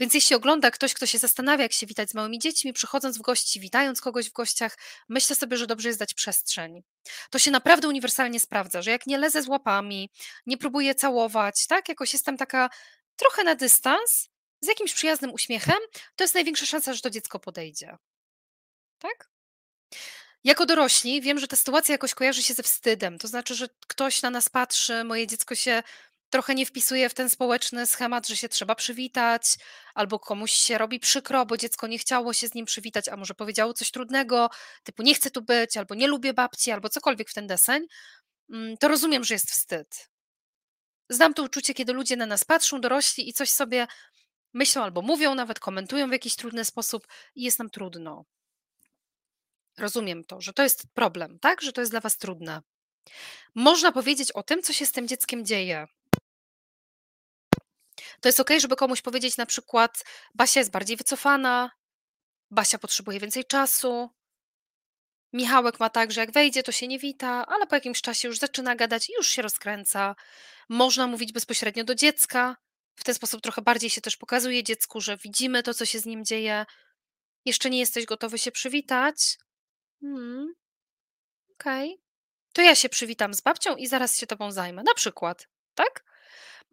Więc 0.00 0.14
jeśli 0.14 0.36
ogląda 0.36 0.70
ktoś, 0.70 0.94
kto 0.94 1.06
się 1.06 1.18
zastanawia, 1.18 1.62
jak 1.62 1.72
się 1.72 1.86
witać 1.86 2.10
z 2.10 2.14
małymi 2.14 2.38
dziećmi, 2.38 2.72
przychodząc 2.72 3.18
w 3.18 3.22
gości, 3.22 3.60
witając 3.60 4.00
kogoś 4.00 4.30
w 4.30 4.32
gościach, 4.32 4.78
myślę 5.08 5.36
sobie, 5.36 5.56
że 5.56 5.66
dobrze 5.66 5.88
jest 5.88 5.98
dać 5.98 6.14
przestrzeń. 6.14 6.82
To 7.30 7.38
się 7.38 7.50
naprawdę 7.50 7.88
uniwersalnie 7.88 8.40
sprawdza, 8.40 8.82
że 8.82 8.90
jak 8.90 9.06
nie 9.06 9.18
lezę 9.18 9.42
z 9.42 9.48
łapami, 9.48 10.10
nie 10.46 10.58
próbuję 10.58 10.94
całować, 10.94 11.66
tak, 11.66 11.88
jakoś 11.88 12.12
jestem 12.12 12.36
taka 12.36 12.70
trochę 13.16 13.44
na 13.44 13.54
dystans, 13.54 14.28
z 14.60 14.66
jakimś 14.68 14.94
przyjaznym 14.94 15.32
uśmiechem, 15.32 15.78
to 16.16 16.24
jest 16.24 16.34
największa 16.34 16.66
szansa, 16.66 16.94
że 16.94 17.00
to 17.00 17.10
dziecko 17.10 17.38
podejdzie. 17.40 17.96
tak? 18.98 19.28
Jako 20.44 20.66
dorośli 20.66 21.20
wiem, 21.20 21.38
że 21.38 21.48
ta 21.48 21.56
sytuacja 21.56 21.92
jakoś 21.94 22.14
kojarzy 22.14 22.42
się 22.42 22.54
ze 22.54 22.62
wstydem, 22.62 23.18
to 23.18 23.28
znaczy, 23.28 23.54
że 23.54 23.68
ktoś 23.88 24.22
na 24.22 24.30
nas 24.30 24.48
patrzy, 24.48 25.04
moje 25.04 25.26
dziecko 25.26 25.54
się 25.54 25.82
trochę 26.30 26.54
nie 26.54 26.66
wpisuje 26.66 27.08
w 27.08 27.14
ten 27.14 27.30
społeczny 27.30 27.86
schemat, 27.86 28.28
że 28.28 28.36
się 28.36 28.48
trzeba 28.48 28.74
przywitać, 28.74 29.42
albo 29.94 30.18
komuś 30.18 30.52
się 30.52 30.78
robi 30.78 31.00
przykro, 31.00 31.46
bo 31.46 31.56
dziecko 31.56 31.86
nie 31.86 31.98
chciało 31.98 32.32
się 32.32 32.48
z 32.48 32.54
nim 32.54 32.66
przywitać, 32.66 33.08
a 33.08 33.16
może 33.16 33.34
powiedziało 33.34 33.74
coś 33.74 33.90
trudnego, 33.90 34.50
typu 34.84 35.02
nie 35.02 35.14
chcę 35.14 35.30
tu 35.30 35.42
być, 35.42 35.76
albo 35.76 35.94
nie 35.94 36.08
lubię 36.08 36.34
babci, 36.34 36.70
albo 36.70 36.88
cokolwiek 36.88 37.30
w 37.30 37.34
ten 37.34 37.46
deseń, 37.46 37.86
mm, 38.50 38.76
to 38.78 38.88
rozumiem, 38.88 39.24
że 39.24 39.34
jest 39.34 39.50
wstyd. 39.50 40.11
Znam 41.08 41.34
to 41.34 41.42
uczucie, 41.42 41.74
kiedy 41.74 41.92
ludzie 41.92 42.16
na 42.16 42.26
nas 42.26 42.44
patrzą, 42.44 42.80
dorośli 42.80 43.28
i 43.28 43.32
coś 43.32 43.50
sobie 43.50 43.86
myślą 44.54 44.82
albo 44.82 45.02
mówią, 45.02 45.34
nawet 45.34 45.60
komentują 45.60 46.08
w 46.08 46.12
jakiś 46.12 46.36
trudny 46.36 46.64
sposób 46.64 47.06
i 47.34 47.42
jest 47.42 47.58
nam 47.58 47.70
trudno. 47.70 48.24
Rozumiem 49.78 50.24
to, 50.24 50.40
że 50.40 50.52
to 50.52 50.62
jest 50.62 50.86
problem, 50.94 51.38
tak? 51.38 51.62
Że 51.62 51.72
to 51.72 51.80
jest 51.80 51.92
dla 51.92 52.00
was 52.00 52.16
trudne. 52.16 52.62
Można 53.54 53.92
powiedzieć 53.92 54.32
o 54.32 54.42
tym, 54.42 54.62
co 54.62 54.72
się 54.72 54.86
z 54.86 54.92
tym 54.92 55.08
dzieckiem 55.08 55.44
dzieje. 55.44 55.86
To 58.20 58.28
jest 58.28 58.40
ok, 58.40 58.50
żeby 58.58 58.76
komuś 58.76 59.02
powiedzieć 59.02 59.36
na 59.36 59.46
przykład: 59.46 60.04
Basia 60.34 60.60
jest 60.60 60.70
bardziej 60.70 60.96
wycofana, 60.96 61.70
Basia 62.50 62.78
potrzebuje 62.78 63.20
więcej 63.20 63.44
czasu. 63.44 64.10
Michałek 65.32 65.80
ma 65.80 65.90
tak, 65.90 66.12
że 66.12 66.20
jak 66.20 66.32
wejdzie, 66.32 66.62
to 66.62 66.72
się 66.72 66.88
nie 66.88 66.98
wita, 66.98 67.46
ale 67.46 67.66
po 67.66 67.74
jakimś 67.74 68.02
czasie 68.02 68.28
już 68.28 68.38
zaczyna 68.38 68.76
gadać 68.76 69.10
i 69.10 69.12
już 69.12 69.28
się 69.28 69.42
rozkręca. 69.42 70.14
Można 70.68 71.06
mówić 71.06 71.32
bezpośrednio 71.32 71.84
do 71.84 71.94
dziecka. 71.94 72.56
W 72.94 73.04
ten 73.04 73.14
sposób 73.14 73.40
trochę 73.40 73.62
bardziej 73.62 73.90
się 73.90 74.00
też 74.00 74.16
pokazuje 74.16 74.62
dziecku, 74.62 75.00
że 75.00 75.16
widzimy 75.16 75.62
to, 75.62 75.74
co 75.74 75.86
się 75.86 75.98
z 75.98 76.06
nim 76.06 76.24
dzieje. 76.24 76.66
Jeszcze 77.44 77.70
nie 77.70 77.78
jesteś 77.78 78.04
gotowy 78.04 78.38
się 78.38 78.52
przywitać? 78.52 79.38
Hmm. 80.00 80.54
Okej. 81.52 82.02
To 82.52 82.62
ja 82.62 82.74
się 82.74 82.88
przywitam 82.88 83.34
z 83.34 83.40
babcią 83.40 83.76
i 83.76 83.86
zaraz 83.86 84.18
się 84.18 84.26
tobą 84.26 84.52
zajmę. 84.52 84.82
Na 84.82 84.94
przykład, 84.94 85.48
tak? 85.74 86.04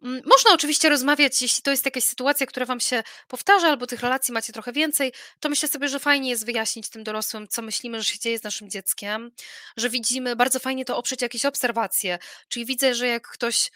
Mm, 0.02 0.22
można 0.26 0.52
oczywiście 0.52 0.88
rozmawiać, 0.88 1.42
jeśli 1.42 1.62
to 1.62 1.70
jest 1.70 1.84
jakaś 1.84 2.04
sytuacja, 2.04 2.46
która 2.46 2.66
wam 2.66 2.80
się 2.80 3.02
powtarza, 3.28 3.68
albo 3.68 3.86
tych 3.86 4.00
relacji 4.00 4.34
macie 4.34 4.52
trochę 4.52 4.72
więcej, 4.72 5.12
to 5.40 5.48
myślę 5.48 5.68
sobie, 5.68 5.88
że 5.88 5.98
fajnie 5.98 6.30
jest 6.30 6.46
wyjaśnić 6.46 6.88
tym 6.88 7.04
dorosłym, 7.04 7.48
co 7.48 7.62
myślimy, 7.62 8.02
że 8.02 8.04
się 8.04 8.18
dzieje 8.18 8.38
z 8.38 8.42
naszym 8.42 8.70
dzieckiem, 8.70 9.30
że 9.76 9.90
widzimy, 9.90 10.36
bardzo 10.36 10.58
fajnie 10.58 10.84
to 10.84 10.96
oprzeć 10.96 11.22
jakieś 11.22 11.44
obserwacje. 11.44 12.18
Czyli 12.48 12.66
widzę, 12.66 12.94
że 12.94 13.06
jak 13.06 13.28
ktoś 13.28 13.70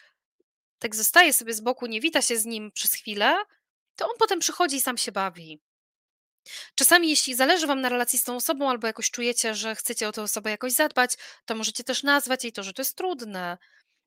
tak 0.78 0.94
zostaje 0.94 1.32
sobie 1.32 1.54
z 1.54 1.60
boku, 1.60 1.86
nie 1.86 2.00
wita 2.00 2.22
się 2.22 2.36
z 2.36 2.44
nim 2.44 2.70
przez 2.72 2.92
chwilę, 2.92 3.36
to 3.96 4.06
on 4.06 4.16
potem 4.18 4.38
przychodzi 4.38 4.76
i 4.76 4.80
sam 4.80 4.98
się 4.98 5.12
bawi. 5.12 5.60
Czasami, 6.74 7.10
jeśli 7.10 7.34
zależy 7.34 7.66
Wam 7.66 7.80
na 7.80 7.88
relacji 7.88 8.18
z 8.18 8.24
tą 8.24 8.36
osobą, 8.36 8.70
albo 8.70 8.86
jakoś 8.86 9.10
czujecie, 9.10 9.54
że 9.54 9.74
chcecie 9.74 10.08
o 10.08 10.12
tę 10.12 10.22
osobę 10.22 10.50
jakoś 10.50 10.72
zadbać, 10.72 11.14
to 11.44 11.54
możecie 11.54 11.84
też 11.84 12.02
nazwać 12.02 12.44
jej 12.44 12.52
to, 12.52 12.62
że 12.62 12.72
to 12.72 12.82
jest 12.82 12.96
trudne, 12.96 13.58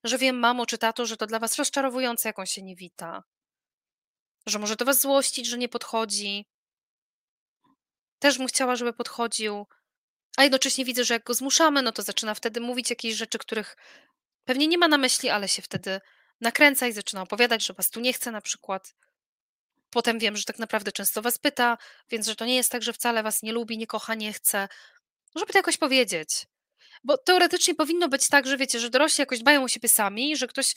że 0.08 0.18
wiem, 0.18 0.40
mamo 0.40 0.66
czy 0.66 0.78
tato, 0.78 1.06
że 1.06 1.18
to 1.18 1.28
dla 1.28 1.40
Was 1.40 1.56
rozczarowujące, 1.56 2.30
jak 2.30 2.40
on 2.40 2.46
się 2.46 2.62
nie 2.62 2.76
wita, 2.76 3.24
że 4.46 4.60
może 4.60 4.76
to 4.76 4.86
Was 4.86 5.02
złościć, 5.02 5.48
że 5.48 5.58
nie 5.58 5.70
podchodzi. 5.70 6.46
Też 8.20 8.38
bym 8.38 8.48
chciała, 8.48 8.76
żeby 8.76 8.94
podchodził, 8.94 9.68
a 10.38 10.44
jednocześnie 10.44 10.86
widzę, 10.86 11.04
że 11.04 11.14
jak 11.14 11.24
go 11.24 11.34
zmuszamy, 11.34 11.82
no 11.82 11.92
to 11.92 12.02
zaczyna 12.02 12.34
wtedy 12.34 12.62
mówić 12.62 12.90
jakieś 12.90 13.16
rzeczy, 13.16 13.38
których 13.38 13.78
pewnie 14.46 14.68
nie 14.68 14.78
ma 14.78 14.88
na 14.88 14.98
myśli, 14.98 15.30
ale 15.30 15.48
się 15.48 15.62
wtedy 15.62 16.02
nakręca 16.42 16.88
i 16.88 16.92
zaczyna 16.94 17.22
opowiadać, 17.22 17.66
że 17.66 17.74
Was 17.74 17.90
tu 17.90 18.00
nie 18.00 18.14
chce 18.14 18.32
na 18.32 18.42
przykład. 18.42 18.94
Potem 19.90 20.20
wiem, 20.20 20.38
że 20.38 20.44
tak 20.44 20.60
naprawdę 20.60 20.92
często 20.92 21.22
was 21.22 21.38
pyta, 21.38 21.78
więc 22.10 22.28
że 22.28 22.36
to 22.36 22.46
nie 22.46 22.56
jest 22.56 22.72
tak, 22.72 22.84
że 22.84 22.94
wcale 22.94 23.24
was 23.24 23.44
nie 23.44 23.54
lubi, 23.54 23.78
nie 23.78 23.88
kocha, 23.88 24.16
nie 24.16 24.34
chce. 24.34 24.68
Żeby 25.36 25.54
to 25.54 25.60
jakoś 25.60 25.78
powiedzieć. 25.78 26.48
Bo 27.08 27.18
teoretycznie 27.18 27.76
powinno 27.76 28.10
być 28.10 28.30
tak, 28.30 28.48
że 28.48 28.58
wiecie, 28.58 28.80
że 28.80 28.90
dorośli 28.90 29.22
jakoś 29.22 29.40
dbają 29.40 29.64
o 29.64 29.68
siebie 29.68 29.90
sami, 29.90 30.38
że 30.38 30.48
ktoś, 30.48 30.76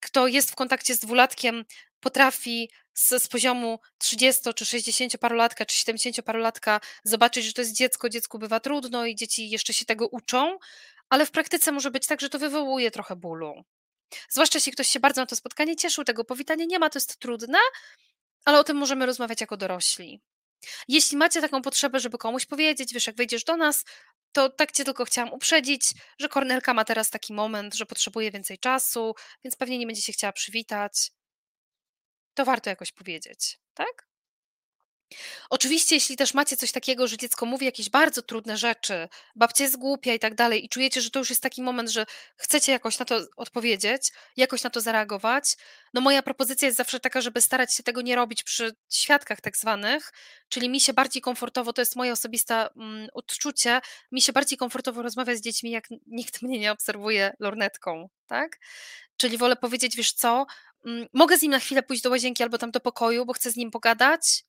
kto 0.00 0.26
jest 0.26 0.50
w 0.50 0.54
kontakcie 0.54 0.94
z 0.94 0.98
dwulatkiem, 0.98 1.64
potrafi 2.00 2.70
z, 2.94 3.22
z 3.22 3.28
poziomu 3.28 3.78
30 3.98 4.54
czy 4.54 4.66
60 4.66 5.18
parolatka, 5.18 5.66
czy 5.66 5.76
70 5.76 6.22
parolatka 6.22 6.80
zobaczyć, 7.04 7.44
że 7.44 7.52
to 7.52 7.60
jest 7.60 7.76
dziecko, 7.76 8.08
dziecku 8.08 8.38
bywa 8.38 8.60
trudno 8.60 9.06
i 9.06 9.14
dzieci 9.14 9.50
jeszcze 9.50 9.72
się 9.72 9.84
tego 9.84 10.08
uczą, 10.08 10.58
ale 11.08 11.26
w 11.26 11.30
praktyce 11.30 11.72
może 11.72 11.90
być 11.90 12.06
tak, 12.06 12.20
że 12.20 12.28
to 12.28 12.38
wywołuje 12.38 12.90
trochę 12.90 13.16
bólu. 13.16 13.64
Zwłaszcza 14.28 14.56
jeśli 14.56 14.72
ktoś 14.72 14.88
się 14.88 15.00
bardzo 15.00 15.20
na 15.20 15.26
to 15.26 15.36
spotkanie 15.36 15.76
cieszył, 15.76 16.04
tego 16.04 16.24
powitania 16.24 16.64
nie 16.64 16.78
ma, 16.78 16.90
to 16.90 16.96
jest 16.98 17.18
trudne, 17.18 17.58
ale 18.44 18.58
o 18.58 18.64
tym 18.64 18.76
możemy 18.76 19.06
rozmawiać 19.06 19.40
jako 19.40 19.56
dorośli. 19.56 20.20
Jeśli 20.88 21.16
macie 21.16 21.40
taką 21.40 21.62
potrzebę, 21.62 22.00
żeby 22.00 22.18
komuś 22.18 22.46
powiedzieć, 22.46 22.94
wiesz, 22.94 23.06
jak 23.06 23.16
wejdziesz 23.16 23.44
do 23.44 23.56
nas, 23.56 23.84
to 24.32 24.48
tak 24.48 24.72
cię 24.72 24.84
tylko 24.84 25.04
chciałam 25.04 25.32
uprzedzić, 25.32 25.94
że 26.18 26.28
Kornelka 26.28 26.74
ma 26.74 26.84
teraz 26.84 27.10
taki 27.10 27.32
moment, 27.32 27.74
że 27.74 27.86
potrzebuje 27.86 28.30
więcej 28.30 28.58
czasu, 28.58 29.14
więc 29.44 29.56
pewnie 29.56 29.78
nie 29.78 29.86
będzie 29.86 30.02
się 30.02 30.12
chciała 30.12 30.32
przywitać. 30.32 31.10
To 32.34 32.44
warto 32.44 32.70
jakoś 32.70 32.92
powiedzieć, 32.92 33.58
tak? 33.74 34.09
Oczywiście, 35.50 35.94
jeśli 35.94 36.16
też 36.16 36.34
macie 36.34 36.56
coś 36.56 36.72
takiego, 36.72 37.08
że 37.08 37.16
dziecko 37.16 37.46
mówi 37.46 37.66
jakieś 37.66 37.90
bardzo 37.90 38.22
trudne 38.22 38.56
rzeczy, 38.56 39.08
babcia 39.36 39.64
jest 39.64 39.76
głupia 39.76 40.14
i 40.14 40.18
tak 40.18 40.34
dalej, 40.34 40.64
i 40.64 40.68
czujecie, 40.68 41.00
że 41.00 41.10
to 41.10 41.18
już 41.18 41.30
jest 41.30 41.42
taki 41.42 41.62
moment, 41.62 41.90
że 41.90 42.06
chcecie 42.36 42.72
jakoś 42.72 42.98
na 42.98 43.04
to 43.04 43.20
odpowiedzieć, 43.36 44.12
jakoś 44.36 44.62
na 44.62 44.70
to 44.70 44.80
zareagować, 44.80 45.56
no 45.94 46.00
moja 46.00 46.22
propozycja 46.22 46.66
jest 46.66 46.78
zawsze 46.78 47.00
taka, 47.00 47.20
żeby 47.20 47.40
starać 47.40 47.74
się 47.74 47.82
tego 47.82 48.02
nie 48.02 48.16
robić 48.16 48.42
przy 48.42 48.72
świadkach 48.92 49.40
tak 49.40 49.56
zwanych, 49.56 50.12
czyli 50.48 50.68
mi 50.68 50.80
się 50.80 50.92
bardziej 50.92 51.22
komfortowo, 51.22 51.72
to 51.72 51.82
jest 51.82 51.96
moje 51.96 52.12
osobiste 52.12 52.68
mm, 52.76 53.08
odczucie, 53.12 53.80
mi 54.12 54.22
się 54.22 54.32
bardziej 54.32 54.58
komfortowo 54.58 55.02
rozmawiać 55.02 55.38
z 55.38 55.40
dziećmi, 55.40 55.70
jak 55.70 55.84
nikt 56.06 56.42
mnie 56.42 56.58
nie 56.58 56.72
obserwuje 56.72 57.32
lornetką, 57.38 58.08
tak? 58.26 58.58
Czyli 59.16 59.38
wolę 59.38 59.56
powiedzieć, 59.56 59.96
wiesz 59.96 60.12
co, 60.12 60.46
mm, 60.86 61.06
mogę 61.12 61.38
z 61.38 61.42
nim 61.42 61.52
na 61.52 61.58
chwilę 61.58 61.82
pójść 61.82 62.02
do 62.02 62.10
łazienki 62.10 62.42
albo 62.42 62.58
tam 62.58 62.70
do 62.70 62.80
pokoju, 62.80 63.26
bo 63.26 63.32
chcę 63.32 63.50
z 63.50 63.56
nim 63.56 63.70
pogadać, 63.70 64.44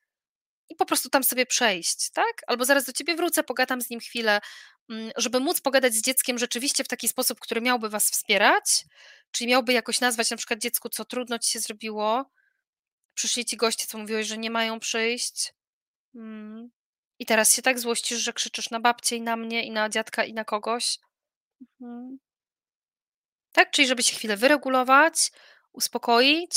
i 0.71 0.75
po 0.75 0.85
prostu 0.85 1.09
tam 1.09 1.23
sobie 1.23 1.45
przejść, 1.45 2.09
tak? 2.11 2.41
Albo 2.47 2.65
zaraz 2.65 2.85
do 2.85 2.93
ciebie 2.93 3.15
wrócę, 3.15 3.43
pogadam 3.43 3.81
z 3.81 3.89
nim 3.89 3.99
chwilę, 3.99 4.41
mm, 4.89 5.11
żeby 5.17 5.39
móc 5.39 5.61
pogadać 5.61 5.93
z 5.93 6.01
dzieckiem 6.01 6.37
rzeczywiście 6.37 6.83
w 6.83 6.87
taki 6.87 7.07
sposób, 7.07 7.39
który 7.39 7.61
miałby 7.61 7.89
was 7.89 8.11
wspierać, 8.11 8.85
czyli 9.31 9.49
miałby 9.49 9.73
jakoś 9.73 10.01
nazwać 10.01 10.29
na 10.31 10.37
przykład 10.37 10.59
dziecku, 10.59 10.89
co 10.89 11.05
trudno 11.05 11.39
ci 11.39 11.51
się 11.51 11.59
zrobiło. 11.59 12.31
Przyszli 13.13 13.45
ci 13.45 13.57
goście, 13.57 13.85
co 13.85 13.97
mówiłeś, 13.97 14.27
że 14.27 14.37
nie 14.37 14.51
mają 14.51 14.79
przyjść. 14.79 15.53
Mm. 16.15 16.69
I 17.19 17.25
teraz 17.25 17.55
się 17.55 17.61
tak 17.61 17.79
złościsz, 17.79 18.19
że 18.19 18.33
krzyczysz 18.33 18.69
na 18.69 18.79
babcię 18.79 19.15
i 19.15 19.21
na 19.21 19.35
mnie, 19.35 19.63
i 19.63 19.71
na 19.71 19.89
dziadka, 19.89 20.23
i 20.23 20.33
na 20.33 20.45
kogoś. 20.45 20.97
Mhm. 21.81 22.19
Tak, 23.51 23.71
czyli 23.71 23.87
żeby 23.87 24.03
się 24.03 24.15
chwilę 24.15 24.37
wyregulować, 24.37 25.31
uspokoić 25.73 26.51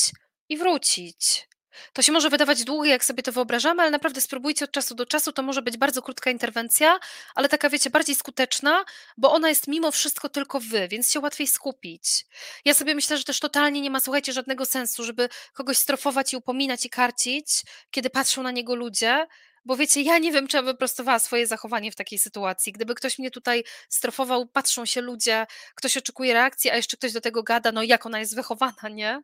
i 0.49 0.57
wrócić. 0.57 1.49
To 1.93 2.03
się 2.03 2.13
może 2.13 2.31
wydawać 2.31 2.65
długie, 2.65 2.91
jak 2.91 3.05
sobie 3.05 3.23
to 3.23 3.33
wyobrażamy, 3.33 3.83
ale 3.83 3.91
naprawdę 3.91 4.21
spróbujcie 4.21 4.65
od 4.65 4.71
czasu 4.71 4.95
do 4.95 5.07
czasu. 5.07 5.33
To 5.33 5.43
może 5.43 5.63
być 5.63 5.77
bardzo 5.77 6.03
krótka 6.03 6.31
interwencja, 6.31 6.99
ale 7.35 7.49
taka, 7.49 7.71
wiecie, 7.71 7.91
bardziej 7.91 8.15
skuteczna, 8.15 8.85
bo 9.17 9.33
ona 9.33 9.49
jest 9.49 9.69
mimo 9.69 9.91
wszystko 9.91 10.29
tylko 10.29 10.61
wy, 10.61 10.89
więc 10.89 11.13
się 11.13 11.21
łatwiej 11.21 11.47
skupić. 11.47 12.27
Ja 12.65 12.75
sobie 12.75 12.95
myślę, 12.95 13.19
że 13.19 13.25
też 13.25 13.41
totalnie 13.41 13.81
nie 13.81 13.91
ma, 13.91 14.01
słuchajcie, 14.01 14.33
żadnego 14.33 14.67
sensu, 14.67 15.05
żeby 15.05 15.29
kogoś 15.53 15.79
strofować 15.79 16.33
i 16.33 16.37
upominać 16.37 16.87
i 16.87 16.91
karcić, 16.91 17.63
kiedy 17.91 18.11
patrzą 18.11 18.43
na 18.43 18.51
niego 18.51 18.75
ludzie, 18.75 19.27
bo 19.65 19.77
wiecie, 19.77 20.03
ja 20.03 20.19
nie 20.19 20.33
wiem, 20.33 20.49
czy 20.49 20.57
ja 20.57 20.63
wyprostowała 20.63 21.19
swoje 21.19 21.47
zachowanie 21.47 21.93
w 21.93 21.97
takiej 21.97 22.19
sytuacji. 22.19 22.73
Gdyby 22.73 22.95
ktoś 22.95 23.19
mnie 23.19 23.31
tutaj 23.31 23.65
strofował, 23.89 24.47
patrzą 24.47 24.87
się 24.87 25.01
ludzie, 25.01 25.47
ktoś 25.75 25.97
oczekuje 25.97 26.33
reakcji, 26.35 26.71
a 26.71 26.77
jeszcze 26.77 26.97
ktoś 26.97 27.13
do 27.13 27.21
tego 27.21 27.43
gada, 27.43 27.73
no 27.73 27.83
jak 27.83 28.07
ona 28.07 28.19
jest 28.19 28.35
wychowana, 28.35 28.89
nie? 28.91 29.23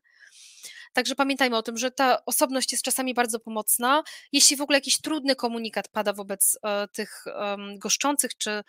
Także 0.93 1.15
pamiętajmy 1.15 1.57
o 1.57 1.63
tym, 1.63 1.79
że 1.79 1.91
ta 1.91 2.25
osobność 2.25 2.73
jest 2.73 2.85
czasami 2.85 3.15
bardzo 3.15 3.41
pomocna. 3.41 4.03
Jeśli 4.33 4.57
w 4.57 4.61
ogóle 4.61 4.79
jakiś 4.79 5.01
trudny 5.01 5.37
komunikat 5.37 5.89
pada 5.89 6.13
wobec 6.13 6.59
e, 6.63 6.89
tych 6.89 7.25
goszczących, 7.77 8.37
czy 8.37 8.63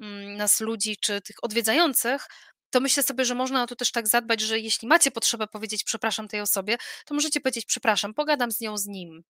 mm, 0.00 0.36
nas 0.36 0.60
ludzi, 0.60 0.96
czy 0.96 1.20
tych 1.20 1.36
odwiedzających, 1.44 2.26
to 2.70 2.80
myślę 2.80 3.02
sobie, 3.02 3.24
że 3.24 3.34
można 3.34 3.66
tu 3.66 3.76
też 3.76 3.92
tak 3.92 4.08
zadbać, 4.08 4.40
że 4.40 4.58
jeśli 4.58 4.88
macie 4.88 5.10
potrzebę 5.10 5.46
powiedzieć 5.46 5.84
przepraszam 5.84 6.28
tej 6.28 6.40
osobie, 6.40 6.78
to 7.06 7.14
możecie 7.14 7.40
powiedzieć 7.40 7.64
przepraszam, 7.66 8.14
pogadam 8.14 8.52
z 8.52 8.60
nią, 8.60 8.78
z 8.78 8.86
nim. 8.86 9.24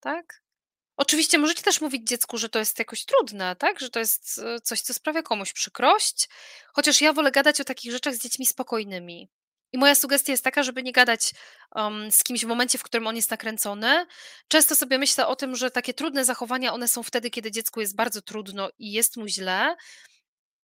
Tak? 0.00 0.42
Oczywiście 0.96 1.38
możecie 1.38 1.62
też 1.62 1.80
mówić 1.80 2.08
dziecku, 2.08 2.38
że 2.38 2.48
to 2.48 2.58
jest 2.58 2.78
jakoś 2.78 3.04
trudne, 3.04 3.56
tak? 3.56 3.80
Że 3.80 3.90
to 3.90 3.98
jest 3.98 4.38
e, 4.38 4.60
coś, 4.60 4.80
co 4.80 4.94
sprawia 4.94 5.22
komuś 5.22 5.52
przykrość, 5.52 6.28
chociaż 6.72 7.00
ja 7.00 7.12
wolę 7.12 7.30
gadać 7.30 7.60
o 7.60 7.64
takich 7.64 7.92
rzeczach 7.92 8.14
z 8.14 8.18
dziećmi 8.18 8.46
spokojnymi. 8.46 9.28
I 9.72 9.78
moja 9.78 9.94
sugestia 9.94 10.32
jest 10.32 10.44
taka, 10.44 10.62
żeby 10.62 10.82
nie 10.82 10.92
gadać 10.92 11.30
um, 11.74 12.12
z 12.12 12.24
kimś 12.24 12.44
w 12.44 12.48
momencie, 12.48 12.78
w 12.78 12.82
którym 12.82 13.06
on 13.06 13.16
jest 13.16 13.30
nakręcony. 13.30 14.06
Często 14.48 14.76
sobie 14.76 14.98
myślę 14.98 15.26
o 15.26 15.36
tym, 15.36 15.56
że 15.56 15.70
takie 15.70 15.94
trudne 15.94 16.24
zachowania, 16.24 16.72
one 16.72 16.88
są 16.88 17.02
wtedy, 17.02 17.30
kiedy 17.30 17.50
dziecku 17.50 17.80
jest 17.80 17.96
bardzo 17.96 18.22
trudno 18.22 18.70
i 18.78 18.92
jest 18.92 19.16
mu 19.16 19.28
źle. 19.28 19.76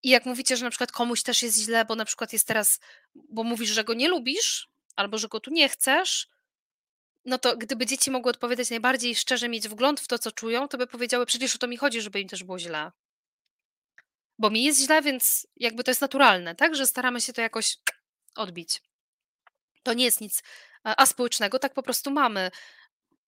I 0.03 0.09
jak 0.11 0.27
mówicie, 0.27 0.57
że 0.57 0.65
na 0.65 0.71
przykład 0.71 0.93
komuś 0.93 1.23
też 1.23 1.43
jest 1.43 1.59
źle, 1.59 1.85
bo 1.85 1.95
na 1.95 2.05
przykład 2.05 2.33
jest 2.33 2.47
teraz, 2.47 2.81
bo 3.15 3.45
mówisz, 3.45 3.71
że 3.71 3.85
go 3.85 3.95
nie 3.95 4.09
lubisz, 4.09 4.69
albo 4.97 5.19
że 5.19 5.29
go 5.29 5.41
tu 5.41 5.51
nie 5.51 5.69
chcesz, 5.69 6.29
No 7.25 7.39
to 7.39 7.57
gdyby 7.57 7.87
dzieci 7.87 8.11
mogły 8.11 8.31
odpowiadać 8.31 8.71
najbardziej 8.71 9.15
szczerze, 9.17 9.49
mieć 9.49 9.69
wgląd 9.69 10.01
w 10.01 10.09
to, 10.09 10.19
co 10.19 10.33
czują, 10.33 10.69
to 10.69 10.79
by 10.79 10.87
powiedziały: 10.87 11.27
„Przecież 11.27 11.55
o 11.55 11.59
to 11.59 11.67
mi 11.69 11.77
chodzi, 11.77 12.01
żeby 12.01 12.21
im 12.21 12.29
też 12.29 12.45
było 12.45 12.59
źle”. 12.59 12.93
Bo 14.39 14.51
mi 14.51 14.65
jest 14.65 14.81
źle, 14.81 15.03
więc 15.03 15.47
jakby 15.57 15.85
to 15.85 15.91
jest 15.91 16.01
naturalne, 16.01 16.55
tak, 16.55 16.75
że 16.75 16.87
staramy 16.87 17.21
się 17.21 17.33
to 17.33 17.41
jakoś 17.41 17.77
odbić. 18.35 18.83
To 19.83 19.93
nie 19.95 20.05
jest 20.05 20.21
nic 20.21 20.43
aspołecznego, 20.85 21.59
tak 21.59 21.75
po 21.75 21.83
prostu 21.83 22.11
mamy. 22.11 22.51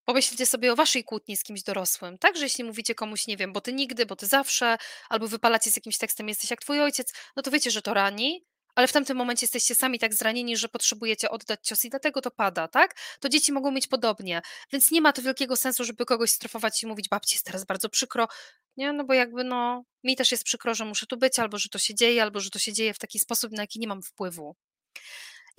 Pomyślcie 0.05 0.47
sobie 0.47 0.73
o 0.73 0.77
waszej 0.77 1.05
kłótni 1.05 1.37
z 1.37 1.45
kimś 1.45 1.63
dorosłym, 1.63 2.19
tak, 2.19 2.37
że 2.37 2.45
jeśli 2.45 2.65
mówicie 2.65 2.95
komuś, 2.95 3.27
nie 3.27 3.37
wiem: 3.37 3.53
„Bo 3.53 3.61
ty 3.61 3.73
nigdy, 3.73 4.07
bo 4.07 4.17
ty 4.17 4.27
zawsze”, 4.27 4.79
albo 5.09 5.29
wypalacie 5.29 5.71
z 5.71 5.77
jakimś 5.77 5.99
tekstem: 5.99 6.29
„Jesteś 6.29 6.51
jak 6.51 6.61
twój 6.61 6.81
ojciec”, 6.81 7.13
no 7.37 7.43
to 7.43 7.51
wiecie, 7.51 7.71
że 7.71 7.83
to 7.83 7.95
rani, 7.95 8.45
ale 8.75 8.89
w 8.89 8.93
tamtym 8.93 9.17
momencie 9.17 9.45
jesteście 9.45 9.75
sami 9.75 9.99
tak 9.99 10.15
zranieni, 10.15 10.57
że 10.57 10.69
potrzebujecie 10.69 11.31
oddać 11.31 11.61
cios 11.67 11.85
i 11.85 11.91
dlatego 11.91 12.21
to 12.21 12.31
pada, 12.31 12.69
tak? 12.69 12.95
To 13.21 13.29
dzieci 13.29 13.53
mogą 13.53 13.71
mieć 13.71 13.87
podobnie, 13.87 14.43
więc 14.73 14.91
nie 14.91 15.01
ma 15.01 15.13
to 15.13 15.23
wielkiego 15.23 15.57
sensu, 15.57 15.85
żeby 15.85 16.05
kogoś 16.07 16.31
strofować 16.31 16.83
i 16.83 16.87
mówić: 16.87 17.09
„Babci 17.09 17.35
jest 17.35 17.47
teraz 17.47 17.65
bardzo 17.65 17.89
przykro”, 17.89 18.29
nie, 18.77 18.93
no 18.93 19.05
bo 19.05 19.15
jakby, 19.15 19.45
no, 19.45 19.85
mi 20.05 20.17
też 20.17 20.33
jest 20.33 20.45
przykro, 20.45 20.75
że 20.75 20.85
muszę 20.85 21.07
tu 21.07 21.17
być, 21.17 21.39
albo 21.39 21.59
że 21.59 21.69
to 21.69 21.79
się 21.79 21.95
dzieje, 21.95 22.23
albo 22.23 22.41
że 22.41 22.51
to 22.51 22.59
się 22.59 22.73
dzieje 22.73 22.95
w 22.95 22.99
taki 22.99 23.19
sposób, 23.19 23.53
na 23.53 23.63
jaki 23.63 23.81
nie 23.81 23.89
mam 23.89 24.03
wpływu. 24.03 24.57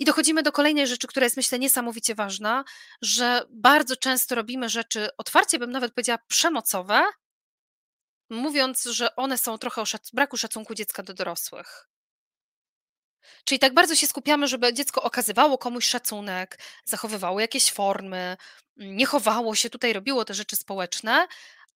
I 0.02 0.04
dochodzimy 0.04 0.42
do 0.42 0.52
kolejnej 0.52 0.86
rzeczy, 0.86 1.06
która 1.06 1.24
jest, 1.24 1.36
myślę, 1.36 1.58
niesamowicie 1.58 2.14
ważna, 2.14 2.64
że 3.02 3.42
bardzo 3.50 3.96
często 3.96 4.34
robimy 4.34 4.68
rzeczy, 4.68 5.08
otwarcie 5.18 5.58
bym 5.58 5.70
nawet 5.70 5.94
powiedziała, 5.94 6.18
przemocowe 6.28 7.04
mówiąc, 8.30 8.84
że 8.84 9.16
one 9.16 9.38
są 9.38 9.58
trochę 9.58 9.82
o 9.82 9.86
szac 9.86 10.10
braku 10.10 10.36
szacunku 10.36 10.74
dziecka 10.74 11.02
do 11.02 11.14
dorosłych. 11.14 11.88
Czyli 13.44 13.58
tak 13.58 13.74
bardzo 13.74 13.94
się 13.94 14.06
skupiamy, 14.06 14.48
żeby 14.48 14.74
dziecko 14.74 15.02
okazywało 15.02 15.58
komuś 15.58 15.86
szacunek, 15.86 16.58
zachowywało 16.84 17.40
jakieś 17.40 17.72
formy, 17.72 18.36
nie 18.76 19.06
chowało 19.06 19.54
się, 19.54 19.70
tutaj 19.70 19.92
robiło 19.92 20.24
te 20.24 20.34
rzeczy 20.34 20.56
społeczne, 20.56 21.26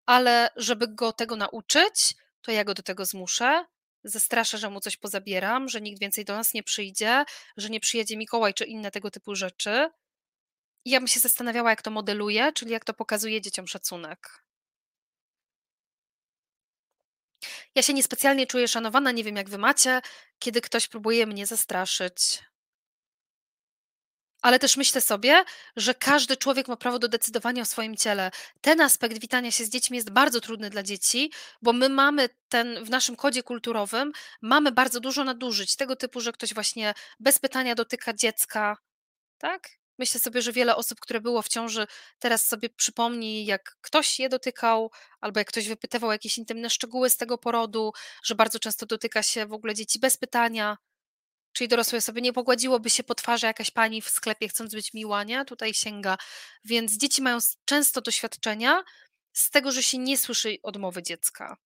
ale 0.06 0.50
żeby 0.56 0.88
go 0.88 1.12
tego 1.12 1.36
nauczyć, 1.36 2.14
to 2.42 2.52
ja 2.52 2.64
go 2.64 2.74
do 2.74 2.82
tego 2.82 3.04
zmuszę, 3.04 3.64
zastraszę, 4.06 4.58
że 4.58 4.70
mu 4.70 4.80
coś 4.80 4.96
pozabieram, 4.96 5.68
że 5.68 5.80
nikt 5.80 6.00
więcej 6.00 6.24
do 6.24 6.36
nas 6.36 6.54
nie 6.54 6.62
przyjdzie, 6.62 7.24
że 7.56 7.70
nie 7.70 7.80
przyjedzie 7.80 8.16
Mikołaj 8.16 8.54
czy 8.54 8.64
inne 8.64 8.90
tego 8.90 9.10
typu 9.10 9.34
rzeczy. 9.34 9.90
I 10.84 10.90
ja 10.90 11.00
bym 11.00 11.08
się 11.08 11.20
zastanawiała, 11.20 11.70
jak 11.70 11.82
to 11.82 11.90
modeluję, 11.90 12.52
czyli 12.52 12.70
jak 12.70 12.84
to 12.84 12.94
pokazuje 12.94 13.40
dzieciom 13.40 13.68
szacunek. 13.68 14.46
Ja 17.74 17.82
się 17.82 17.92
niespecjalnie 17.94 18.46
czuję 18.46 18.68
szanowana, 18.68 19.12
nie 19.12 19.24
wiem 19.24 19.36
jak 19.36 19.48
wy 19.48 19.58
macie, 19.58 20.00
kiedy 20.38 20.60
ktoś 20.60 20.88
próbuje 20.88 21.26
mnie 21.26 21.46
zastraszyć. 21.46 22.42
Ale 24.46 24.58
też 24.58 24.76
myślę 24.76 25.00
sobie, 25.00 25.44
że 25.76 25.94
każdy 25.94 26.36
człowiek 26.36 26.68
ma 26.68 26.76
prawo 26.76 26.98
do 26.98 27.08
decydowania 27.08 27.62
o 27.62 27.64
swoim 27.64 27.96
ciele. 27.96 28.30
Ten 28.60 28.80
aspekt 28.80 29.18
witania 29.18 29.50
się 29.50 29.64
z 29.64 29.70
dziećmi 29.70 29.96
jest 29.96 30.10
bardzo 30.10 30.40
trudny 30.40 30.70
dla 30.70 30.82
dzieci, 30.82 31.32
bo 31.62 31.72
my 31.72 31.88
mamy 31.88 32.28
ten 32.48 32.84
w 32.84 32.90
naszym 32.90 33.16
kodzie 33.16 33.42
kulturowym 33.42 34.12
mamy 34.42 34.72
bardzo 34.72 35.00
dużo 35.00 35.24
nadużyć, 35.24 35.76
tego 35.76 35.96
typu, 35.96 36.20
że 36.20 36.32
ktoś 36.32 36.54
właśnie 36.54 36.94
bez 37.20 37.38
pytania 37.38 37.74
dotyka 37.74 38.12
dziecka, 38.12 38.76
tak? 39.38 39.68
Myślę 39.98 40.20
sobie, 40.20 40.42
że 40.42 40.52
wiele 40.52 40.76
osób, 40.76 41.00
które 41.00 41.20
było 41.20 41.42
w 41.42 41.48
ciąży, 41.48 41.86
teraz 42.18 42.46
sobie 42.46 42.68
przypomni, 42.68 43.46
jak 43.46 43.76
ktoś 43.80 44.18
je 44.18 44.28
dotykał, 44.28 44.90
albo 45.20 45.40
jak 45.40 45.48
ktoś 45.48 45.68
wypytywał 45.68 46.12
jakieś 46.12 46.38
intymne 46.38 46.70
szczegóły 46.70 47.10
z 47.10 47.16
tego 47.16 47.38
porodu, 47.38 47.92
że 48.24 48.34
bardzo 48.34 48.58
często 48.58 48.86
dotyka 48.86 49.22
się 49.22 49.46
w 49.46 49.52
ogóle 49.52 49.74
dzieci 49.74 49.98
bez 49.98 50.16
pytania. 50.16 50.76
Czyli 51.56 51.68
dorosłej 51.68 51.98
osoby 51.98 52.22
nie 52.22 52.32
pogładziłoby 52.32 52.90
się 52.90 53.02
po 53.04 53.14
twarzy 53.14 53.46
jakaś 53.46 53.70
pani 53.70 54.02
w 54.02 54.08
sklepie, 54.08 54.48
chcąc 54.48 54.74
być 54.74 54.94
miła, 54.94 55.24
nie? 55.24 55.44
Tutaj 55.44 55.74
sięga. 55.74 56.16
Więc 56.64 56.92
dzieci 56.92 57.22
mają 57.22 57.38
często 57.64 58.00
doświadczenia 58.00 58.84
z 59.32 59.50
tego, 59.50 59.72
że 59.72 59.82
się 59.82 59.98
nie 59.98 60.18
słyszy 60.18 60.56
odmowy 60.62 61.02
dziecka. 61.02 61.56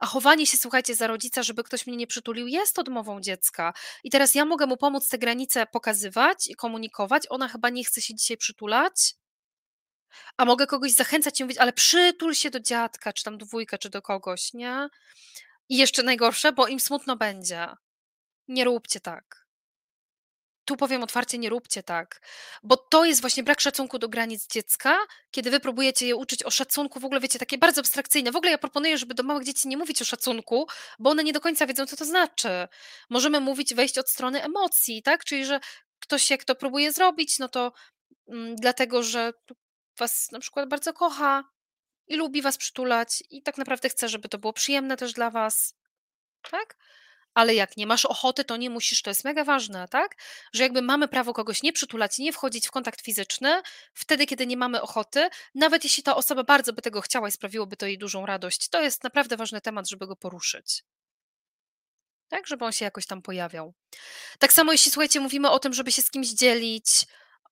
A 0.00 0.06
chowanie 0.06 0.46
się, 0.46 0.56
słuchajcie, 0.56 0.94
za 0.94 1.06
rodzica, 1.06 1.42
żeby 1.42 1.64
ktoś 1.64 1.86
mnie 1.86 1.96
nie 1.96 2.06
przytulił, 2.06 2.46
jest 2.46 2.78
odmową 2.78 3.20
dziecka. 3.20 3.72
I 4.04 4.10
teraz 4.10 4.34
ja 4.34 4.44
mogę 4.44 4.66
mu 4.66 4.76
pomóc 4.76 5.08
te 5.08 5.18
granice 5.18 5.66
pokazywać 5.66 6.46
i 6.48 6.54
komunikować. 6.54 7.22
Ona 7.30 7.48
chyba 7.48 7.70
nie 7.70 7.84
chce 7.84 8.02
się 8.02 8.14
dzisiaj 8.14 8.36
przytulać. 8.36 9.14
A 10.36 10.44
mogę 10.44 10.66
kogoś 10.66 10.92
zachęcać 10.92 11.40
i 11.40 11.44
mówić: 11.44 11.58
„Ale 11.58 11.72
przytul 11.72 12.34
się 12.34 12.50
do 12.50 12.60
dziadka, 12.60 13.12
czy 13.12 13.24
tam 13.24 13.38
do 13.38 13.46
wujka, 13.46 13.78
czy 13.78 13.90
do 13.90 14.02
kogoś”, 14.02 14.52
nie? 14.54 14.88
I 15.68 15.76
jeszcze 15.76 16.02
najgorsze, 16.02 16.52
bo 16.52 16.66
im 16.66 16.80
smutno 16.80 17.16
będzie. 17.16 17.68
Nie 18.48 18.64
róbcie 18.64 19.00
tak. 19.00 19.46
Tu 20.64 20.76
powiem 20.76 21.02
otwarcie: 21.02 21.38
nie 21.38 21.48
róbcie 21.48 21.82
tak, 21.82 22.20
bo 22.62 22.76
to 22.76 23.04
jest 23.04 23.20
właśnie 23.20 23.42
brak 23.42 23.60
szacunku 23.60 23.98
do 23.98 24.08
granic 24.08 24.46
dziecka, 24.46 24.98
kiedy 25.30 25.50
wy 25.50 25.60
próbujecie 25.60 26.06
je 26.06 26.16
uczyć 26.16 26.42
o 26.42 26.50
szacunku, 26.50 27.00
w 27.00 27.04
ogóle 27.04 27.20
wiecie, 27.20 27.38
takie 27.38 27.58
bardzo 27.58 27.80
abstrakcyjne. 27.80 28.32
W 28.32 28.36
ogóle 28.36 28.50
ja 28.50 28.58
proponuję, 28.58 28.98
żeby 28.98 29.14
do 29.14 29.22
małych 29.22 29.44
dzieci 29.44 29.68
nie 29.68 29.76
mówić 29.76 30.02
o 30.02 30.04
szacunku, 30.04 30.66
bo 30.98 31.10
one 31.10 31.24
nie 31.24 31.32
do 31.32 31.40
końca 31.40 31.66
wiedzą, 31.66 31.86
co 31.86 31.96
to 31.96 32.04
znaczy. 32.04 32.68
Możemy 33.10 33.40
mówić, 33.40 33.74
wejść 33.74 33.98
od 33.98 34.10
strony 34.10 34.42
emocji, 34.42 35.02
tak? 35.02 35.24
Czyli, 35.24 35.44
że 35.44 35.60
ktoś 36.00 36.30
jak 36.30 36.44
to 36.44 36.54
próbuje 36.54 36.92
zrobić, 36.92 37.38
no 37.38 37.48
to, 37.48 37.72
mm, 38.28 38.56
dlatego, 38.56 39.02
że 39.02 39.32
was 39.98 40.32
na 40.32 40.40
przykład 40.40 40.68
bardzo 40.68 40.92
kocha 40.92 41.44
i 42.06 42.16
lubi 42.16 42.42
was 42.42 42.56
przytulać 42.56 43.22
i 43.30 43.42
tak 43.42 43.58
naprawdę 43.58 43.88
chce, 43.88 44.08
żeby 44.08 44.28
to 44.28 44.38
było 44.38 44.52
przyjemne 44.52 44.96
też 44.96 45.12
dla 45.12 45.30
was, 45.30 45.74
tak? 46.50 46.76
Ale 47.36 47.54
jak 47.54 47.76
nie 47.76 47.86
masz 47.86 48.04
ochoty, 48.04 48.44
to 48.44 48.56
nie 48.56 48.70
musisz, 48.70 49.02
to 49.02 49.10
jest 49.10 49.24
mega 49.24 49.44
ważne, 49.44 49.88
tak? 49.88 50.16
Że 50.52 50.62
jakby 50.62 50.82
mamy 50.82 51.08
prawo 51.08 51.32
kogoś 51.34 51.62
nie 51.62 51.72
przytulać, 51.72 52.18
nie 52.18 52.32
wchodzić 52.32 52.68
w 52.68 52.70
kontakt 52.70 53.00
fizyczny 53.00 53.62
wtedy, 53.94 54.26
kiedy 54.26 54.46
nie 54.46 54.56
mamy 54.56 54.82
ochoty, 54.82 55.28
nawet 55.54 55.84
jeśli 55.84 56.02
ta 56.02 56.16
osoba 56.16 56.44
bardzo 56.44 56.72
by 56.72 56.82
tego 56.82 57.00
chciała 57.00 57.28
i 57.28 57.32
sprawiłoby 57.32 57.76
to 57.76 57.86
jej 57.86 57.98
dużą 57.98 58.26
radość. 58.26 58.68
To 58.68 58.82
jest 58.82 59.04
naprawdę 59.04 59.36
ważny 59.36 59.60
temat, 59.60 59.88
żeby 59.88 60.06
go 60.06 60.16
poruszyć. 60.16 60.84
Tak, 62.28 62.46
żeby 62.46 62.64
on 62.64 62.72
się 62.72 62.84
jakoś 62.84 63.06
tam 63.06 63.22
pojawiał. 63.22 63.74
Tak 64.38 64.52
samo 64.52 64.72
jeśli, 64.72 64.90
słuchajcie, 64.90 65.20
mówimy 65.20 65.50
o 65.50 65.58
tym, 65.58 65.72
żeby 65.72 65.92
się 65.92 66.02
z 66.02 66.10
kimś 66.10 66.28
dzielić, 66.28 66.86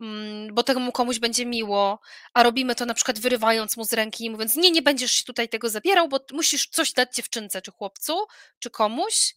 mm, 0.00 0.54
bo 0.54 0.62
temu 0.62 0.92
komuś 0.92 1.18
będzie 1.18 1.46
miło, 1.46 2.00
a 2.34 2.42
robimy 2.42 2.74
to 2.74 2.86
na 2.86 2.94
przykład 2.94 3.18
wyrywając 3.18 3.76
mu 3.76 3.84
z 3.84 3.92
ręki 3.92 4.24
i 4.24 4.30
mówiąc: 4.30 4.56
„Nie, 4.56 4.70
nie 4.70 4.82
będziesz 4.82 5.24
tutaj 5.24 5.48
tego 5.48 5.68
zabierał, 5.70 6.08
bo 6.08 6.20
musisz 6.32 6.68
coś 6.68 6.92
dać 6.92 7.14
dziewczynce 7.14 7.62
czy 7.62 7.70
chłopcu, 7.70 8.26
czy 8.58 8.70
komuś”, 8.70 9.34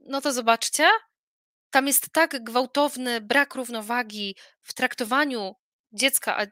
no 0.00 0.20
to 0.20 0.32
zobaczcie, 0.32 0.88
tam 1.70 1.86
jest 1.86 2.12
tak 2.12 2.44
gwałtowny 2.44 3.20
brak 3.20 3.54
równowagi 3.54 4.36
w 4.62 4.74
traktowaniu 4.74 5.54
dziecka, 5.92 6.46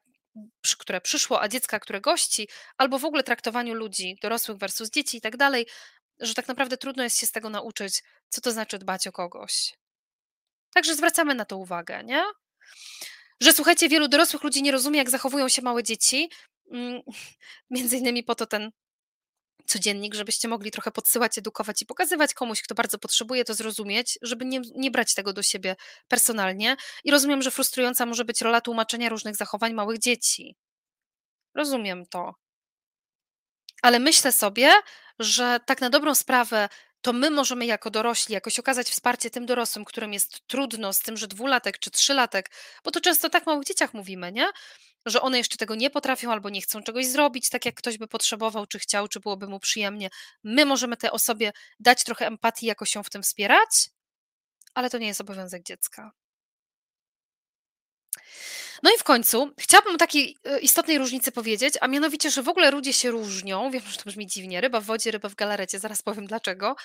które 0.79 1.01
przyszło, 1.01 1.43
a 1.43 1.49
dziecka, 1.49 1.81
które 1.81 2.01
gości, 2.01 2.49
albo 2.77 2.99
w 2.99 3.05
ogóle 3.05 3.23
traktowaniu 3.23 3.75
ludzi, 3.75 4.19
dorosłych 4.23 4.59
versus 4.59 4.91
dzieci 4.91 5.17
i 5.17 5.21
tak 5.21 5.37
dalej, 5.37 5.67
że 6.21 6.35
tak 6.35 6.49
naprawdę 6.49 6.77
trudno 6.77 7.03
jest 7.03 7.19
się 7.19 7.27
z 7.27 7.33
tego 7.33 7.51
nauczyć, 7.51 8.03
co 8.29 8.41
to 8.41 8.53
znaczy 8.53 8.79
dbać 8.79 9.07
o 9.07 9.13
kogoś. 9.13 9.75
Także 10.75 10.95
zwracamy 10.95 11.35
na 11.35 11.45
to 11.45 11.57
uwagę, 11.57 12.05
nie? 12.05 12.25
Że 13.41 13.53
słuchajcie, 13.53 13.89
wielu 13.89 14.09
dorosłych 14.09 14.43
ludzi 14.43 14.63
nie 14.63 14.73
rozumie, 14.73 14.99
jak 14.99 15.11
zachowują 15.11 15.49
się 15.49 15.63
małe 15.63 15.83
dzieci. 15.83 16.31
Mm, 16.73 17.01
między 17.71 17.97
innymi 17.97 18.25
po 18.25 18.35
to 18.35 18.47
ten 18.47 18.71
codziennik, 19.69 20.15
żebyście 20.15 20.49
mogli 20.49 20.71
trochę 20.71 20.91
podsyłać, 20.91 21.39
edukować 21.39 21.83
i 21.83 21.87
pokazywać 21.87 22.35
komuś, 22.35 22.63
kto 22.63 22.75
bardzo 22.75 22.99
potrzebuje 22.99 23.45
to 23.45 23.55
zrozumieć, 23.55 24.19
żeby 24.23 24.45
nie, 24.45 24.61
nie 24.75 24.91
brać 24.91 25.15
tego 25.15 25.33
do 25.33 25.43
siebie 25.43 25.77
personalnie. 26.09 26.77
I 27.05 27.11
rozumiem, 27.11 27.43
że 27.43 27.51
frustrująca 27.51 28.07
może 28.07 28.25
być 28.25 28.43
rola 28.43 28.61
tłumaczenia 28.61 29.09
różnych 29.09 29.37
zachowań 29.37 29.75
małych 29.75 29.99
dzieci. 29.99 30.57
Rozumiem 31.55 32.07
to. 32.07 32.35
Ale 33.83 33.99
myślę 33.99 34.33
sobie, 34.33 34.73
że 35.19 35.61
tak 35.67 35.81
na 35.81 35.91
dobrą 35.91 36.15
sprawę 36.15 36.69
to 37.01 37.13
my 37.13 37.31
możemy 37.31 37.67
jako 37.67 37.91
dorośli 37.91 38.35
jakoś 38.35 38.59
okazać 38.59 38.89
wsparcie 38.89 39.31
tym 39.31 39.47
dorosłym, 39.47 39.85
którym 39.85 40.13
jest 40.13 40.47
trudno 40.47 40.93
z 40.93 41.01
tym, 41.01 41.17
że 41.17 41.29
dwulatek 41.29 41.79
czy 41.79 41.91
trzylatek, 41.91 42.51
bo 42.85 42.91
to 42.91 43.01
często 43.01 43.31
tak 43.31 43.47
małych 43.47 43.65
dzieciach 43.65 43.95
mówimy, 43.95 44.33
nie? 44.33 44.49
Że 45.11 45.23
one 45.23 45.39
jeszcze 45.39 45.57
tego 45.57 45.75
nie 45.75 45.91
potrafią 45.91 46.33
albo 46.33 46.51
nie 46.51 46.61
chcą 46.61 46.83
czegoś 46.83 47.07
zrobić, 47.07 47.51
tak 47.51 47.65
jak 47.65 47.75
ktoś 47.75 47.99
by 47.99 48.09
potrzebował, 48.09 48.67
czy 48.67 48.79
chciał, 48.79 49.09
czy 49.09 49.21
byłoby 49.21 49.49
mu 49.49 49.61
przyjemnie. 49.61 50.11
My 50.45 50.65
możemy 50.65 50.97
tej 50.97 51.11
osobie 51.11 51.53
dać 51.81 52.05
trochę 52.05 52.27
empatii, 52.27 52.67
jakoś 52.67 52.95
ją 52.95 53.03
w 53.03 53.11
tym 53.11 53.23
wspierać, 53.23 53.91
ale 54.75 54.91
to 54.91 54.99
nie 54.99 55.07
jest 55.07 55.21
obowiązek 55.21 55.63
dziecka. 55.63 56.13
No 58.83 58.91
i 58.91 58.99
w 58.99 59.05
końcu 59.05 59.55
chciałabym 59.59 59.95
o 59.95 59.99
takiej 59.99 60.37
e, 60.45 60.61
istotnej 60.61 60.99
różnicy 60.99 61.33
powiedzieć, 61.33 61.75
a 61.81 61.89
mianowicie, 61.89 62.31
że 62.31 62.43
w 62.43 62.49
ogóle 62.49 62.71
ludzie 62.71 62.93
się 62.93 63.11
różnią. 63.11 63.71
Wiem, 63.71 63.83
że 63.83 63.97
to 63.97 64.03
brzmi 64.07 64.27
dziwnie. 64.27 64.61
Ryba 64.61 64.81
w 64.81 64.85
wodzie, 64.85 65.11
ryba 65.11 65.29
w 65.29 65.35
galarecie. 65.35 65.79
Zaraz 65.79 66.03
powiem 66.03 66.27
dlaczego. 66.27 66.77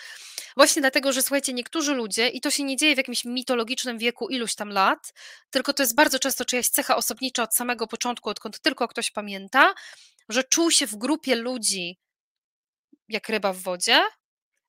Właśnie 0.58 0.82
dlatego, 0.82 1.14
że 1.14 1.22
słuchajcie, 1.22 1.54
niektórzy 1.54 1.94
ludzie, 1.94 2.28
i 2.28 2.42
to 2.42 2.52
się 2.52 2.64
nie 2.64 2.78
dzieje 2.78 2.96
w 2.96 2.98
jakimś 2.98 3.26
mitologicznym 3.26 3.98
wieku 3.98 4.30
iluś 4.30 4.56
tam 4.56 4.70
lat, 4.70 5.14
tylko 5.50 5.74
to 5.74 5.84
jest 5.84 5.96
bardzo 5.96 6.20
często 6.20 6.46
czyjaś 6.46 6.70
cecha 6.70 6.96
osobnicza 6.96 7.44
od 7.44 7.56
samego 7.56 7.88
początku, 7.88 8.30
odkąd 8.30 8.62
tylko 8.62 8.88
ktoś 8.88 9.12
pamięta, 9.12 9.74
że 10.30 10.44
czuł 10.44 10.72
się 10.72 10.88
w 10.88 10.96
grupie 10.96 11.36
ludzi 11.36 12.00
jak 13.10 13.30
ryba 13.30 13.54
w 13.54 13.58
wodzie, 13.58 14.02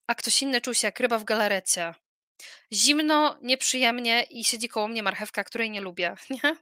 a 0.07 0.15
ktoś 0.15 0.43
inny 0.43 0.61
czuł 0.61 0.75
się 0.75 0.89
jak 0.89 1.01
ryba 1.01 1.19
w 1.19 1.25
galarecie. 1.25 1.95
Zimno, 2.73 3.39
nieprzyjemnie 3.43 4.23
i 4.23 4.45
siedzi 4.45 4.69
koło 4.69 4.89
mnie 4.89 5.03
marchewka, 5.03 5.45
której 5.45 5.71
nie 5.71 5.81
lubię, 5.81 6.15
nie? 6.31 6.57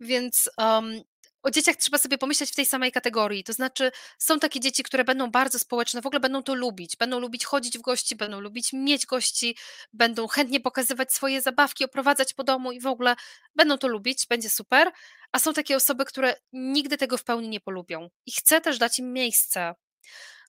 Więc 0.00 0.50
um, 0.58 1.02
o 1.42 1.50
dzieciach 1.50 1.76
trzeba 1.76 1.98
sobie 1.98 2.18
pomyśleć 2.18 2.50
w 2.50 2.54
tej 2.54 2.66
samej 2.66 2.92
kategorii. 2.92 3.44
To 3.44 3.52
znaczy, 3.52 3.90
są 4.18 4.38
takie 4.38 4.60
dzieci, 4.60 4.82
które 4.82 5.04
będą 5.04 5.30
bardzo 5.30 5.58
społeczne, 5.58 6.02
w 6.02 6.06
ogóle 6.06 6.20
będą 6.20 6.42
to 6.42 6.54
lubić. 6.54 6.96
Będą 6.96 7.18
lubić 7.20 7.44
chodzić 7.44 7.78
w 7.78 7.82
gości, 7.82 8.16
będą 8.16 8.40
lubić 8.40 8.72
mieć 8.72 9.06
gości, 9.06 9.56
będą 9.92 10.28
chętnie 10.28 10.60
pokazywać 10.60 11.12
swoje 11.12 11.42
zabawki, 11.42 11.84
oprowadzać 11.84 12.34
po 12.34 12.44
domu 12.44 12.72
i 12.72 12.80
w 12.80 12.86
ogóle 12.86 13.16
będą 13.54 13.78
to 13.78 13.88
lubić, 13.88 14.26
będzie 14.26 14.50
super. 14.50 14.90
A 15.32 15.38
są 15.38 15.52
takie 15.52 15.76
osoby, 15.76 16.04
które 16.04 16.34
nigdy 16.52 16.98
tego 16.98 17.18
w 17.18 17.24
pełni 17.24 17.48
nie 17.48 17.60
polubią. 17.60 18.08
I 18.26 18.32
chcę 18.32 18.60
też 18.60 18.78
dać 18.78 18.98
im 18.98 19.12
miejsce 19.12 19.74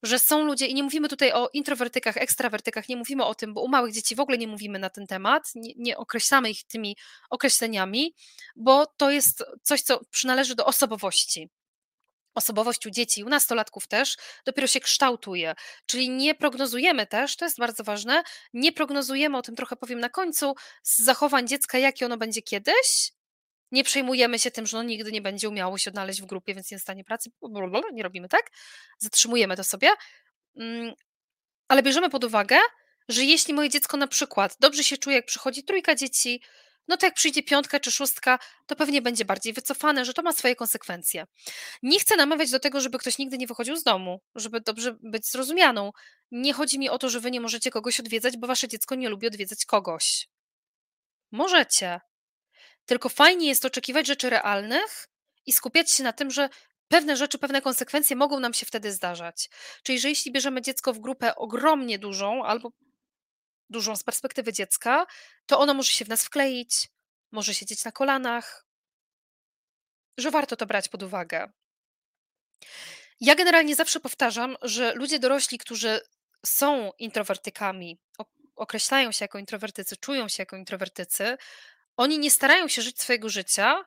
że 0.04 0.20
są 0.20 0.44
ludzie, 0.44 0.68
i 0.68 0.74
nie 0.74 0.84
mówimy 0.84 1.10
tutaj 1.10 1.32
o 1.32 1.50
introwertykach, 1.54 2.18
ekstrawertykach, 2.18 2.90
nie 2.90 2.98
mówimy 2.98 3.26
o 3.26 3.36
tym, 3.36 3.54
bo 3.54 3.62
u 3.62 3.68
małych 3.68 3.94
dzieci 3.94 4.16
w 4.16 4.20
ogóle 4.20 4.38
nie 4.38 4.48
mówimy 4.48 4.80
na 4.80 4.90
ten 4.90 5.08
temat, 5.08 5.52
nie, 5.56 5.74
nie 5.78 5.98
określamy 5.98 6.50
ich 6.50 6.64
tymi 6.64 6.98
określeniami, 7.30 8.16
bo 8.56 8.86
to 8.86 9.12
jest 9.12 9.44
coś, 9.64 9.82
co 9.82 10.00
przynależy 10.12 10.56
do 10.56 10.66
osobowości 10.66 11.50
osobowość 12.36 12.86
u 12.86 12.90
dzieci, 12.90 13.24
u 13.24 13.30
nastolatków 13.30 13.88
też, 13.88 14.18
dopiero 14.46 14.68
się 14.68 14.80
kształtuje. 14.80 15.54
Czyli 15.86 16.10
nie 16.10 16.36
prognozujemy 16.36 17.08
też, 17.08 17.36
to 17.36 17.46
jest 17.46 17.60
bardzo 17.60 17.84
ważne, 17.84 18.24
nie 18.54 18.72
prognozujemy, 18.72 19.38
o 19.38 19.42
tym 19.42 19.56
trochę 19.56 19.76
powiem 19.76 20.00
na 20.00 20.10
końcu, 20.10 20.56
z 20.84 20.98
zachowań 20.98 21.48
dziecka, 21.48 21.78
jakie 21.78 22.06
ono 22.06 22.18
będzie 22.18 22.42
kiedyś. 22.42 23.12
Nie 23.74 23.84
przejmujemy 23.84 24.40
się 24.40 24.52
tym, 24.52 24.66
że 24.66 24.78
ono 24.78 24.90
nigdy 24.90 25.12
nie 25.12 25.22
będzie 25.22 25.50
umiało 25.50 25.78
się 25.78 25.92
odnaleźć 25.92 26.22
w 26.22 26.26
grupie, 26.26 26.54
więc 26.54 26.72
nie 26.72 26.80
stanie 26.80 27.04
pracy. 27.04 27.32
Nie 27.94 28.04
robimy 28.04 28.30
tak. 28.30 28.52
Zatrzymujemy 29.00 29.56
to 29.56 29.64
sobie. 29.64 29.90
Mm, 30.56 30.94
ale 31.68 31.84
bierzemy 31.84 32.10
pod 32.10 32.24
uwagę, 32.24 32.58
że 33.10 33.24
jeśli 33.24 33.54
moje 33.54 33.70
dziecko 33.70 33.98
na 33.98 34.08
przykład 34.08 34.56
dobrze 34.60 34.84
się 34.84 34.98
czuje, 34.98 35.16
jak 35.16 35.26
przychodzi 35.26 35.64
trójka 35.64 35.96
dzieci, 35.96 36.42
no 36.88 36.98
to 36.98 37.06
jak 37.06 37.16
przyjdzie 37.16 37.44
piątka 37.44 37.80
czy 37.80 37.92
szóstka, 37.92 38.40
to 38.66 38.76
pewnie 38.76 39.02
będzie 39.02 39.26
bardziej 39.26 39.54
wycofane, 39.54 40.06
że 40.06 40.14
to 40.14 40.22
ma 40.22 40.34
swoje 40.34 40.56
konsekwencje. 40.56 41.26
Nie 41.84 42.00
chcę 42.00 42.16
namawiać 42.16 42.52
do 42.52 42.60
tego, 42.60 42.82
żeby 42.82 42.98
ktoś 42.98 43.18
nigdy 43.18 43.38
nie 43.38 43.48
wychodził 43.48 43.76
z 43.76 43.84
domu, 43.84 44.22
żeby 44.36 44.62
dobrze 44.62 44.96
być 45.02 45.32
zrozumianą. 45.32 45.92
Nie 46.32 46.54
chodzi 46.54 46.80
mi 46.80 46.90
o 46.90 46.98
to, 46.98 47.10
że 47.10 47.20
wy 47.20 47.32
nie 47.32 47.42
możecie 47.42 47.72
kogoś 47.72 48.00
odwiedzać, 48.00 48.38
bo 48.38 48.48
wasze 48.48 48.68
dziecko 48.68 48.96
nie 48.96 49.10
lubi 49.10 49.28
odwiedzać 49.28 49.66
kogoś. 49.66 50.28
Możecie. 51.32 52.00
Tylko 52.86 53.10
fajnie 53.10 53.48
jest 53.48 53.66
oczekiwać 53.66 54.08
rzeczy 54.08 54.30
realnych 54.30 55.08
i 55.46 55.54
skupiać 55.54 55.92
się 55.92 56.04
na 56.04 56.14
tym, 56.14 56.32
że 56.32 56.50
pewne 56.88 57.18
rzeczy, 57.18 57.38
pewne 57.38 57.62
konsekwencje 57.62 58.16
mogą 58.16 58.40
nam 58.40 58.54
się 58.54 58.66
wtedy 58.66 58.92
zdarzać. 58.92 59.50
Czyli, 59.84 60.00
że 60.00 60.10
jeśli 60.10 60.32
bierzemy 60.32 60.62
dziecko 60.62 60.94
w 60.94 61.00
grupę 61.00 61.36
ogromnie 61.36 62.00
dużą 62.00 62.46
albo 62.46 62.72
dużą 63.70 63.96
z 63.96 64.04
perspektywy 64.04 64.54
dziecka, 64.54 65.06
to 65.46 65.60
ono 65.60 65.74
może 65.74 65.92
się 65.92 66.06
w 66.06 66.10
nas 66.10 66.24
wkleić, 66.24 66.90
może 67.32 67.54
siedzieć 67.54 67.86
na 67.86 67.92
kolanach, 67.92 68.66
że 70.18 70.32
warto 70.32 70.56
to 70.56 70.66
brać 70.66 70.90
pod 70.90 71.04
uwagę. 71.04 71.52
Ja 73.20 73.36
generalnie 73.36 73.76
zawsze 73.76 74.00
powtarzam, 74.00 74.58
że 74.62 74.94
ludzie 74.94 75.20
dorośli, 75.20 75.58
którzy 75.58 76.02
są 76.46 76.92
introwertykami, 76.98 78.00
określają 78.56 79.12
się 79.12 79.26
jako 79.26 79.40
introwertycy, 79.40 79.98
czują 79.98 80.28
się 80.28 80.42
jako 80.42 80.56
introwertycy, 80.56 81.38
oni 81.98 82.20
nie 82.20 82.32
starają 82.32 82.68
się 82.68 82.82
żyć 82.82 83.02
swojego 83.02 83.30
życia 83.30 83.86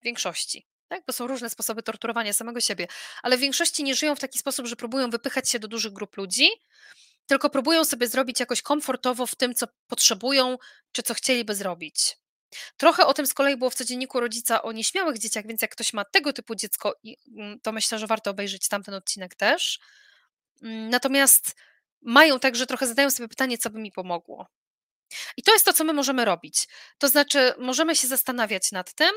w 0.00 0.04
większości. 0.04 0.66
Tak? 0.88 1.02
Bo 1.06 1.12
są 1.12 1.26
różne 1.26 1.50
sposoby 1.50 1.82
torturowania 1.82 2.32
samego 2.32 2.60
siebie, 2.60 2.86
ale 3.22 3.36
w 3.36 3.40
większości 3.40 3.84
nie 3.84 3.94
żyją 3.94 4.16
w 4.16 4.20
taki 4.20 4.38
sposób, 4.38 4.66
że 4.66 4.76
próbują 4.76 5.10
wypychać 5.10 5.50
się 5.50 5.58
do 5.58 5.68
dużych 5.68 5.92
grup 5.92 6.16
ludzi, 6.16 6.48
tylko 7.26 7.50
próbują 7.50 7.84
sobie 7.84 8.08
zrobić 8.08 8.40
jakoś 8.40 8.62
komfortowo 8.62 9.26
w 9.26 9.34
tym, 9.34 9.54
co 9.54 9.66
potrzebują, 9.86 10.58
czy 10.92 11.02
co 11.02 11.14
chcieliby 11.14 11.54
zrobić. 11.54 12.16
Trochę 12.76 13.06
o 13.06 13.14
tym 13.14 13.26
z 13.26 13.34
kolei 13.34 13.56
było 13.56 13.70
w 13.70 13.74
codzienniku 13.74 14.20
rodzica 14.20 14.62
o 14.62 14.72
nieśmiałych 14.72 15.18
dzieciach, 15.18 15.46
więc 15.46 15.62
jak 15.62 15.70
ktoś 15.70 15.92
ma 15.92 16.04
tego 16.04 16.32
typu 16.32 16.54
dziecko, 16.54 16.94
mm, 17.36 17.60
to 17.60 17.72
myślę, 17.72 17.98
że 17.98 18.06
warto 18.06 18.30
obejrzeć 18.30 18.68
tamten 18.68 18.94
odcinek 18.94 19.34
też. 19.34 19.78
Mm, 20.62 20.90
natomiast 20.90 21.54
mają 22.02 22.40
tak, 22.40 22.56
że 22.56 22.66
trochę 22.66 22.86
zadają 22.86 23.10
sobie 23.10 23.28
pytanie, 23.28 23.58
co 23.58 23.70
by 23.70 23.78
mi 23.78 23.92
pomogło. 23.92 24.46
I 25.36 25.42
to 25.42 25.52
jest 25.52 25.64
to, 25.64 25.72
co 25.72 25.84
my 25.84 25.92
możemy 25.92 26.24
robić. 26.24 26.68
To 26.98 27.08
znaczy, 27.08 27.54
możemy 27.58 27.96
się 27.96 28.08
zastanawiać 28.08 28.72
nad 28.72 28.94
tym, 28.94 29.10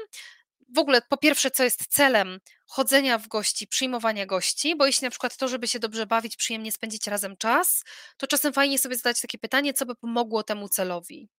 w 0.75 0.79
ogóle 0.79 1.01
po 1.09 1.17
pierwsze, 1.17 1.51
co 1.51 1.63
jest 1.63 1.87
celem 1.87 2.39
chodzenia 2.67 3.17
w 3.17 3.27
gości, 3.27 3.67
przyjmowania 3.67 4.25
gości, 4.25 4.75
bo 4.75 4.85
jeśli 4.85 5.05
na 5.05 5.09
przykład 5.09 5.37
to, 5.37 5.47
żeby 5.47 5.67
się 5.67 5.79
dobrze 5.79 6.05
bawić, 6.05 6.35
przyjemnie 6.35 6.71
spędzić 6.71 7.07
razem 7.07 7.37
czas, 7.37 7.83
to 8.17 8.27
czasem 8.27 8.53
fajnie 8.53 8.79
sobie 8.79 8.95
zadać 8.95 9.21
takie 9.21 9.37
pytanie, 9.37 9.73
co 9.73 9.85
by 9.85 9.95
pomogło 9.95 10.43
temu 10.43 10.69
celowi. 10.69 11.29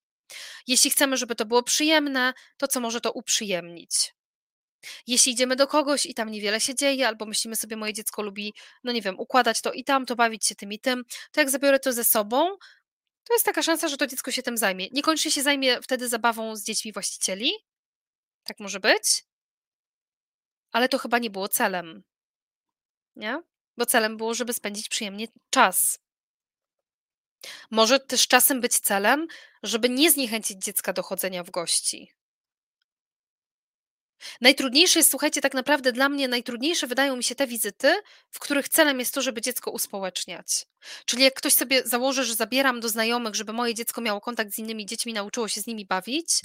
Jeśli 0.67 0.91
chcemy, 0.91 1.17
żeby 1.17 1.35
to 1.35 1.45
było 1.45 1.63
przyjemne, 1.63 2.33
to 2.57 2.69
co 2.69 2.81
może 2.81 3.01
to 3.01 3.13
uprzyjemnić? 3.13 4.15
Jeśli 5.07 5.33
idziemy 5.33 5.57
do 5.57 5.67
kogoś 5.67 6.07
i 6.07 6.15
tam 6.15 6.31
niewiele 6.31 6.61
się 6.61 6.75
dzieje, 6.75 7.09
albo 7.09 7.27
myślimy 7.27 7.57
sobie, 7.57 7.77
moje 7.77 7.93
dziecko 7.93 8.23
lubi, 8.23 8.55
no 8.85 8.93
nie 8.93 9.03
wiem, 9.03 9.19
układać 9.19 9.61
to 9.61 9.73
i 9.73 9.85
tam, 9.85 10.07
to 10.07 10.17
bawić 10.17 10.47
się 10.47 10.55
tym 10.55 10.73
i 10.73 10.79
tym, 10.79 11.05
to 11.33 11.41
jak 11.41 11.51
zabiorę 11.51 11.79
to 11.79 11.93
ze 11.93 12.05
sobą, 12.05 12.57
to 13.25 13.35
jest 13.35 13.45
taka 13.45 13.63
szansa, 13.63 13.89
że 13.89 13.97
to 13.97 14.07
dziecko 14.07 14.31
się 14.31 14.43
tym 14.43 14.57
zajmie. 14.57 14.89
Niekoniecznie 14.93 15.31
się 15.31 15.43
zajmie 15.43 15.83
wtedy 15.83 16.09
zabawą 16.09 16.57
z 16.57 16.65
dziećmi 16.65 16.93
właścicieli. 16.93 17.53
Tak 18.45 18.61
może 18.61 18.81
być. 18.81 19.25
Ale 20.73 20.89
to 20.89 20.99
chyba 20.99 21.19
nie 21.19 21.31
było 21.31 21.49
celem. 21.49 22.03
Nie? 23.17 23.43
Bo 23.77 23.87
celem 23.87 24.17
było, 24.17 24.35
żeby 24.35 24.53
spędzić 24.53 24.89
przyjemnie 24.89 25.29
czas. 25.51 25.99
Może 27.71 28.01
też 28.01 28.29
czasem 28.29 28.61
być 28.61 28.79
celem, 28.79 29.27
żeby 29.63 29.89
nie 29.89 30.11
zniechęcić 30.11 30.65
dziecka 30.65 30.93
do 30.93 31.03
chodzenia 31.03 31.45
w 31.45 31.51
gości. 31.51 32.13
Najtrudniejsze 34.41 34.99
jest, 34.99 35.11
słuchajcie, 35.11 35.41
tak 35.41 35.55
naprawdę 35.55 35.93
dla 35.93 36.09
mnie 36.09 36.29
najtrudniejsze 36.29 36.87
wydają 36.87 37.17
mi 37.17 37.25
się 37.25 37.35
te 37.35 37.47
wizyty, 37.47 37.95
w 38.31 38.39
których 38.39 38.69
celem 38.69 39.01
jest 39.01 39.15
to, 39.15 39.23
żeby 39.23 39.41
dziecko 39.41 39.71
uspołeczniać. 39.71 40.67
Czyli 41.07 41.23
jak 41.23 41.35
ktoś 41.35 41.55
sobie 41.55 41.83
założy, 41.85 42.25
że 42.25 42.35
zabieram 42.35 42.81
do 42.81 42.89
znajomych, 42.89 43.35
żeby 43.35 43.53
moje 43.53 43.75
dziecko 43.75 44.01
miało 44.01 44.21
kontakt 44.21 44.53
z 44.53 44.59
innymi 44.59 44.87
dziećmi, 44.87 45.13
nauczyło 45.13 45.49
się 45.49 45.61
z 45.61 45.67
nimi 45.67 45.87
bawić, 45.87 46.41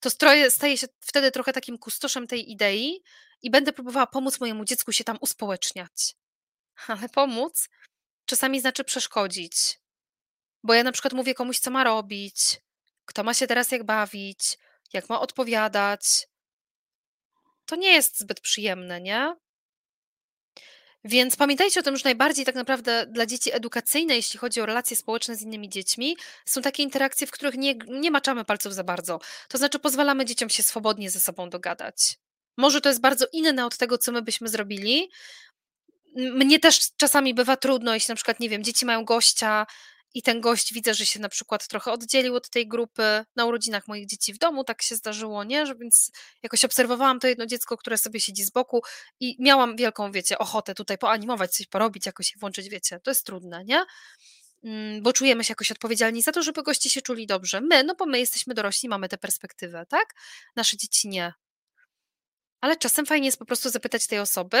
to 0.00 0.10
stroje, 0.10 0.50
staje 0.50 0.78
się 0.78 0.86
wtedy 1.00 1.30
trochę 1.30 1.52
takim 1.52 1.78
kustoszem 1.78 2.26
tej 2.26 2.52
idei 2.52 3.02
i 3.42 3.50
będę 3.50 3.72
próbowała 3.72 4.06
pomóc 4.06 4.40
mojemu 4.40 4.64
dziecku 4.64 4.92
się 4.92 5.04
tam 5.04 5.18
uspołeczniać. 5.20 6.14
Ale 6.86 7.08
pomóc 7.08 7.68
czasami 8.26 8.60
znaczy 8.60 8.84
przeszkodzić. 8.84 9.80
Bo 10.62 10.74
ja 10.74 10.82
na 10.82 10.92
przykład 10.92 11.12
mówię 11.12 11.34
komuś, 11.34 11.58
co 11.58 11.70
ma 11.70 11.84
robić, 11.84 12.60
kto 13.04 13.24
ma 13.24 13.34
się 13.34 13.46
teraz 13.46 13.70
jak 13.70 13.84
bawić, 13.84 14.58
jak 14.92 15.08
ma 15.08 15.20
odpowiadać, 15.20 16.26
to 17.70 17.76
nie 17.76 17.92
jest 17.92 18.18
zbyt 18.18 18.40
przyjemne, 18.40 19.00
nie? 19.00 19.36
Więc 21.04 21.36
pamiętajcie 21.36 21.80
o 21.80 21.82
tym, 21.82 21.96
że 21.96 22.04
najbardziej 22.04 22.44
tak 22.44 22.54
naprawdę 22.54 23.06
dla 23.06 23.26
dzieci 23.26 23.54
edukacyjne, 23.54 24.16
jeśli 24.16 24.38
chodzi 24.38 24.60
o 24.60 24.66
relacje 24.66 24.96
społeczne 24.96 25.36
z 25.36 25.42
innymi 25.42 25.68
dziećmi, 25.68 26.16
są 26.46 26.62
takie 26.62 26.82
interakcje, 26.82 27.26
w 27.26 27.30
których 27.30 27.54
nie, 27.54 27.74
nie 27.88 28.10
maczamy 28.10 28.44
palców 28.44 28.74
za 28.74 28.84
bardzo. 28.84 29.20
To 29.48 29.58
znaczy 29.58 29.78
pozwalamy 29.78 30.24
dzieciom 30.24 30.48
się 30.48 30.62
swobodnie 30.62 31.10
ze 31.10 31.20
sobą 31.20 31.50
dogadać. 31.50 32.16
Może 32.56 32.80
to 32.80 32.88
jest 32.88 33.00
bardzo 33.00 33.26
inne 33.32 33.66
od 33.66 33.76
tego, 33.76 33.98
co 33.98 34.12
my 34.12 34.22
byśmy 34.22 34.48
zrobili. 34.48 35.10
Mnie 36.16 36.58
też 36.58 36.80
czasami 36.96 37.34
bywa 37.34 37.56
trudno, 37.56 37.94
jeśli 37.94 38.12
na 38.12 38.16
przykład, 38.16 38.40
nie 38.40 38.48
wiem, 38.48 38.64
dzieci 38.64 38.86
mają 38.86 39.04
gościa 39.04 39.66
i 40.14 40.22
ten 40.22 40.40
gość 40.40 40.74
widzę, 40.74 40.94
że 40.94 41.06
się 41.06 41.20
na 41.20 41.28
przykład 41.28 41.68
trochę 41.68 41.92
oddzielił 41.92 42.34
od 42.34 42.50
tej 42.50 42.68
grupy. 42.68 43.24
Na 43.36 43.44
urodzinach 43.44 43.88
moich 43.88 44.06
dzieci 44.06 44.32
w 44.32 44.38
domu 44.38 44.64
tak 44.64 44.82
się 44.82 44.96
zdarzyło, 44.96 45.44
nie? 45.44 45.66
Że 45.66 45.74
więc 45.74 46.10
jakoś 46.42 46.64
obserwowałam 46.64 47.20
to 47.20 47.28
jedno 47.28 47.46
dziecko, 47.46 47.76
które 47.76 47.98
sobie 47.98 48.20
siedzi 48.20 48.44
z 48.44 48.50
boku 48.50 48.82
i 49.20 49.36
miałam 49.38 49.76
wielką, 49.76 50.12
wiecie, 50.12 50.38
ochotę 50.38 50.74
tutaj 50.74 50.98
poanimować, 50.98 51.50
coś 51.50 51.66
porobić, 51.66 52.06
jakoś 52.06 52.34
włączyć, 52.40 52.68
wiecie. 52.68 53.00
To 53.00 53.10
jest 53.10 53.26
trudne, 53.26 53.64
nie? 53.64 53.84
Mm, 54.64 55.02
bo 55.02 55.12
czujemy 55.12 55.44
się 55.44 55.52
jakoś 55.52 55.72
odpowiedzialni 55.72 56.22
za 56.22 56.32
to, 56.32 56.42
żeby 56.42 56.62
goście 56.62 56.90
się 56.90 57.02
czuli 57.02 57.26
dobrze. 57.26 57.60
My, 57.60 57.84
no 57.84 57.94
bo 57.94 58.06
my 58.06 58.18
jesteśmy 58.18 58.54
dorośli, 58.54 58.88
mamy 58.88 59.08
tę 59.08 59.18
perspektywę, 59.18 59.86
tak? 59.88 60.14
Nasze 60.56 60.76
dzieci 60.76 61.08
nie. 61.08 61.32
Ale 62.60 62.76
czasem 62.76 63.06
fajnie 63.06 63.26
jest 63.26 63.38
po 63.38 63.44
prostu 63.44 63.70
zapytać 63.70 64.06
tej 64.06 64.18
osoby, 64.18 64.60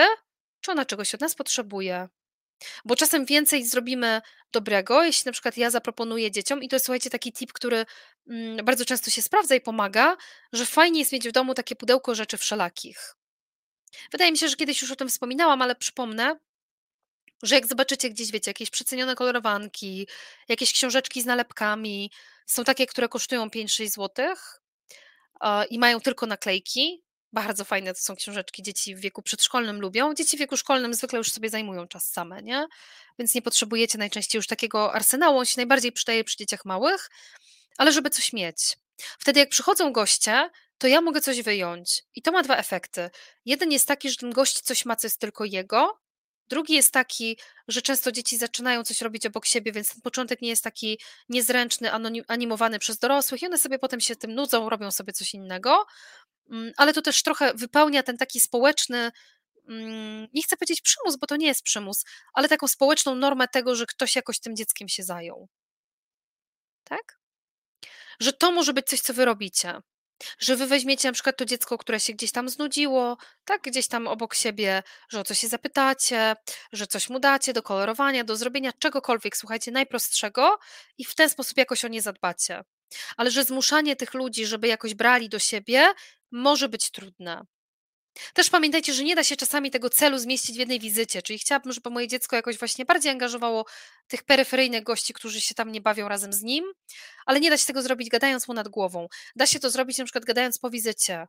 czy 0.60 0.70
ona 0.70 0.84
czegoś 0.84 1.14
od 1.14 1.20
nas 1.20 1.34
potrzebuje, 1.34 2.08
bo 2.84 2.96
czasem 2.96 3.24
więcej 3.24 3.66
zrobimy 3.66 4.20
dobrego, 4.52 5.02
jeśli 5.02 5.28
na 5.28 5.32
przykład 5.32 5.56
ja 5.56 5.70
zaproponuję 5.70 6.30
dzieciom, 6.30 6.62
i 6.62 6.68
to 6.68 6.76
jest 6.76 6.86
słuchajcie 6.86 7.10
taki 7.10 7.32
tip, 7.32 7.52
który 7.52 7.86
mm, 8.28 8.64
bardzo 8.64 8.84
często 8.84 9.10
się 9.10 9.22
sprawdza 9.22 9.54
i 9.54 9.60
pomaga, 9.60 10.16
że 10.52 10.66
fajnie 10.66 11.00
jest 11.00 11.12
mieć 11.12 11.28
w 11.28 11.32
domu 11.32 11.54
takie 11.54 11.76
pudełko 11.76 12.14
rzeczy 12.14 12.36
wszelakich. 12.36 13.14
Wydaje 14.12 14.32
mi 14.32 14.38
się, 14.38 14.48
że 14.48 14.56
kiedyś 14.56 14.82
już 14.82 14.90
o 14.90 14.96
tym 14.96 15.08
wspominałam, 15.08 15.62
ale 15.62 15.74
przypomnę, 15.74 16.38
że 17.42 17.54
jak 17.54 17.66
zobaczycie 17.66 18.10
gdzieś, 18.10 18.30
wiecie, 18.30 18.50
jakieś 18.50 18.70
przecenione 18.70 19.14
kolorowanki, 19.14 20.08
jakieś 20.48 20.72
książeczki 20.72 21.22
z 21.22 21.26
nalepkami, 21.26 22.10
są 22.46 22.64
takie, 22.64 22.86
które 22.86 23.08
kosztują 23.08 23.48
5-6 23.48 23.88
zł 23.88 24.34
i 25.70 25.78
mają 25.78 26.00
tylko 26.00 26.26
naklejki, 26.26 27.02
bardzo 27.32 27.64
fajne 27.64 27.94
to 27.94 28.00
są 28.00 28.16
książeczki, 28.16 28.62
dzieci 28.62 28.96
w 28.96 29.00
wieku 29.00 29.22
przedszkolnym 29.22 29.80
lubią. 29.80 30.14
Dzieci 30.14 30.36
w 30.36 30.40
wieku 30.40 30.56
szkolnym 30.56 30.94
zwykle 30.94 31.18
już 31.18 31.32
sobie 31.32 31.50
zajmują 31.50 31.88
czas 31.88 32.12
same, 32.12 32.42
nie? 32.42 32.66
Więc 33.18 33.34
nie 33.34 33.42
potrzebujecie 33.42 33.98
najczęściej 33.98 34.38
już 34.38 34.46
takiego 34.46 34.92
arsenału, 34.92 35.38
on 35.38 35.46
się 35.46 35.54
najbardziej 35.56 35.92
przydaje 35.92 36.24
przy 36.24 36.36
dzieciach 36.36 36.64
małych, 36.64 37.10
ale 37.78 37.92
żeby 37.92 38.10
coś 38.10 38.32
mieć. 38.32 38.76
Wtedy 39.18 39.40
jak 39.40 39.48
przychodzą 39.48 39.92
goście, 39.92 40.50
to 40.78 40.86
ja 40.86 41.00
mogę 41.00 41.20
coś 41.20 41.42
wyjąć. 41.42 42.02
I 42.14 42.22
to 42.22 42.32
ma 42.32 42.42
dwa 42.42 42.56
efekty. 42.56 43.10
Jeden 43.44 43.72
jest 43.72 43.88
taki, 43.88 44.10
że 44.10 44.16
ten 44.16 44.32
gość 44.32 44.60
coś 44.60 44.84
ma, 44.84 44.96
co 44.96 45.06
jest 45.06 45.20
tylko 45.20 45.44
jego. 45.44 46.00
Drugi 46.48 46.74
jest 46.74 46.92
taki, 46.92 47.38
że 47.68 47.82
często 47.82 48.12
dzieci 48.12 48.38
zaczynają 48.38 48.84
coś 48.84 49.00
robić 49.00 49.26
obok 49.26 49.46
siebie, 49.46 49.72
więc 49.72 49.92
ten 49.92 50.00
początek 50.00 50.42
nie 50.42 50.48
jest 50.48 50.64
taki 50.64 51.00
niezręczny, 51.28 51.90
animowany 52.28 52.78
przez 52.78 52.98
dorosłych 52.98 53.42
i 53.42 53.46
one 53.46 53.58
sobie 53.58 53.78
potem 53.78 54.00
się 54.00 54.16
tym 54.16 54.34
nudzą, 54.34 54.70
robią 54.70 54.90
sobie 54.90 55.12
coś 55.12 55.34
innego. 55.34 55.86
Mm, 56.50 56.72
ale 56.76 56.92
to 56.92 57.02
też 57.02 57.22
trochę 57.22 57.54
wypełnia 57.54 58.02
ten 58.02 58.16
taki 58.16 58.40
społeczny, 58.40 59.10
mm, 59.68 60.28
nie 60.34 60.42
chcę 60.42 60.56
powiedzieć 60.56 60.80
przymus, 60.80 61.16
bo 61.16 61.26
to 61.26 61.36
nie 61.36 61.46
jest 61.46 61.62
przymus, 61.62 62.04
ale 62.34 62.48
taką 62.48 62.68
społeczną 62.68 63.14
normę 63.14 63.48
tego, 63.48 63.74
że 63.74 63.86
ktoś 63.86 64.16
jakoś 64.16 64.40
tym 64.40 64.56
dzieckiem 64.56 64.88
się 64.88 65.02
zajął. 65.02 65.48
Tak? 66.84 67.20
Że 68.20 68.32
to 68.32 68.52
może 68.52 68.72
być 68.72 68.86
coś, 68.86 69.00
co 69.00 69.14
wy 69.14 69.24
robicie. 69.24 69.80
Że 70.38 70.56
wy 70.56 70.66
weźmiecie 70.66 71.08
na 71.08 71.12
przykład 71.12 71.36
to 71.36 71.44
dziecko, 71.44 71.78
które 71.78 72.00
się 72.00 72.12
gdzieś 72.12 72.32
tam 72.32 72.48
znudziło, 72.48 73.16
tak, 73.44 73.62
gdzieś 73.62 73.88
tam 73.88 74.08
obok 74.08 74.34
siebie, 74.34 74.82
że 75.08 75.20
o 75.20 75.24
coś 75.24 75.38
się 75.38 75.48
zapytacie, 75.48 76.36
że 76.72 76.86
coś 76.86 77.08
mu 77.08 77.20
dacie 77.20 77.52
do 77.52 77.62
kolorowania, 77.62 78.24
do 78.24 78.36
zrobienia 78.36 78.72
czegokolwiek, 78.72 79.36
słuchajcie, 79.36 79.70
najprostszego 79.70 80.58
i 80.98 81.04
w 81.04 81.14
ten 81.14 81.30
sposób 81.30 81.58
jakoś 81.58 81.84
o 81.84 81.88
nie 81.88 82.02
zadbacie. 82.02 82.64
Ale 83.16 83.30
że 83.30 83.44
zmuszanie 83.44 83.96
tych 83.96 84.14
ludzi, 84.14 84.46
żeby 84.46 84.68
jakoś 84.68 84.94
brali 84.94 85.28
do 85.28 85.38
siebie, 85.38 85.86
może 86.30 86.68
być 86.68 86.90
trudne. 86.90 87.44
Też 88.34 88.50
pamiętajcie, 88.50 88.92
że 88.92 89.04
nie 89.04 89.16
da 89.16 89.24
się 89.24 89.36
czasami 89.36 89.70
tego 89.70 89.90
celu 89.90 90.18
zmieścić 90.18 90.56
w 90.56 90.58
jednej 90.58 90.80
wizycie, 90.80 91.22
czyli 91.22 91.38
chciałabym, 91.38 91.72
żeby 91.72 91.90
moje 91.90 92.08
dziecko 92.08 92.36
jakoś 92.36 92.58
właśnie 92.58 92.84
bardziej 92.84 93.12
angażowało 93.12 93.64
tych 94.08 94.22
peryferyjnych 94.22 94.82
gości, 94.82 95.14
którzy 95.14 95.40
się 95.40 95.54
tam 95.54 95.72
nie 95.72 95.80
bawią 95.80 96.08
razem 96.08 96.32
z 96.32 96.42
nim, 96.42 96.64
ale 97.26 97.40
nie 97.40 97.50
da 97.50 97.58
się 97.58 97.66
tego 97.66 97.82
zrobić 97.82 98.08
gadając 98.08 98.48
mu 98.48 98.54
nad 98.54 98.68
głową. 98.68 99.08
Da 99.36 99.46
się 99.46 99.60
to 99.60 99.70
zrobić 99.70 99.98
na 99.98 100.04
przykład 100.04 100.24
gadając 100.24 100.58
po 100.58 100.70
wizycie, 100.70 101.26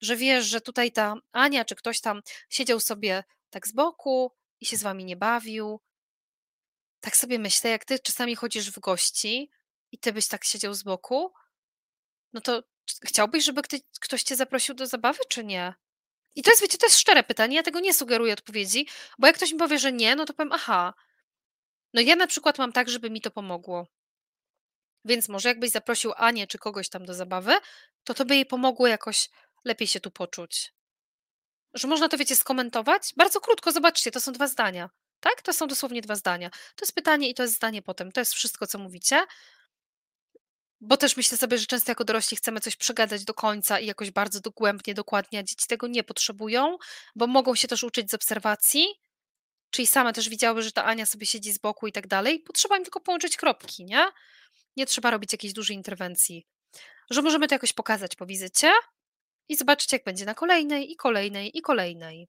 że 0.00 0.16
wiesz, 0.16 0.46
że 0.46 0.60
tutaj 0.60 0.92
ta 0.92 1.14
Ania 1.32 1.64
czy 1.64 1.74
ktoś 1.74 2.00
tam 2.00 2.20
siedział 2.50 2.80
sobie 2.80 3.24
tak 3.50 3.68
z 3.68 3.72
boku 3.72 4.32
i 4.60 4.66
się 4.66 4.76
z 4.76 4.82
wami 4.82 5.04
nie 5.04 5.16
bawił. 5.16 5.80
Tak 7.00 7.16
sobie 7.16 7.38
myślę, 7.38 7.70
jak 7.70 7.84
ty 7.84 7.98
czasami 7.98 8.36
chodzisz 8.36 8.70
w 8.70 8.80
gości 8.80 9.50
i 9.92 9.98
ty 9.98 10.12
byś 10.12 10.28
tak 10.28 10.44
siedział 10.44 10.74
z 10.74 10.82
boku, 10.82 11.32
no 12.32 12.40
to 12.40 12.62
chciałbyś, 13.04 13.44
żeby 13.44 13.62
ktoś 14.00 14.22
cię 14.22 14.36
zaprosił 14.36 14.74
do 14.74 14.86
zabawy, 14.86 15.18
czy 15.28 15.44
nie? 15.44 15.74
I 16.34 16.42
to 16.42 16.50
jest, 16.50 16.62
wiecie, 16.62 16.78
to 16.78 16.86
jest 16.86 16.98
szczere 16.98 17.22
pytanie, 17.22 17.56
ja 17.56 17.62
tego 17.62 17.80
nie 17.80 17.94
sugeruję 17.94 18.32
odpowiedzi, 18.32 18.88
bo 19.18 19.26
jak 19.26 19.36
ktoś 19.36 19.52
mi 19.52 19.58
powie, 19.58 19.78
że 19.78 19.92
nie, 19.92 20.16
no 20.16 20.24
to 20.24 20.34
powiem, 20.34 20.52
aha, 20.52 20.94
no 21.94 22.00
ja 22.00 22.16
na 22.16 22.26
przykład 22.26 22.58
mam 22.58 22.72
tak, 22.72 22.88
żeby 22.88 23.10
mi 23.10 23.20
to 23.20 23.30
pomogło. 23.30 23.86
Więc 25.04 25.28
może 25.28 25.48
jakbyś 25.48 25.70
zaprosił 25.70 26.12
Anię 26.16 26.46
czy 26.46 26.58
kogoś 26.58 26.88
tam 26.88 27.04
do 27.04 27.14
zabawy, 27.14 27.52
to 28.04 28.14
to 28.14 28.24
by 28.24 28.34
jej 28.34 28.46
pomogło 28.46 28.86
jakoś 28.86 29.30
lepiej 29.64 29.88
się 29.88 30.00
tu 30.00 30.10
poczuć. 30.10 30.74
Że 31.74 31.88
można 31.88 32.08
to, 32.08 32.16
wiecie, 32.16 32.36
skomentować? 32.36 33.12
Bardzo 33.16 33.40
krótko, 33.40 33.72
zobaczcie, 33.72 34.10
to 34.10 34.20
są 34.20 34.32
dwa 34.32 34.46
zdania. 34.46 34.90
Tak? 35.20 35.42
To 35.42 35.52
są 35.52 35.66
dosłownie 35.66 36.02
dwa 36.02 36.14
zdania. 36.14 36.50
To 36.50 36.84
jest 36.84 36.94
pytanie 36.94 37.30
i 37.30 37.34
to 37.34 37.42
jest 37.42 37.54
zdanie 37.54 37.82
potem. 37.82 38.12
To 38.12 38.20
jest 38.20 38.34
wszystko, 38.34 38.66
co 38.66 38.78
mówicie. 38.78 39.26
Bo 40.80 40.96
też 40.96 41.16
myślę 41.16 41.38
sobie, 41.38 41.58
że 41.58 41.66
często 41.66 41.90
jako 41.90 42.04
dorośli 42.04 42.36
chcemy 42.36 42.60
coś 42.60 42.76
przegadać 42.76 43.24
do 43.24 43.34
końca 43.34 43.80
i 43.80 43.86
jakoś 43.86 44.10
bardzo 44.10 44.40
dogłębnie, 44.40 44.94
dokładnie, 44.94 45.38
a 45.38 45.42
dzieci 45.42 45.66
tego 45.68 45.86
nie 45.86 46.04
potrzebują, 46.04 46.78
bo 47.16 47.26
mogą 47.26 47.54
się 47.54 47.68
też 47.68 47.82
uczyć 47.82 48.10
z 48.10 48.14
obserwacji, 48.14 48.86
czyli 49.70 49.86
same 49.86 50.12
też 50.12 50.28
widziały, 50.28 50.62
że 50.62 50.72
ta 50.72 50.84
Ania 50.84 51.06
sobie 51.06 51.26
siedzi 51.26 51.52
z 51.52 51.58
boku 51.58 51.86
i 51.86 51.92
tak 51.92 52.06
dalej. 52.06 52.40
Potrzeba 52.40 52.76
im 52.76 52.82
tylko 52.82 53.00
połączyć 53.00 53.36
kropki, 53.36 53.84
nie? 53.84 54.06
Nie 54.76 54.86
trzeba 54.86 55.10
robić 55.10 55.32
jakiejś 55.32 55.52
dużej 55.52 55.76
interwencji. 55.76 56.46
Że 57.10 57.22
możemy 57.22 57.48
to 57.48 57.54
jakoś 57.54 57.72
pokazać 57.72 58.16
po 58.16 58.26
wizycie 58.26 58.72
i 59.48 59.56
zobaczyć, 59.56 59.92
jak 59.92 60.04
będzie 60.04 60.24
na 60.24 60.34
kolejnej, 60.34 60.92
i 60.92 60.96
kolejnej, 60.96 61.58
i 61.58 61.62
kolejnej. 61.62 62.28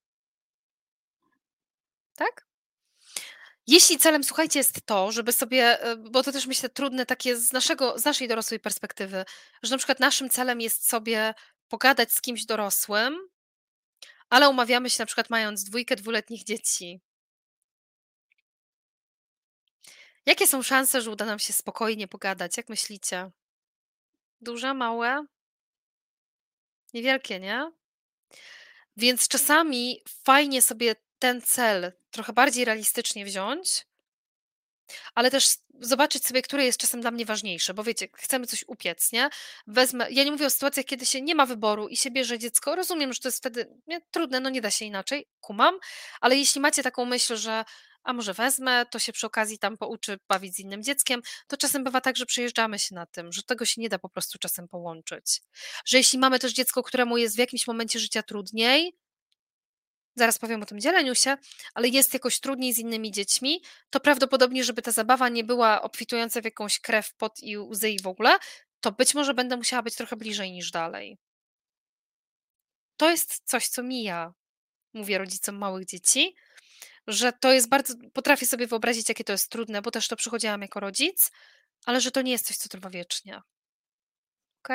Tak? 2.15 2.48
Jeśli 3.69 3.97
celem, 3.97 4.23
słuchajcie, 4.23 4.59
jest 4.59 4.85
to, 4.85 5.11
żeby 5.11 5.33
sobie, 5.33 5.81
e, 5.81 5.95
bo 5.95 6.23
to 6.23 6.31
też 6.31 6.47
myślę 6.47 6.69
trudne 6.69 7.05
takie 7.05 7.37
z, 7.37 7.51
naszego, 7.51 7.99
z 7.99 8.05
naszej 8.05 8.27
dorosłej 8.27 8.59
perspektywy, 8.59 9.25
że 9.63 9.71
na 9.71 9.77
przykład 9.77 9.99
naszym 9.99 10.29
celem 10.29 10.61
jest 10.61 10.89
sobie 10.89 11.33
pogadać 11.67 12.13
z 12.13 12.21
kimś 12.21 12.45
dorosłym, 12.45 13.17
ale 14.29 14.49
umawiamy 14.49 14.89
się 14.89 14.95
na 14.99 15.05
przykład 15.05 15.29
mając 15.29 15.63
dwójkę 15.63 15.95
dwuletnich 15.95 16.43
dzieci. 16.43 17.01
Jakie 20.25 20.47
są 20.47 20.63
szanse, 20.63 21.01
że 21.01 21.11
uda 21.11 21.25
nam 21.25 21.39
się 21.39 21.53
spokojnie 21.53 22.07
pogadać? 22.07 22.57
Jak 22.57 22.69
myślicie? 22.69 23.31
Duże, 24.41 24.73
małe? 24.73 25.25
Niewielkie, 26.93 27.39
nie? 27.39 27.71
Więc 28.97 29.27
czasami 29.27 30.03
fajnie 30.23 30.61
sobie 30.61 30.95
ten 31.19 31.41
cel 31.41 31.98
trochę 32.11 32.33
bardziej 32.33 32.65
realistycznie 32.65 33.25
wziąć, 33.25 33.85
ale 35.15 35.31
też 35.31 35.49
zobaczyć 35.79 36.25
sobie, 36.27 36.41
które 36.41 36.65
jest 36.65 36.79
czasem 36.79 37.01
dla 37.01 37.11
mnie 37.11 37.25
ważniejsze, 37.25 37.73
bo 37.73 37.83
wiecie, 37.83 38.07
chcemy 38.15 38.47
coś 38.47 38.63
upiec, 38.67 39.11
nie? 39.11 39.29
Wezmę, 39.67 40.11
ja 40.11 40.23
nie 40.23 40.31
mówię 40.31 40.45
o 40.45 40.49
sytuacjach, 40.49 40.85
kiedy 40.85 41.05
się 41.05 41.21
nie 41.21 41.35
ma 41.35 41.45
wyboru 41.45 41.87
i 41.87 41.97
się 41.97 42.11
bierze 42.11 42.39
dziecko, 42.39 42.75
rozumiem, 42.75 43.13
że 43.13 43.19
to 43.19 43.27
jest 43.27 43.37
wtedy 43.37 43.69
nie, 43.87 44.01
trudne, 44.11 44.39
no 44.39 44.49
nie 44.49 44.61
da 44.61 44.71
się 44.71 44.85
inaczej, 44.85 45.27
kumam, 45.39 45.79
ale 46.21 46.37
jeśli 46.37 46.61
macie 46.61 46.83
taką 46.83 47.05
myśl, 47.05 47.35
że 47.35 47.63
a 48.03 48.13
może 48.13 48.33
wezmę, 48.33 48.85
to 48.91 48.99
się 48.99 49.13
przy 49.13 49.27
okazji 49.27 49.59
tam 49.59 49.77
pouczy 49.77 50.17
bawić 50.29 50.55
z 50.55 50.59
innym 50.59 50.83
dzieckiem, 50.83 51.21
to 51.47 51.57
czasem 51.57 51.83
bywa 51.83 52.01
tak, 52.01 52.17
że 52.17 52.25
przejeżdżamy 52.25 52.79
się 52.79 52.95
na 52.95 53.05
tym, 53.05 53.31
że 53.31 53.43
tego 53.43 53.65
się 53.65 53.81
nie 53.81 53.89
da 53.89 53.99
po 53.99 54.09
prostu 54.09 54.39
czasem 54.39 54.67
połączyć. 54.67 55.41
Że 55.85 55.97
jeśli 55.97 56.19
mamy 56.19 56.39
też 56.39 56.53
dziecko, 56.53 56.83
któremu 56.83 57.17
jest 57.17 57.35
w 57.35 57.39
jakimś 57.39 57.67
momencie 57.67 57.99
życia 57.99 58.23
trudniej, 58.23 58.93
zaraz 60.15 60.39
powiem 60.39 60.63
o 60.63 60.65
tym 60.65 60.79
dzieleniu 60.79 61.15
się, 61.15 61.37
ale 61.73 61.87
jest 61.87 62.13
jakoś 62.13 62.39
trudniej 62.39 62.73
z 62.73 62.77
innymi 62.77 63.11
dziećmi, 63.11 63.63
to 63.89 63.99
prawdopodobnie, 63.99 64.63
żeby 64.63 64.81
ta 64.81 64.91
zabawa 64.91 65.29
nie 65.29 65.43
była 65.43 65.81
obfitująca 65.81 66.41
w 66.41 66.45
jakąś 66.45 66.79
krew, 66.79 67.13
pot 67.13 67.43
i 67.43 67.57
łzy 67.57 67.89
i 67.89 67.99
w 67.99 68.07
ogóle, 68.07 68.37
to 68.81 68.91
być 68.91 69.15
może 69.15 69.33
będę 69.33 69.57
musiała 69.57 69.81
być 69.83 69.95
trochę 69.95 70.15
bliżej 70.15 70.51
niż 70.51 70.71
dalej. 70.71 71.17
To 72.97 73.09
jest 73.09 73.41
coś, 73.45 73.67
co 73.67 73.83
mija, 73.83 74.33
mówię 74.93 75.17
rodzicom 75.17 75.57
małych 75.57 75.85
dzieci, 75.85 76.35
że 77.07 77.33
to 77.33 77.53
jest 77.53 77.69
bardzo, 77.69 77.93
potrafię 78.13 78.45
sobie 78.45 78.67
wyobrazić, 78.67 79.09
jakie 79.09 79.23
to 79.23 79.31
jest 79.31 79.49
trudne, 79.51 79.81
bo 79.81 79.91
też 79.91 80.07
to 80.07 80.15
przychodziłam 80.15 80.61
jako 80.61 80.79
rodzic, 80.79 81.31
ale 81.85 82.01
że 82.01 82.11
to 82.11 82.21
nie 82.21 82.31
jest 82.31 82.47
coś, 82.47 82.57
co 82.57 82.69
trwa 82.69 82.89
wiecznie. 82.89 83.41
Ok? 84.59 84.69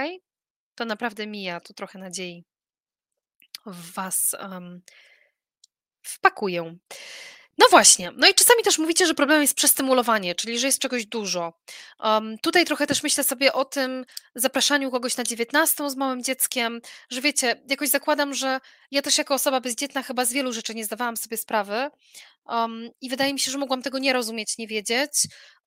To 0.75 0.85
naprawdę 0.85 1.27
mija, 1.27 1.61
to 1.61 1.75
trochę 1.75 1.99
nadziei 1.99 2.45
w 3.67 3.93
Was 3.93 4.37
um, 4.41 4.83
wpakuję. 6.05 6.77
No 7.59 7.67
właśnie. 7.71 8.13
No 8.17 8.29
i 8.29 8.35
czasami 8.35 8.63
też 8.63 8.79
mówicie, 8.79 9.07
że 9.07 9.15
problemem 9.15 9.43
jest 9.43 9.55
przestymulowanie, 9.55 10.35
czyli 10.35 10.59
że 10.59 10.67
jest 10.67 10.79
czegoś 10.79 11.07
dużo. 11.07 11.53
Um, 12.01 12.39
tutaj 12.39 12.65
trochę 12.65 12.87
też 12.87 13.03
myślę 13.03 13.25
sobie 13.25 13.53
o 13.53 13.65
tym 13.65 14.05
zapraszaniu 14.35 14.91
kogoś 14.91 15.17
na 15.17 15.25
19 15.25 15.91
z 15.91 15.97
małym 15.97 16.23
dzieckiem, 16.23 16.81
że 17.11 17.21
wiecie, 17.21 17.63
jakoś 17.71 17.89
zakładam, 17.89 18.35
że 18.35 18.61
ja 18.91 19.03
też 19.03 19.19
jako 19.19 19.35
osoba 19.35 19.61
bezdzietna 19.61 20.03
chyba 20.03 20.25
z 20.25 20.33
wielu 20.33 20.53
rzeczy 20.53 20.75
nie 20.75 20.85
zdawałam 20.85 21.17
sobie 21.17 21.37
sprawy 21.37 21.91
um, 22.45 22.91
i 23.01 23.09
wydaje 23.09 23.33
mi 23.33 23.41
się, 23.41 23.51
że 23.51 23.59
mogłam 23.59 23.83
tego 23.83 23.99
nie 23.99 24.13
rozumieć, 24.13 24.59
nie 24.59 24.67
wiedzieć. 24.67 25.13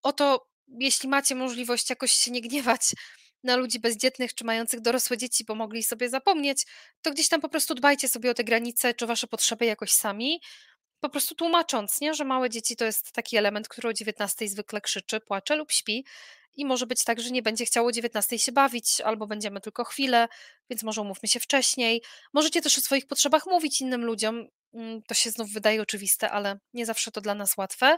Oto, 0.03 0.47
jeśli 0.79 1.09
macie 1.09 1.35
możliwość 1.35 1.89
jakoś 1.89 2.11
się 2.11 2.31
nie 2.31 2.41
gniewać 2.41 2.81
na 3.43 3.55
ludzi 3.55 3.79
bezdzietnych 3.79 4.35
czy 4.35 4.45
mających 4.45 4.81
dorosłe 4.81 5.17
dzieci, 5.17 5.43
bo 5.45 5.55
mogli 5.55 5.83
sobie 5.83 6.09
zapomnieć, 6.09 6.65
to 7.01 7.11
gdzieś 7.11 7.29
tam 7.29 7.41
po 7.41 7.49
prostu 7.49 7.75
dbajcie 7.75 8.07
sobie 8.07 8.31
o 8.31 8.33
te 8.33 8.43
granice 8.43 8.93
czy 8.93 9.07
wasze 9.07 9.27
potrzeby 9.27 9.65
jakoś 9.65 9.91
sami, 9.91 10.41
po 10.99 11.09
prostu 11.09 11.35
tłumacząc, 11.35 12.01
nie, 12.01 12.13
że 12.13 12.25
małe 12.25 12.49
dzieci 12.49 12.75
to 12.75 12.85
jest 12.85 13.11
taki 13.11 13.37
element, 13.37 13.67
który 13.67 13.89
o 13.89 13.93
19 13.93 14.47
zwykle 14.47 14.81
krzyczy, 14.81 15.19
płacze 15.19 15.55
lub 15.55 15.71
śpi 15.71 16.05
i 16.55 16.65
może 16.65 16.87
być 16.87 17.03
tak, 17.03 17.19
że 17.19 17.29
nie 17.29 17.41
będzie 17.41 17.65
chciało 17.65 17.87
o 17.87 17.91
19 17.91 18.39
się 18.39 18.51
bawić, 18.51 19.01
albo 19.01 19.27
będziemy 19.27 19.61
tylko 19.61 19.83
chwilę, 19.83 20.27
więc 20.69 20.83
może 20.83 21.01
umówmy 21.01 21.29
się 21.29 21.39
wcześniej. 21.39 22.01
Możecie 22.33 22.61
też 22.61 22.77
o 22.77 22.81
swoich 22.81 23.07
potrzebach 23.07 23.45
mówić 23.45 23.81
innym 23.81 24.05
ludziom. 24.05 24.47
Mm, 24.73 25.01
to 25.03 25.13
się 25.13 25.31
znów 25.31 25.53
wydaje 25.53 25.81
oczywiste, 25.81 26.31
ale 26.31 26.59
nie 26.73 26.85
zawsze 26.85 27.11
to 27.11 27.21
dla 27.21 27.35
nas 27.35 27.57
łatwe 27.57 27.97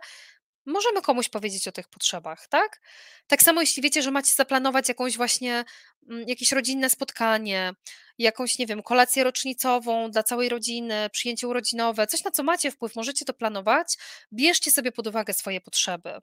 możemy 0.70 1.02
komuś 1.02 1.30
powiedzieć 1.30 1.68
o 1.68 1.72
tych 1.72 1.88
potrzebach, 1.88 2.48
tak? 2.48 2.82
Tak 3.28 3.44
samo 3.44 3.62
jeśli 3.62 3.84
wiecie, 3.84 4.02
że 4.02 4.12
macie 4.12 4.34
zaplanować 4.34 4.90
jakąś 4.90 5.18
właśnie, 5.18 5.66
mm, 6.10 6.28
jakieś 6.28 6.52
rodzinne 6.52 6.90
spotkanie, 6.90 7.74
jakąś, 8.18 8.60
nie 8.60 8.66
wiem, 8.66 8.84
kolację 8.84 9.24
rocznicową 9.24 10.12
dla 10.12 10.24
całej 10.24 10.50
rodziny, 10.50 11.10
przyjęcie 11.12 11.48
urodzinowe, 11.48 12.08
coś 12.08 12.24
na 12.24 12.32
co 12.32 12.44
macie 12.44 12.72
wpływ, 12.72 12.96
możecie 12.96 13.26
to 13.26 13.34
planować, 13.34 13.98
bierzcie 14.34 14.72
sobie 14.72 14.92
pod 14.92 15.08
uwagę 15.08 15.34
swoje 15.34 15.62
potrzeby, 15.62 16.14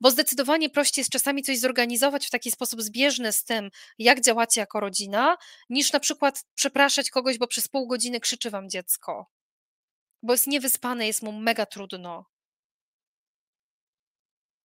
bo 0.00 0.10
zdecydowanie 0.10 0.70
prościej 0.70 1.00
jest 1.00 1.10
czasami 1.10 1.42
coś 1.42 1.58
zorganizować 1.58 2.26
w 2.26 2.30
taki 2.30 2.50
sposób 2.50 2.82
zbieżny 2.82 3.32
z 3.32 3.44
tym, 3.44 3.70
jak 3.98 4.20
działacie 4.20 4.60
jako 4.60 4.80
rodzina, 4.80 5.36
niż 5.70 5.92
na 5.92 6.00
przykład 6.00 6.44
przepraszać 6.54 7.10
kogoś, 7.10 7.38
bo 7.38 7.46
przez 7.46 7.68
pół 7.68 7.86
godziny 7.86 8.20
krzyczy 8.20 8.50
wam 8.50 8.70
dziecko, 8.70 9.26
bo 10.22 10.32
jest 10.32 10.46
niewyspane, 10.46 11.06
jest 11.06 11.22
mu 11.22 11.32
mega 11.32 11.66
trudno 11.66 12.37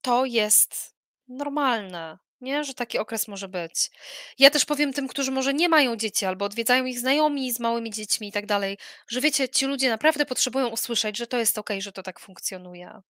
to 0.04 0.26
jest 0.26 0.96
normalne. 1.28 2.18
Nie, 2.42 2.64
że 2.64 2.74
taki 2.74 2.98
okres 2.98 3.28
może 3.28 3.48
być. 3.48 3.92
Ja 4.40 4.50
też 4.50 4.66
powiem 4.66 4.94
tym, 4.94 5.08
którzy 5.08 5.32
może 5.32 5.54
nie 5.54 5.70
mają 5.70 5.96
dzieci 5.96 6.26
albo 6.26 6.46
odwiedzają 6.46 6.86
ich 6.86 7.00
znajomi 7.00 7.52
z 7.52 7.60
małymi 7.60 7.92
dziećmi 7.92 8.28
i 8.28 8.32
tak 8.32 8.46
dalej, 8.46 8.78
że 9.08 9.22
wiecie, 9.22 9.50
ci 9.50 9.66
ludzie 9.66 9.90
naprawdę 9.90 10.26
potrzebują 10.26 10.68
usłyszeć, 10.68 11.18
że 11.18 11.28
to 11.28 11.38
jest 11.38 11.58
okej, 11.58 11.82
że 11.82 11.92
to 11.92 12.04
tak 12.04 12.20
funkcjonuje. 12.20 13.02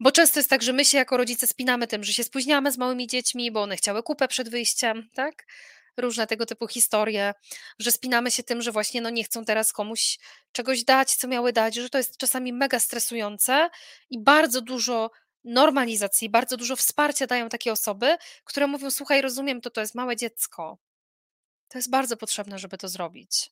Bo 0.00 0.12
często 0.12 0.38
jest 0.38 0.50
tak, 0.50 0.62
że 0.62 0.72
my 0.72 0.84
się 0.84 0.98
jako 0.98 1.16
rodzice 1.16 1.46
spinamy 1.46 1.86
tym, 1.86 2.04
że 2.04 2.12
się 2.12 2.24
spóźniamy 2.24 2.72
z 2.72 2.78
małymi 2.78 3.06
dziećmi, 3.06 3.50
bo 3.50 3.62
one 3.62 3.76
chciały 3.76 4.02
kupę 4.02 4.28
przed 4.28 4.48
wyjściem, 4.48 5.08
tak? 5.14 5.46
Różne 5.96 6.26
tego 6.26 6.46
typu 6.46 6.68
historie, 6.68 7.34
że 7.78 7.92
spinamy 7.92 8.30
się 8.30 8.42
tym, 8.42 8.62
że 8.62 8.72
właśnie 8.72 9.00
no 9.00 9.10
nie 9.10 9.24
chcą 9.24 9.44
teraz 9.44 9.72
komuś 9.72 10.18
czegoś 10.52 10.84
dać, 10.84 11.14
co 11.14 11.28
miały 11.28 11.52
dać, 11.52 11.74
że 11.74 11.90
to 11.90 11.98
jest 11.98 12.16
czasami 12.18 12.52
mega 12.52 12.80
stresujące 12.80 13.70
i 14.10 14.22
bardzo 14.22 14.60
dużo 14.60 15.10
normalizacji, 15.46 16.28
bardzo 16.28 16.56
dużo 16.56 16.76
wsparcia 16.76 17.26
dają 17.26 17.48
takie 17.48 17.72
osoby, 17.72 18.16
które 18.44 18.66
mówią: 18.66 18.90
Słuchaj, 18.90 19.22
rozumiem, 19.22 19.60
to 19.60 19.70
to 19.70 19.80
jest 19.80 19.94
małe 19.94 20.16
dziecko. 20.16 20.78
To 21.68 21.78
jest 21.78 21.90
bardzo 21.90 22.16
potrzebne, 22.16 22.58
żeby 22.58 22.78
to 22.78 22.88
zrobić. 22.88 23.50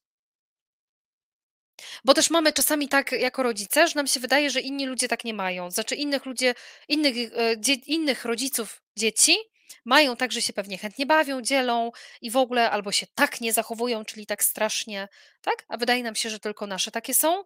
Bo 2.05 2.15
też 2.15 2.31
mamy 2.31 2.53
czasami 2.53 2.89
tak 2.89 3.13
jako 3.13 3.43
rodzice, 3.43 3.89
że 3.89 3.95
nam 3.97 4.07
się 4.07 4.21
wydaje, 4.21 4.51
że 4.51 4.61
inni 4.61 4.87
ludzie 4.87 5.09
tak 5.09 5.25
nie 5.25 5.35
mają. 5.35 5.71
Znaczy 5.71 5.95
innych 5.95 6.27
ludzie, 6.27 6.55
innych, 6.89 7.17
e, 7.33 7.57
dzie, 7.59 7.75
innych 7.75 8.25
rodziców 8.25 8.83
dzieci 8.97 9.37
mają 9.85 10.17
tak, 10.17 10.33
że 10.33 10.43
się 10.43 10.53
pewnie 10.53 10.79
chętnie 10.79 11.07
bawią, 11.07 11.43
dzielą 11.43 11.93
i 12.21 12.31
w 12.31 12.37
ogóle 12.37 12.71
albo 12.71 12.93
się 12.93 13.07
tak 13.15 13.41
nie 13.41 13.53
zachowują, 13.53 14.05
czyli 14.05 14.27
tak 14.27 14.45
strasznie, 14.45 15.09
tak? 15.41 15.65
A 15.69 15.77
wydaje 15.77 16.03
nam 16.03 16.15
się, 16.15 16.31
że 16.31 16.39
tylko 16.41 16.67
nasze 16.67 16.91
takie 16.91 17.15
są. 17.15 17.45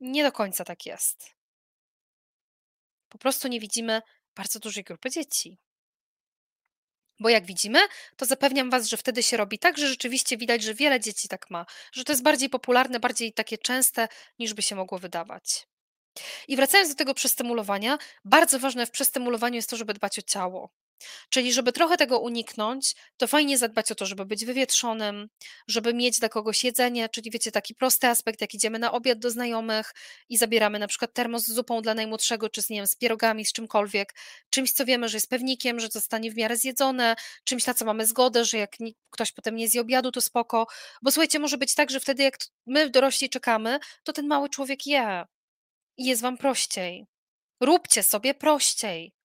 Nie 0.00 0.22
do 0.22 0.32
końca 0.32 0.64
tak 0.64 0.86
jest. 0.86 1.35
Po 3.08 3.18
prostu 3.18 3.48
nie 3.48 3.60
widzimy 3.60 4.02
bardzo 4.36 4.58
dużej 4.58 4.84
grupy 4.84 5.10
dzieci. 5.10 5.58
Bo 7.20 7.28
jak 7.28 7.46
widzimy, 7.46 7.78
to 8.16 8.26
zapewniam 8.26 8.70
Was, 8.70 8.86
że 8.88 8.96
wtedy 8.96 9.22
się 9.22 9.36
robi 9.36 9.58
tak, 9.58 9.78
że 9.78 9.88
rzeczywiście 9.88 10.36
widać, 10.36 10.62
że 10.62 10.74
wiele 10.74 11.00
dzieci 11.00 11.28
tak 11.28 11.50
ma, 11.50 11.66
że 11.92 12.04
to 12.04 12.12
jest 12.12 12.22
bardziej 12.22 12.48
popularne, 12.48 13.00
bardziej 13.00 13.32
takie 13.32 13.58
częste, 13.58 14.08
niż 14.38 14.54
by 14.54 14.62
się 14.62 14.76
mogło 14.76 14.98
wydawać. 14.98 15.66
I 16.48 16.56
wracając 16.56 16.88
do 16.88 16.94
tego 16.94 17.14
przestymulowania, 17.14 17.98
bardzo 18.24 18.58
ważne 18.58 18.86
w 18.86 18.90
przestymulowaniu 18.90 19.56
jest 19.56 19.70
to, 19.70 19.76
żeby 19.76 19.94
dbać 19.94 20.18
o 20.18 20.22
ciało. 20.22 20.70
Czyli 21.30 21.52
żeby 21.52 21.72
trochę 21.72 21.96
tego 21.96 22.18
uniknąć, 22.18 22.94
to 23.16 23.26
fajnie 23.26 23.58
zadbać 23.58 23.92
o 23.92 23.94
to, 23.94 24.06
żeby 24.06 24.26
być 24.26 24.44
wywietrzonym, 24.44 25.28
żeby 25.68 25.94
mieć 25.94 26.18
dla 26.18 26.28
kogoś 26.28 26.64
jedzenie, 26.64 27.08
czyli 27.08 27.30
wiecie, 27.30 27.52
taki 27.52 27.74
prosty 27.74 28.06
aspekt, 28.06 28.40
jak 28.40 28.54
idziemy 28.54 28.78
na 28.78 28.92
obiad 28.92 29.18
do 29.18 29.30
znajomych 29.30 29.92
i 30.28 30.36
zabieramy 30.36 30.78
na 30.78 30.86
przykład 30.86 31.12
termos 31.12 31.44
z 31.44 31.52
zupą 31.52 31.82
dla 31.82 31.94
najmłodszego, 31.94 32.48
czy 32.48 32.62
z, 32.62 32.70
nie 32.70 32.76
wiem, 32.76 32.86
z 32.86 32.96
pierogami, 32.96 33.44
z 33.44 33.52
czymkolwiek, 33.52 34.14
czymś, 34.50 34.72
co 34.72 34.84
wiemy, 34.84 35.08
że 35.08 35.16
jest 35.16 35.30
pewnikiem, 35.30 35.80
że 35.80 35.88
zostanie 35.88 36.30
w 36.30 36.36
miarę 36.36 36.56
zjedzone, 36.56 37.16
czymś, 37.44 37.66
na 37.66 37.74
co 37.74 37.84
mamy 37.84 38.06
zgodę, 38.06 38.44
że 38.44 38.58
jak 38.58 38.76
ktoś 39.10 39.32
potem 39.32 39.56
nie 39.56 39.68
zje 39.68 39.80
obiadu, 39.80 40.12
to 40.12 40.20
spoko, 40.20 40.66
bo 41.02 41.10
słuchajcie, 41.10 41.38
może 41.38 41.58
być 41.58 41.74
tak, 41.74 41.90
że 41.90 42.00
wtedy 42.00 42.22
jak 42.22 42.38
my 42.66 42.90
dorośli 42.90 43.30
czekamy, 43.30 43.78
to 44.04 44.12
ten 44.12 44.26
mały 44.26 44.48
człowiek 44.48 44.86
je 44.86 45.24
i 45.96 46.04
jest 46.04 46.22
wam 46.22 46.38
prościej. 46.38 47.06
Róbcie 47.60 48.02
sobie 48.02 48.34
prościej. 48.34 49.15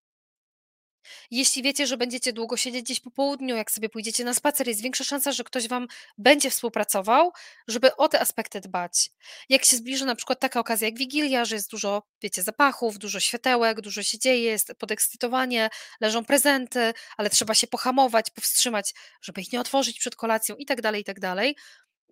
Jeśli 1.31 1.63
wiecie, 1.63 1.87
że 1.87 1.97
będziecie 1.97 2.33
długo 2.33 2.57
siedzieć 2.57 2.85
gdzieś 2.85 2.99
po 2.99 3.11
południu, 3.11 3.55
jak 3.55 3.71
sobie 3.71 3.89
pójdziecie 3.89 4.23
na 4.23 4.33
spacer, 4.33 4.67
jest 4.67 4.81
większa 4.81 5.03
szansa, 5.03 5.31
że 5.31 5.43
ktoś 5.43 5.67
wam 5.67 5.87
będzie 6.17 6.49
współpracował, 6.49 7.31
żeby 7.67 7.95
o 7.95 8.07
te 8.07 8.19
aspekty 8.19 8.61
dbać. 8.61 9.11
Jak 9.49 9.65
się 9.65 9.77
zbliży 9.77 10.05
na 10.05 10.15
przykład 10.15 10.39
taka 10.39 10.59
okazja 10.59 10.87
jak 10.87 10.97
Wigilia, 10.97 11.45
że 11.45 11.55
jest 11.55 11.71
dużo, 11.71 12.03
wiecie, 12.21 12.43
zapachów, 12.43 12.97
dużo 12.97 13.19
światełek, 13.19 13.81
dużo 13.81 14.03
się 14.03 14.19
dzieje, 14.19 14.43
jest 14.43 14.73
podekscytowanie, 14.79 15.69
leżą 16.01 16.25
prezenty, 16.25 16.93
ale 17.17 17.29
trzeba 17.29 17.53
się 17.53 17.67
pohamować, 17.67 18.29
powstrzymać, 18.29 18.93
żeby 19.21 19.41
ich 19.41 19.53
nie 19.53 19.59
otworzyć 19.59 19.99
przed 19.99 20.15
kolacją 20.15 20.55
i 20.55 20.65
tak 20.65 20.81
dalej, 20.81 21.01
i 21.01 21.03
tak 21.03 21.19
dalej, 21.19 21.55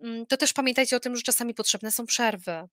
mm, 0.02 0.26
to 0.26 0.36
też 0.36 0.52
pamiętajcie 0.52 0.96
o 0.96 1.00
tym, 1.00 1.16
że 1.16 1.22
czasami 1.22 1.54
potrzebne 1.54 1.90
są 1.90 2.06
przerwy. 2.06 2.68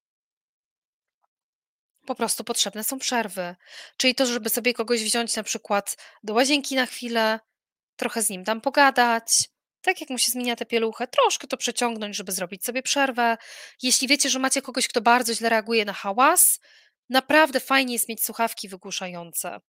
Po 2.08 2.16
prostu 2.16 2.44
potrzebne 2.44 2.84
są 2.84 3.00
przerwy. 3.00 3.56
Czyli 3.98 4.16
to, 4.16 4.26
żeby 4.26 4.50
sobie 4.50 4.74
kogoś 4.74 5.04
wziąć 5.04 5.36
na 5.36 5.44
przykład 5.44 5.98
do 6.24 6.34
łazienki 6.34 6.76
na 6.76 6.86
chwilę, 6.86 7.40
trochę 7.96 8.22
z 8.22 8.30
nim 8.30 8.46
tam 8.46 8.62
pogadać, 8.62 9.50
tak 9.82 10.02
jak 10.02 10.10
mu 10.10 10.18
się 10.18 10.32
zmienia 10.32 10.56
tę 10.56 10.66
pieluchę, 10.66 11.08
troszkę 11.08 11.48
to 11.48 11.58
przeciągnąć, 11.58 12.16
żeby 12.16 12.32
zrobić 12.32 12.66
sobie 12.66 12.84
przerwę. 12.84 13.38
Jeśli 13.82 14.08
wiecie, 14.08 14.30
że 14.30 14.40
macie 14.40 14.62
kogoś, 14.62 14.88
kto 14.88 15.02
bardzo 15.02 15.34
źle 15.34 15.50
reaguje 15.50 15.86
na 15.86 15.94
hałas, 15.94 16.60
naprawdę 17.10 17.60
fajnie 17.60 17.94
jest 17.94 18.10
mieć 18.10 18.24
słuchawki 18.24 18.70
wygłuszające. 18.70 19.60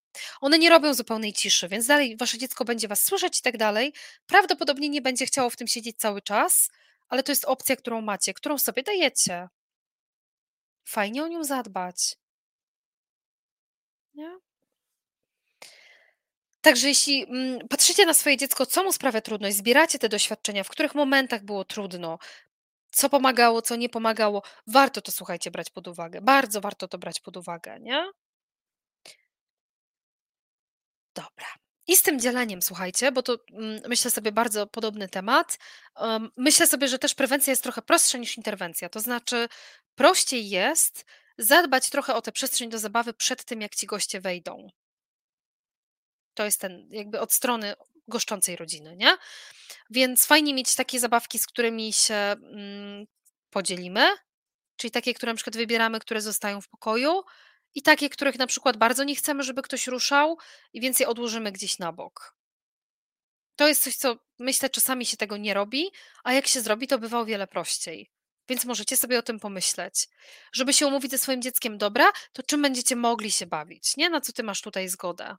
One 0.40 0.58
nie 0.58 0.70
robią 0.70 0.94
zupełnej 0.94 1.32
ciszy, 1.32 1.68
więc 1.68 1.86
dalej 1.86 2.16
wasze 2.16 2.38
dziecko 2.38 2.64
będzie 2.64 2.88
was 2.88 3.04
słyszeć 3.04 3.38
i 3.38 3.42
tak 3.42 3.56
dalej. 3.56 3.92
Prawdopodobnie 4.26 4.88
nie 4.88 5.02
będzie 5.02 5.26
chciało 5.26 5.50
w 5.50 5.56
tym 5.56 5.68
siedzieć 5.68 5.98
cały 5.98 6.22
czas, 6.22 6.70
ale 7.08 7.22
to 7.22 7.32
jest 7.32 7.44
opcja, 7.44 7.76
którą 7.76 8.00
macie, 8.00 8.34
którą 8.34 8.58
sobie 8.58 8.82
dajecie. 8.82 9.48
Fajnie 10.84 11.22
o 11.22 11.28
nią 11.28 11.44
zadbać. 11.44 12.16
Nie? 14.18 14.38
Także 16.60 16.88
jeśli 16.88 17.24
mm, 17.24 17.68
patrzycie 17.68 18.06
na 18.06 18.14
swoje 18.14 18.36
dziecko, 18.36 18.66
co 18.66 18.84
mu 18.84 18.92
sprawia 18.92 19.20
trudność, 19.20 19.56
zbieracie 19.56 19.98
te 19.98 20.08
doświadczenia, 20.08 20.64
w 20.64 20.68
których 20.68 20.94
momentach 20.94 21.44
było 21.44 21.64
trudno, 21.64 22.18
co 22.90 23.08
pomagało, 23.10 23.62
co 23.62 23.76
nie 23.76 23.88
pomagało, 23.88 24.42
warto 24.66 25.00
to, 25.00 25.12
słuchajcie, 25.12 25.50
brać 25.50 25.70
pod 25.70 25.88
uwagę. 25.88 26.20
Bardzo 26.20 26.60
warto 26.60 26.88
to 26.88 26.98
brać 26.98 27.20
pod 27.20 27.36
uwagę, 27.36 27.80
nie? 27.80 28.10
Dobra. 31.14 31.46
I 31.86 31.96
z 31.96 32.02
tym 32.02 32.20
dzieleniem, 32.20 32.62
słuchajcie, 32.62 33.12
bo 33.12 33.22
to 33.22 33.38
mm, 33.52 33.80
myślę 33.88 34.10
sobie 34.10 34.32
bardzo 34.32 34.66
podobny 34.66 35.08
temat. 35.08 35.58
myślę 36.36 36.66
sobie, 36.66 36.88
że 36.88 36.98
też 36.98 37.14
prewencja 37.14 37.50
jest 37.50 37.62
trochę 37.62 37.82
prostsza 37.82 38.18
niż 38.18 38.36
interwencja. 38.36 38.88
To 38.88 39.00
znaczy, 39.00 39.48
prościej 39.94 40.48
jest 40.48 41.04
zadbać 41.38 41.90
trochę 41.90 42.14
o 42.14 42.22
tę 42.22 42.32
przestrzeń 42.32 42.70
do 42.70 42.78
zabawy 42.78 43.14
przed 43.14 43.44
tym, 43.44 43.60
jak 43.60 43.74
ci 43.74 43.86
goście 43.86 44.20
wejdą. 44.20 44.68
To 46.34 46.44
jest 46.44 46.60
ten, 46.60 46.88
jakby 46.90 47.20
od 47.20 47.32
strony 47.32 47.74
goszczącej 48.08 48.56
rodziny, 48.56 48.96
nie? 48.96 49.16
Więc 49.90 50.26
fajnie 50.26 50.54
mieć 50.54 50.74
takie 50.74 51.00
zabawki, 51.00 51.38
z 51.38 51.46
którymi 51.46 51.92
się 51.92 52.14
mm, 52.14 53.06
podzielimy, 53.50 54.08
czyli 54.76 54.90
takie, 54.90 55.14
które 55.14 55.32
na 55.32 55.36
przykład 55.36 55.56
wybieramy, 55.56 56.00
które 56.00 56.20
zostają 56.20 56.60
w 56.60 56.68
pokoju, 56.68 57.22
i 57.74 57.82
takie, 57.82 58.10
których 58.10 58.38
na 58.38 58.46
przykład 58.46 58.76
bardzo 58.76 59.04
nie 59.04 59.16
chcemy, 59.16 59.42
żeby 59.42 59.62
ktoś 59.62 59.86
ruszał, 59.86 60.38
i 60.72 60.80
więc 60.80 61.00
je 61.00 61.08
odłożymy 61.08 61.52
gdzieś 61.52 61.78
na 61.78 61.92
bok. 61.92 62.36
To 63.56 63.68
jest 63.68 63.82
coś, 63.82 63.96
co 63.96 64.16
myślę, 64.38 64.70
czasami 64.70 65.06
się 65.06 65.16
tego 65.16 65.36
nie 65.36 65.54
robi, 65.54 65.90
a 66.24 66.32
jak 66.32 66.46
się 66.46 66.60
zrobi, 66.60 66.86
to 66.86 66.98
bywa 66.98 67.20
o 67.20 67.24
wiele 67.24 67.46
prościej. 67.46 68.10
Więc 68.48 68.64
możecie 68.64 68.96
sobie 68.96 69.18
o 69.18 69.22
tym 69.22 69.40
pomyśleć. 69.40 70.08
Żeby 70.52 70.72
się 70.72 70.86
umówić 70.86 71.10
ze 71.10 71.18
swoim 71.18 71.42
dzieckiem, 71.42 71.78
dobra, 71.78 72.12
to 72.32 72.42
czym 72.42 72.62
będziecie 72.62 72.96
mogli 72.96 73.30
się 73.30 73.46
bawić, 73.46 73.96
nie? 73.96 74.10
Na 74.10 74.20
co 74.20 74.32
ty 74.32 74.42
masz 74.42 74.60
tutaj 74.60 74.88
zgodę? 74.88 75.36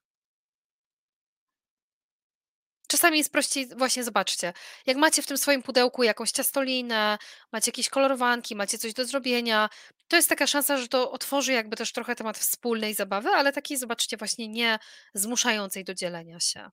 Czasami 2.87 3.17
jest 3.17 3.31
prościej, 3.31 3.67
właśnie 3.77 4.03
zobaczcie, 4.03 4.53
jak 4.85 4.97
macie 4.97 5.21
w 5.21 5.27
tym 5.27 5.37
swoim 5.37 5.63
pudełku 5.63 6.03
jakąś 6.03 6.31
ciastolinę, 6.31 7.17
macie 7.51 7.69
jakieś 7.69 7.89
kolorowanki, 7.89 8.55
macie 8.55 8.77
coś 8.77 8.93
do 8.93 9.05
zrobienia, 9.05 9.69
to 10.07 10.15
jest 10.15 10.29
taka 10.29 10.47
szansa, 10.47 10.77
że 10.77 10.87
to 10.87 11.11
otworzy 11.11 11.53
jakby 11.53 11.75
też 11.75 11.91
trochę 11.91 12.15
temat 12.15 12.37
wspólnej 12.37 12.93
zabawy, 12.93 13.29
ale 13.29 13.53
takiej, 13.53 13.77
zobaczcie, 13.77 14.17
właśnie 14.17 14.47
nie 14.47 14.79
zmuszającej 15.13 15.83
do 15.83 15.93
dzielenia 15.93 16.39
się. 16.39 16.69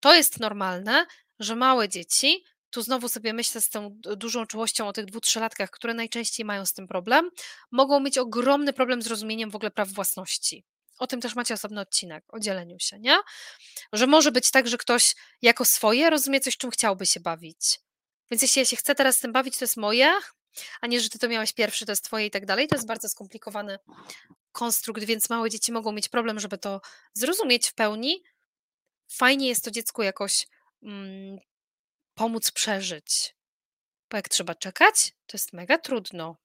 To 0.00 0.14
jest 0.14 0.40
normalne, 0.40 1.06
że 1.38 1.56
małe 1.56 1.88
dzieci 1.88 2.44
tu 2.70 2.82
znowu 2.82 3.08
sobie 3.08 3.32
myślę 3.32 3.60
z 3.60 3.68
tą 3.68 4.00
dużą 4.16 4.46
czułością 4.46 4.88
o 4.88 4.92
tych 4.92 5.04
dwóch, 5.04 5.22
trzylatkach, 5.22 5.70
które 5.70 5.94
najczęściej 5.94 6.46
mają 6.46 6.66
z 6.66 6.72
tym 6.72 6.88
problem, 6.88 7.30
mogą 7.70 8.00
mieć 8.00 8.18
ogromny 8.18 8.72
problem 8.72 9.02
z 9.02 9.06
rozumieniem 9.06 9.50
w 9.50 9.56
ogóle 9.56 9.70
praw 9.70 9.88
własności. 9.88 10.64
O 10.98 11.06
tym 11.06 11.20
też 11.20 11.34
macie 11.34 11.54
osobny 11.54 11.80
odcinek, 11.80 12.24
o 12.28 12.38
dzieleniu 12.38 12.76
się, 12.78 12.98
nie? 12.98 13.18
Że 13.92 14.06
może 14.06 14.32
być 14.32 14.50
tak, 14.50 14.68
że 14.68 14.78
ktoś 14.78 15.14
jako 15.42 15.64
swoje 15.64 16.10
rozumie 16.10 16.40
coś, 16.40 16.56
czym 16.56 16.70
chciałby 16.70 17.06
się 17.06 17.20
bawić. 17.20 17.80
Więc 18.30 18.42
jeśli 18.42 18.60
ja 18.60 18.66
się 18.66 18.76
chcę 18.76 18.94
teraz 18.94 19.16
z 19.16 19.20
tym 19.20 19.32
bawić, 19.32 19.58
to 19.58 19.64
jest 19.64 19.76
moje, 19.76 20.12
a 20.80 20.86
nie, 20.86 21.00
że 21.00 21.08
ty 21.08 21.18
to 21.18 21.28
miałeś 21.28 21.52
pierwszy, 21.52 21.86
to 21.86 21.92
jest 21.92 22.04
twoje 22.04 22.26
i 22.26 22.30
tak 22.30 22.46
dalej. 22.46 22.68
To 22.68 22.74
jest 22.74 22.86
bardzo 22.86 23.08
skomplikowany 23.08 23.78
konstrukt, 24.52 25.04
więc 25.04 25.30
małe 25.30 25.50
dzieci 25.50 25.72
mogą 25.72 25.92
mieć 25.92 26.08
problem, 26.08 26.40
żeby 26.40 26.58
to 26.58 26.80
zrozumieć 27.14 27.68
w 27.68 27.74
pełni. 27.74 28.22
Fajnie 29.08 29.48
jest 29.48 29.64
to 29.64 29.70
dziecku 29.70 30.02
jakoś 30.02 30.46
mm, 30.82 31.38
pomóc 32.18 32.50
przeżyć. 32.50 33.34
Bo 34.10 34.16
jak 34.16 34.28
trzeba 34.28 34.54
czekać, 34.54 35.12
to 35.26 35.36
jest 35.36 35.52
mega 35.52 35.78
trudno. 35.78 36.36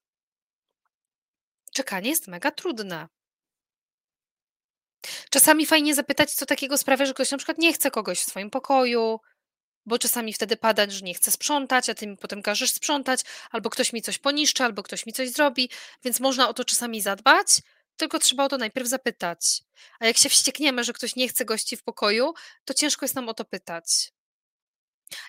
Czekanie 1.74 2.10
jest 2.10 2.28
mega 2.28 2.52
trudne. 2.52 3.08
Czasami 5.30 5.66
fajnie 5.66 5.96
zapytać, 5.96 6.34
co 6.34 6.46
takiego 6.46 6.78
sprawia, 6.78 7.06
że 7.06 7.14
ktoś 7.14 7.32
na 7.32 7.38
przykład 7.38 7.58
nie 7.58 7.74
chce 7.74 7.92
kogoś 7.92 8.20
w 8.20 8.30
swoim 8.30 8.50
pokoju, 8.50 9.20
bo 9.86 10.00
czasami 10.00 10.34
wtedy 10.34 10.58
pada, 10.58 10.90
że 10.90 11.02
nie 11.02 11.14
chce 11.14 11.32
sprzątać, 11.32 11.90
a 11.90 11.94
ty 11.94 12.08
mi 12.08 12.18
potem 12.18 12.42
każesz 12.42 12.72
sprzątać, 12.72 13.22
albo 13.52 13.70
ktoś 13.70 13.94
mi 13.94 14.02
coś 14.02 14.18
poniszczy, 14.20 14.64
albo 14.64 14.84
ktoś 14.84 15.06
mi 15.06 15.14
coś 15.14 15.30
zrobi, 15.30 15.70
więc 16.04 16.20
można 16.20 16.50
o 16.50 16.54
to 16.54 16.66
czasami 16.66 17.02
zadbać. 17.02 17.48
tylko 17.98 18.20
trzeba 18.20 18.46
o 18.46 18.50
to 18.50 18.58
najpierw 18.58 18.88
zapytać. 18.88 19.62
A 20.00 20.06
jak 20.06 20.18
się 20.18 20.30
wściekniemy, 20.30 20.84
że 20.84 20.94
ktoś 20.94 21.16
nie 21.16 21.28
chce 21.28 21.46
gości 21.46 21.78
w 21.78 21.84
pokoju, 21.84 22.34
to 22.66 22.74
ciężko 22.74 23.06
jest 23.06 23.16
nam 23.16 23.30
o 23.30 23.34
to 23.34 23.46
pytać. 23.46 24.14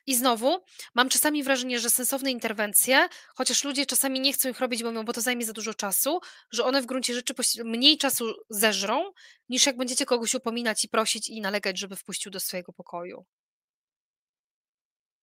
I 0.06 0.16
znowu 0.16 0.64
mam 0.94 1.08
czasami 1.08 1.42
wrażenie, 1.42 1.80
że 1.80 1.90
sensowne 1.90 2.30
interwencje, 2.30 3.08
chociaż 3.34 3.64
ludzie 3.64 3.86
czasami 3.86 4.20
nie 4.20 4.32
chcą 4.32 4.48
ich 4.48 4.60
robić, 4.60 4.82
bo 4.82 4.90
mówią: 4.90 5.04
„Bo 5.04 5.12
to 5.12 5.20
zajmie 5.20 5.44
za 5.46 5.52
dużo 5.52 5.74
czasu”, 5.74 6.20
że 6.50 6.64
one 6.64 6.82
w 6.82 6.86
gruncie 6.86 7.14
rzeczy 7.14 7.34
mniej 7.64 7.98
czasu 7.98 8.34
zeżrą, 8.50 9.12
niż 9.48 9.66
jak 9.66 9.76
będziecie 9.76 10.06
kogoś 10.06 10.34
upominać 10.34 10.84
i 10.84 10.88
prosić 10.88 11.28
i 11.28 11.40
nalegać, 11.40 11.78
żeby 11.78 11.96
wpuścił 11.96 12.32
do 12.32 12.40
swojego 12.40 12.72
pokoju. 12.72 13.24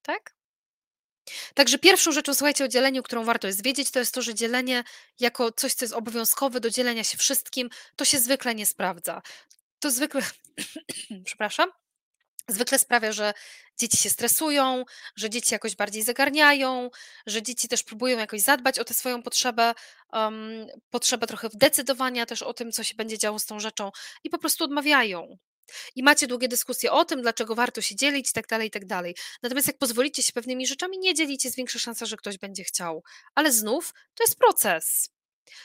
Tak? 0.01 0.35
Także 1.53 1.77
pierwszą 1.77 2.11
rzeczą, 2.11 2.33
słuchajcie, 2.33 2.65
o 2.65 2.67
dzieleniu, 2.67 3.03
którą 3.03 3.23
warto 3.23 3.47
jest 3.47 3.63
wiedzieć, 3.63 3.91
to 3.91 3.99
jest 3.99 4.13
to, 4.13 4.21
że 4.21 4.33
dzielenie 4.35 4.83
jako 5.19 5.51
coś, 5.51 5.73
co 5.73 5.85
jest 5.85 5.95
obowiązkowe 5.95 6.59
do 6.59 6.69
dzielenia 6.69 7.03
się 7.03 7.17
wszystkim, 7.17 7.69
to 7.95 8.05
się 8.05 8.19
zwykle 8.19 8.55
nie 8.55 8.65
sprawdza. 8.65 9.21
To 9.79 9.91
zwykle 9.91 10.21
przepraszam, 11.25 11.69
zwykle 12.47 12.79
sprawia, 12.79 13.11
że 13.11 13.33
dzieci 13.79 13.97
się 13.97 14.09
stresują, 14.09 14.83
że 15.15 15.29
dzieci 15.29 15.53
jakoś 15.53 15.75
bardziej 15.75 16.03
zagarniają, 16.03 16.89
że 17.25 17.43
dzieci 17.43 17.67
też 17.67 17.83
próbują 17.83 18.17
jakoś 18.17 18.41
zadbać 18.41 18.79
o 18.79 18.85
tę 18.85 18.93
swoją 18.93 19.23
potrzebę, 19.23 19.73
um, 20.13 20.67
potrzebę 20.89 21.27
trochę 21.27 21.49
decydowania 21.53 22.25
też 22.25 22.41
o 22.41 22.53
tym, 22.53 22.71
co 22.71 22.83
się 22.83 22.95
będzie 22.95 23.17
działo 23.17 23.39
z 23.39 23.45
tą 23.45 23.59
rzeczą 23.59 23.91
i 24.23 24.29
po 24.29 24.37
prostu 24.37 24.63
odmawiają. 24.63 25.37
I 25.95 26.03
macie 26.03 26.27
długie 26.27 26.47
dyskusje 26.47 26.91
o 26.91 27.05
tym, 27.05 27.21
dlaczego 27.21 27.55
warto 27.55 27.81
się 27.81 27.95
dzielić 27.95 28.29
i 28.29 28.33
tak 28.33 28.47
dalej, 28.47 28.67
i 28.67 28.71
tak 28.71 28.85
dalej. 28.85 29.15
Natomiast 29.43 29.67
jak 29.67 29.77
pozwolicie 29.77 30.23
się 30.23 30.33
pewnymi 30.33 30.67
rzeczami 30.67 30.99
nie 30.99 31.13
dzielić, 31.13 31.45
jest 31.45 31.57
większa 31.57 31.79
szansa, 31.79 32.05
że 32.05 32.17
ktoś 32.17 32.37
będzie 32.37 32.63
chciał. 32.63 33.03
Ale 33.35 33.51
znów 33.51 33.93
to 34.15 34.23
jest 34.23 34.37
proces. 34.37 35.09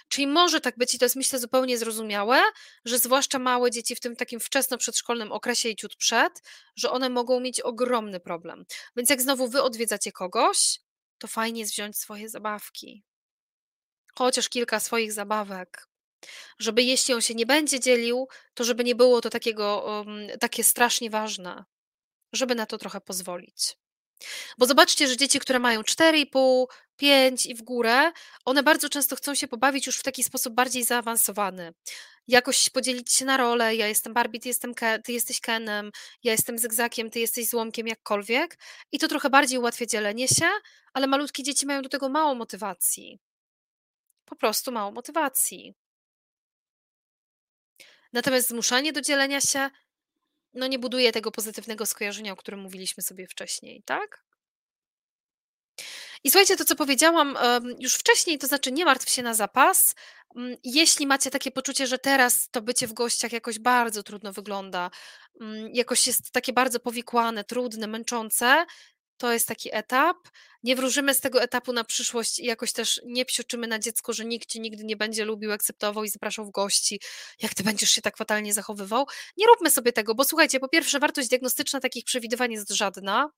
Czyli 0.09 0.27
może 0.27 0.61
tak 0.61 0.79
być, 0.79 0.95
i 0.95 0.99
to 0.99 1.05
jest 1.05 1.17
myślę 1.17 1.39
zupełnie 1.39 1.79
zrozumiałe, 1.79 2.43
że 2.85 2.99
zwłaszcza 2.99 3.39
małe 3.39 3.71
dzieci 3.71 3.97
w 3.97 4.01
tym 4.01 4.17
takim 4.17 4.41
wczesno-przedszkolnym 4.41 5.33
okresie 5.33 5.69
i 5.69 5.77
ciut 5.77 5.97
przed, 5.97 6.43
że 6.77 6.91
one 6.91 7.11
mogą 7.11 7.41
mieć 7.41 7.61
ogromny 7.61 8.21
problem. 8.21 8.67
Więc 8.97 9.11
jak 9.11 9.23
znowu 9.23 9.49
wy 9.49 9.63
odwiedzacie 9.63 10.13
kogoś, 10.13 10.81
to 11.19 11.29
fajnie 11.29 11.61
jest 11.61 11.73
wziąć 11.73 11.99
swoje 11.99 12.29
zabawki. 12.29 13.05
Chociaż 14.19 14.49
kilka 14.49 14.81
swoich 14.81 15.13
zabawek. 15.13 15.89
Żeby 16.59 16.83
jeśli 16.83 17.15
on 17.15 17.21
się 17.21 17.35
nie 17.35 17.47
będzie 17.47 17.81
dzielił, 17.81 18.29
to 18.55 18.65
żeby 18.65 18.85
nie 18.85 18.95
było 18.95 19.21
to 19.21 19.31
takiego, 19.31 19.85
um, 19.87 20.39
takie 20.41 20.65
strasznie 20.65 21.11
ważne. 21.11 21.65
Żeby 22.33 22.55
na 22.55 22.67
to 22.67 22.79
trochę 22.79 23.01
pozwolić. 23.01 23.77
Bo 24.59 24.67
zobaczcie, 24.67 25.09
że 25.09 25.17
dzieci, 25.17 25.39
które 25.39 25.59
mają 25.59 25.83
4,5, 25.83 26.67
5 26.97 27.47
i 27.47 27.55
w 27.55 27.63
górę, 27.63 28.13
one 28.45 28.63
bardzo 28.63 28.89
często 28.89 29.17
chcą 29.17 29.35
się 29.35 29.49
pobawić 29.49 29.87
już 29.87 29.99
w 29.99 30.03
taki 30.03 30.25
sposób 30.25 30.55
bardziej 30.55 30.85
zaawansowany. 30.85 31.75
Jakoś 32.29 32.71
podzielić 32.71 33.13
się 33.13 33.25
na 33.25 33.37
role, 33.37 33.77
ja 33.77 33.89
jestem 33.89 34.15
Barbie, 34.15 34.41
ty, 34.41 34.49
jestem 34.49 34.75
Ke 34.75 34.99
ty 35.03 35.13
jesteś 35.13 35.41
Kenem, 35.41 35.91
ja 36.23 36.33
jestem 36.33 36.59
Zygzakiem, 36.59 37.11
ty 37.11 37.21
jesteś 37.21 37.49
Złomkiem, 37.49 37.87
jakkolwiek. 37.87 38.59
I 38.93 38.99
to 38.99 39.09
trochę 39.09 39.31
bardziej 39.31 39.59
ułatwia 39.59 39.87
dzielenie 39.87 40.29
się, 40.29 40.47
ale 40.93 41.07
malutkie 41.07 41.43
dzieci 41.43 41.67
mają 41.67 41.83
do 41.83 41.89
tego 41.89 42.09
mało 42.09 42.35
motywacji. 42.35 43.19
Po 44.25 44.37
prostu 44.37 44.73
mało 44.73 44.93
motywacji. 44.93 45.75
Natomiast 48.13 48.49
zmuszanie 48.49 48.93
do 48.93 49.01
dzielenia 49.01 49.41
się, 49.41 49.71
no 50.57 50.67
nie 50.67 50.79
buduje 50.79 51.13
tego 51.13 51.31
pozytywnego 51.31 51.87
skojarzenia, 51.87 52.33
o 52.33 52.37
którym 52.37 52.61
mówiliśmy 52.61 53.03
sobie 53.03 53.27
wcześniej, 53.27 53.83
tak? 53.85 54.27
I 56.25 56.31
słuchajcie, 56.31 56.57
to 56.57 56.65
co 56.65 56.77
powiedziałam 56.77 57.39
już 57.79 57.95
wcześniej, 57.95 58.39
to 58.39 58.47
znaczy 58.47 58.73
nie 58.73 58.85
martw 58.85 59.11
się 59.11 59.23
na 59.23 59.35
zapas. 59.35 59.95
Mm, 60.37 60.57
jeśli 60.65 61.07
macie 61.07 61.31
takie 61.31 61.51
poczucie, 61.51 61.87
że 61.87 61.99
teraz 61.99 62.49
to 62.51 62.63
bycie 62.63 62.87
w 62.87 62.93
gościach 62.93 63.33
jakoś 63.33 63.59
bardzo 63.59 64.03
trudno 64.03 64.33
wygląda, 64.33 64.91
mm, 65.41 65.71
jakoś 65.75 66.07
jest 66.07 66.31
takie 66.33 66.53
bardzo 66.53 66.81
powikłane, 66.81 67.45
trudne, 67.45 67.87
męczące, 67.87 68.67
to 69.17 69.33
jest 69.33 69.49
taki 69.49 69.75
etap. 69.77 70.17
Nie 70.63 70.77
wróżymy 70.77 71.15
z 71.15 71.21
tego 71.21 71.43
etapu 71.43 71.73
na 71.73 71.85
przyszłość 71.85 72.39
i 72.39 72.45
jakoś 72.45 72.73
też 72.73 73.01
nie 73.05 73.25
psioczymy 73.25 73.67
na 73.67 73.79
dziecko, 73.79 74.13
że 74.13 74.25
nikt 74.25 74.49
cię 74.49 74.61
nigdy 74.61 74.85
nie 74.85 74.97
będzie 74.97 75.25
lubił, 75.25 75.53
akceptował 75.53 76.05
i 76.05 76.09
zapraszał 76.09 76.45
w 76.45 76.51
gości, 76.51 77.01
jak 77.43 77.55
ty 77.55 77.65
będziesz 77.65 77.91
się 77.91 78.03
tak 78.03 78.17
fatalnie 78.17 78.53
zachowywał. 78.53 79.07
Nie 79.37 79.47
róbmy 79.47 79.71
sobie 79.71 79.93
tego, 79.93 80.15
bo 80.15 80.25
słuchajcie, 80.25 80.61
po 80.61 80.69
pierwsze, 80.69 80.99
wartość 80.99 81.29
diagnostyczna 81.29 81.81
takich 81.81 82.05
przewidywań 82.05 82.53
jest 82.53 82.71
żadna, 82.71 83.31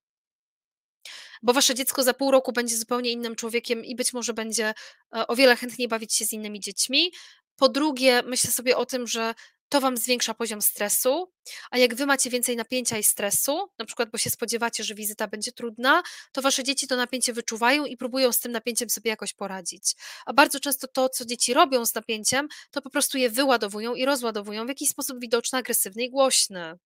bo 1.43 1.53
wasze 1.53 1.75
dziecko 1.75 2.03
za 2.03 2.15
pół 2.15 2.31
roku 2.31 2.53
będzie 2.53 2.77
zupełnie 2.77 3.11
innym 3.11 3.37
człowiekiem 3.37 3.85
i 3.85 3.97
być 3.97 4.13
może 4.13 4.35
będzie 4.35 4.75
e, 5.17 5.27
o 5.27 5.37
wiele 5.37 5.57
chętniej 5.57 5.89
bawić 5.89 6.15
się 6.15 6.25
z 6.25 6.33
innymi 6.33 6.61
dziećmi. 6.61 7.13
Po 7.57 7.69
drugie, 7.69 8.23
myślę 8.27 8.51
sobie 8.51 8.77
o 8.77 8.87
tym, 8.87 9.07
że 9.07 9.35
to 9.69 9.81
wam 9.81 9.97
zwiększa 9.97 10.35
poziom 10.35 10.63
stresu, 10.63 11.33
a 11.71 11.79
jak 11.79 11.95
wy 11.95 12.07
macie 12.07 12.31
więcej 12.31 12.57
napięcia 12.57 12.99
i 12.99 13.03
stresu, 13.03 13.69
na 13.79 13.85
przykład 13.85 14.11
bo 14.11 14.19
się 14.19 14.31
spodziewacie, 14.31 14.85
że 14.85 14.95
wizyta 14.95 15.29
będzie 15.29 15.53
trudna, 15.53 16.03
to 16.33 16.43
wasze 16.43 16.65
dzieci 16.65 16.87
to 16.87 16.97
napięcie 16.97 17.33
wyczuwają 17.33 17.85
i 17.85 17.97
próbują 17.97 18.33
z 18.33 18.39
tym 18.39 18.53
napięciem 18.53 18.91
sobie 18.91 19.11
jakoś 19.11 19.35
poradzić. 19.35 19.95
A 20.27 20.33
bardzo 20.33 20.61
często 20.61 20.89
to, 20.89 21.09
co 21.09 21.25
dzieci 21.25 21.55
robią 21.55 21.87
z 21.87 21.95
napięciem, 21.95 22.49
to 22.71 22.83
po 22.83 22.91
prostu 22.91 23.19
je 23.19 23.31
wyładowują 23.31 23.95
i 23.95 24.05
rozładowują 24.05 24.67
w 24.67 24.69
jakiś 24.69 24.91
sposób 24.91 25.21
widoczny, 25.21 25.59
agresywny 25.59 26.05
i 26.05 26.11
głośny. 26.11 26.79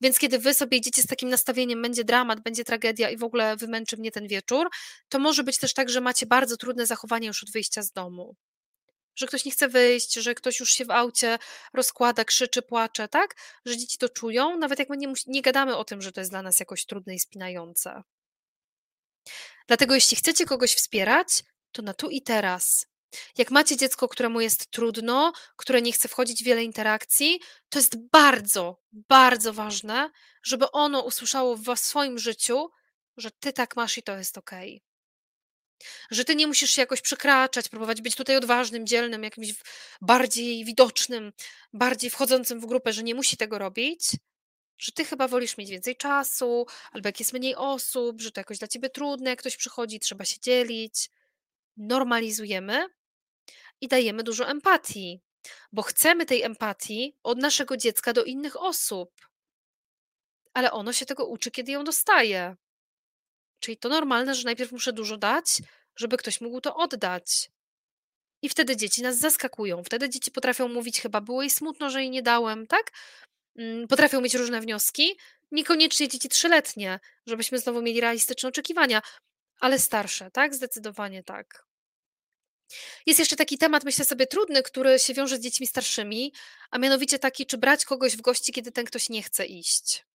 Więc 0.00 0.18
kiedy 0.18 0.38
wy 0.38 0.54
sobie 0.54 0.78
idziecie 0.78 1.02
z 1.02 1.06
takim 1.06 1.28
nastawieniem, 1.28 1.82
będzie 1.82 2.04
dramat, 2.04 2.40
będzie 2.40 2.64
tragedia 2.64 3.10
i 3.10 3.16
w 3.16 3.24
ogóle 3.24 3.56
wymęczy 3.56 3.96
mnie 3.96 4.12
ten 4.12 4.28
wieczór, 4.28 4.68
to 5.08 5.18
może 5.18 5.44
być 5.44 5.58
też 5.58 5.74
tak, 5.74 5.88
że 5.88 6.00
macie 6.00 6.26
bardzo 6.26 6.56
trudne 6.56 6.86
zachowanie 6.86 7.26
już 7.26 7.42
od 7.42 7.50
wyjścia 7.50 7.82
z 7.82 7.92
domu 7.92 8.36
że 9.16 9.26
ktoś 9.26 9.44
nie 9.44 9.52
chce 9.52 9.68
wyjść, 9.68 10.14
że 10.14 10.34
ktoś 10.34 10.60
już 10.60 10.70
się 10.70 10.84
w 10.84 10.90
aucie 10.90 11.38
rozkłada, 11.72 12.24
krzyczy, 12.24 12.62
płacze, 12.62 13.08
tak? 13.08 13.34
Że 13.64 13.76
dzieci 13.76 13.98
to 13.98 14.08
czują, 14.08 14.58
nawet 14.58 14.78
jak 14.78 14.88
my 14.88 14.96
nie, 14.96 15.12
nie 15.26 15.42
gadamy 15.42 15.76
o 15.76 15.84
tym, 15.84 16.02
że 16.02 16.12
to 16.12 16.20
jest 16.20 16.30
dla 16.30 16.42
nas 16.42 16.60
jakoś 16.60 16.86
trudne 16.86 17.14
i 17.14 17.20
spinające. 17.20 18.02
Dlatego 19.66 19.94
jeśli 19.94 20.16
chcecie 20.16 20.46
kogoś 20.46 20.74
wspierać, 20.74 21.44
to 21.72 21.82
na 21.82 21.94
tu 21.94 22.10
i 22.10 22.22
teraz. 22.22 22.86
Jak 23.38 23.50
macie 23.50 23.76
dziecko, 23.76 24.08
któremu 24.08 24.40
jest 24.40 24.70
trudno, 24.70 25.32
które 25.56 25.82
nie 25.82 25.92
chce 25.92 26.08
wchodzić 26.08 26.42
w 26.42 26.46
wiele 26.46 26.64
interakcji, 26.64 27.40
to 27.68 27.78
jest 27.78 27.96
bardzo, 28.12 28.80
bardzo 28.92 29.52
ważne, 29.52 30.10
żeby 30.42 30.70
ono 30.70 31.00
usłyszało 31.00 31.56
w 31.56 31.76
swoim 31.76 32.18
życiu, 32.18 32.70
że 33.16 33.30
ty 33.30 33.52
tak 33.52 33.76
masz 33.76 33.98
i 33.98 34.02
to 34.02 34.16
jest 34.16 34.38
ok. 34.38 34.50
Że 36.10 36.24
ty 36.24 36.36
nie 36.36 36.46
musisz 36.46 36.70
się 36.70 36.82
jakoś 36.82 37.00
przekraczać, 37.00 37.68
próbować 37.68 38.02
być 38.02 38.14
tutaj 38.14 38.36
odważnym, 38.36 38.86
dzielnym, 38.86 39.22
jakimś 39.22 39.54
bardziej 40.00 40.64
widocznym, 40.64 41.32
bardziej 41.72 42.10
wchodzącym 42.10 42.60
w 42.60 42.66
grupę, 42.66 42.92
że 42.92 43.02
nie 43.02 43.14
musi 43.14 43.36
tego 43.36 43.58
robić, 43.58 44.10
że 44.78 44.92
ty 44.92 45.04
chyba 45.04 45.28
wolisz 45.28 45.56
mieć 45.56 45.70
więcej 45.70 45.96
czasu, 45.96 46.66
albo 46.92 47.08
jak 47.08 47.20
jest 47.20 47.32
mniej 47.32 47.54
osób, 47.54 48.20
że 48.20 48.32
to 48.32 48.40
jakoś 48.40 48.58
dla 48.58 48.68
ciebie 48.68 48.90
trudne, 48.90 49.30
jak 49.30 49.38
ktoś 49.38 49.56
przychodzi, 49.56 50.00
trzeba 50.00 50.24
się 50.24 50.40
dzielić. 50.40 51.10
Normalizujemy 51.76 52.86
i 53.80 53.88
dajemy 53.88 54.22
dużo 54.22 54.48
empatii, 54.48 55.20
bo 55.72 55.82
chcemy 55.82 56.26
tej 56.26 56.42
empatii 56.42 57.16
od 57.22 57.38
naszego 57.38 57.76
dziecka 57.76 58.12
do 58.12 58.24
innych 58.24 58.62
osób. 58.62 59.10
Ale 60.54 60.72
ono 60.72 60.92
się 60.92 61.06
tego 61.06 61.26
uczy, 61.26 61.50
kiedy 61.50 61.72
ją 61.72 61.84
dostaje. 61.84 62.56
Czyli 63.66 63.76
to 63.76 63.88
normalne, 63.88 64.34
że 64.34 64.44
najpierw 64.44 64.72
muszę 64.72 64.92
dużo 64.92 65.16
dać, 65.16 65.46
żeby 65.96 66.16
ktoś 66.16 66.40
mógł 66.40 66.60
to 66.60 66.76
oddać. 66.76 67.50
I 68.42 68.48
wtedy 68.48 68.76
dzieci 68.76 69.02
nas 69.02 69.18
zaskakują. 69.18 69.84
Wtedy 69.84 70.10
dzieci 70.10 70.30
potrafią 70.30 70.68
mówić, 70.68 71.00
chyba 71.00 71.20
było 71.20 71.42
jej 71.42 71.50
smutno, 71.50 71.90
że 71.90 72.00
jej 72.00 72.10
nie 72.10 72.22
dałem, 72.22 72.66
tak? 72.66 72.92
Mm, 73.56 73.88
potrafią 73.88 74.20
mieć 74.20 74.34
różne 74.34 74.60
wnioski. 74.60 75.18
Niekoniecznie 75.50 76.08
dzieci 76.08 76.28
trzyletnie, 76.28 77.00
żebyśmy 77.26 77.58
znowu 77.58 77.82
mieli 77.82 78.00
realistyczne 78.00 78.48
oczekiwania, 78.48 79.02
ale 79.60 79.78
starsze, 79.78 80.30
tak? 80.30 80.54
Zdecydowanie 80.54 81.22
tak. 81.22 81.66
Jest 83.06 83.18
jeszcze 83.18 83.36
taki 83.36 83.58
temat, 83.58 83.84
myślę 83.84 84.04
sobie, 84.04 84.26
trudny, 84.26 84.62
który 84.62 84.98
się 84.98 85.14
wiąże 85.14 85.36
z 85.36 85.40
dziećmi 85.40 85.66
starszymi, 85.66 86.32
a 86.70 86.78
mianowicie 86.78 87.18
taki, 87.18 87.46
czy 87.46 87.58
brać 87.58 87.84
kogoś 87.84 88.16
w 88.16 88.20
gości, 88.20 88.52
kiedy 88.52 88.72
ten 88.72 88.84
ktoś 88.84 89.08
nie 89.08 89.22
chce 89.22 89.46
iść. 89.46 90.06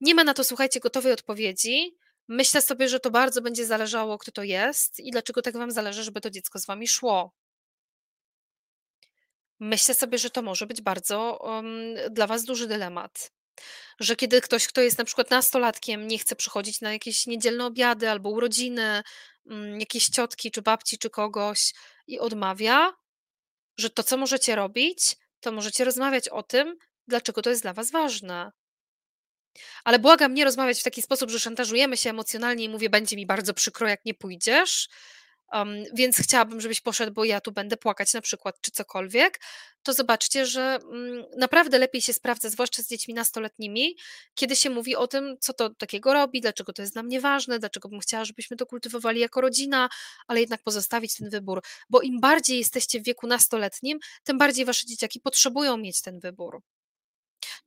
Nie 0.00 0.14
ma 0.14 0.24
na 0.24 0.34
to, 0.34 0.44
słuchajcie, 0.44 0.80
gotowej 0.80 1.12
odpowiedzi. 1.12 1.98
Myślę 2.28 2.62
sobie, 2.62 2.88
że 2.88 3.00
to 3.00 3.10
bardzo 3.10 3.42
będzie 3.42 3.66
zależało, 3.66 4.18
kto 4.18 4.32
to 4.32 4.42
jest 4.42 5.00
i 5.00 5.10
dlaczego 5.10 5.42
tak 5.42 5.56
wam 5.56 5.70
zależy, 5.70 6.04
żeby 6.04 6.20
to 6.20 6.30
dziecko 6.30 6.58
z 6.58 6.66
wami 6.66 6.88
szło. 6.88 7.32
Myślę 9.60 9.94
sobie, 9.94 10.18
że 10.18 10.30
to 10.30 10.42
może 10.42 10.66
być 10.66 10.82
bardzo 10.82 11.38
um, 11.40 11.94
dla 12.10 12.26
was 12.26 12.44
duży 12.44 12.66
dylemat. 12.66 13.32
Że 14.00 14.16
kiedy 14.16 14.40
ktoś, 14.40 14.66
kto 14.66 14.80
jest 14.80 14.98
na 14.98 15.04
przykład 15.04 15.30
nastolatkiem, 15.30 16.08
nie 16.08 16.18
chce 16.18 16.36
przychodzić 16.36 16.80
na 16.80 16.92
jakieś 16.92 17.26
niedzielne 17.26 17.66
obiady 17.66 18.10
albo 18.10 18.30
urodziny, 18.30 19.02
um, 19.44 19.80
jakieś 19.80 20.08
ciotki, 20.08 20.50
czy 20.50 20.62
babci, 20.62 20.98
czy 20.98 21.10
kogoś 21.10 21.74
i 22.06 22.18
odmawia, 22.18 22.92
że 23.78 23.90
to, 23.90 24.02
co 24.02 24.16
możecie 24.16 24.56
robić, 24.56 25.16
to 25.40 25.52
możecie 25.52 25.84
rozmawiać 25.84 26.28
o 26.28 26.42
tym, 26.42 26.76
dlaczego 27.06 27.42
to 27.42 27.50
jest 27.50 27.62
dla 27.62 27.72
was 27.72 27.90
ważne. 27.90 28.50
Ale 29.84 29.98
błagam 29.98 30.34
nie 30.34 30.44
rozmawiać 30.44 30.80
w 30.80 30.84
taki 30.84 31.02
sposób, 31.02 31.30
że 31.30 31.40
szantażujemy 31.40 31.96
się 31.96 32.10
emocjonalnie 32.10 32.64
i 32.64 32.68
mówię: 32.68 32.90
„Będzie 32.90 33.16
mi 33.16 33.26
bardzo 33.26 33.54
przykro, 33.54 33.88
jak 33.88 34.04
nie 34.04 34.14
pójdziesz”, 34.14 34.88
um, 35.52 35.84
więc 35.94 36.16
chciałabym, 36.16 36.60
żebyś 36.60 36.80
poszedł, 36.80 37.12
bo 37.12 37.24
ja 37.24 37.40
tu 37.40 37.52
będę 37.52 37.76
płakać 37.76 38.14
na 38.14 38.20
przykład, 38.20 38.60
czy 38.60 38.70
cokolwiek, 38.70 39.40
to 39.82 39.92
zobaczcie, 39.92 40.46
że 40.46 40.78
um, 40.88 41.24
naprawdę 41.36 41.78
lepiej 41.78 42.02
się 42.02 42.12
sprawdza, 42.12 42.50
zwłaszcza 42.50 42.82
z 42.82 42.88
dziećmi 42.88 43.14
nastoletnimi, 43.14 43.96
kiedy 44.34 44.56
się 44.56 44.70
mówi 44.70 44.96
o 44.96 45.06
tym, 45.06 45.36
co 45.40 45.52
to 45.52 45.70
takiego 45.70 46.12
robi, 46.14 46.40
dlaczego 46.40 46.72
to 46.72 46.82
jest 46.82 46.94
dla 46.94 47.02
mnie 47.02 47.20
ważne, 47.20 47.58
dlaczego 47.58 47.88
bym 47.88 48.00
chciała, 48.00 48.24
żebyśmy 48.24 48.56
to 48.56 48.66
kultywowali 48.66 49.20
jako 49.20 49.40
rodzina, 49.40 49.88
ale 50.26 50.40
jednak 50.40 50.62
pozostawić 50.62 51.16
ten 51.16 51.30
wybór, 51.30 51.62
bo 51.90 52.00
im 52.00 52.20
bardziej 52.20 52.58
jesteście 52.58 53.00
w 53.00 53.04
wieku 53.04 53.26
nastoletnim, 53.26 53.98
tym 54.24 54.38
bardziej 54.38 54.64
wasze 54.64 54.86
dzieciaki 54.86 55.20
potrzebują 55.20 55.76
mieć 55.76 56.02
ten 56.02 56.20
wybór. 56.20 56.62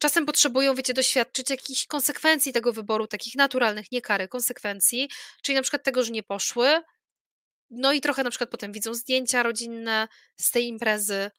Czasem 0.02 0.26
potrzebują, 0.26 0.76
wiecie, 0.76 0.94
doświadczyć 0.94 1.50
jakichś 1.50 1.88
konsekwencji 1.88 2.54
tego 2.54 2.74
wyboru, 2.74 3.08
takich 3.08 3.36
naturalnych, 3.36 3.92
nie 3.92 4.02
kary, 4.02 4.28
konsekwencji, 4.28 5.10
czyli 5.42 5.56
na 5.56 5.62
przykład 5.62 5.84
tego, 5.84 6.04
że 6.04 6.12
nie 6.12 6.24
poszły, 6.24 6.82
no 7.70 7.94
i 7.94 8.02
trochę 8.02 8.24
na 8.24 8.30
przykład 8.30 8.50
potem 8.50 8.72
widzą 8.72 8.94
zdjęcia 8.94 9.44
rodzinne 9.44 10.08
z 10.40 10.52
tej 10.52 10.68
imprezy 10.68 11.32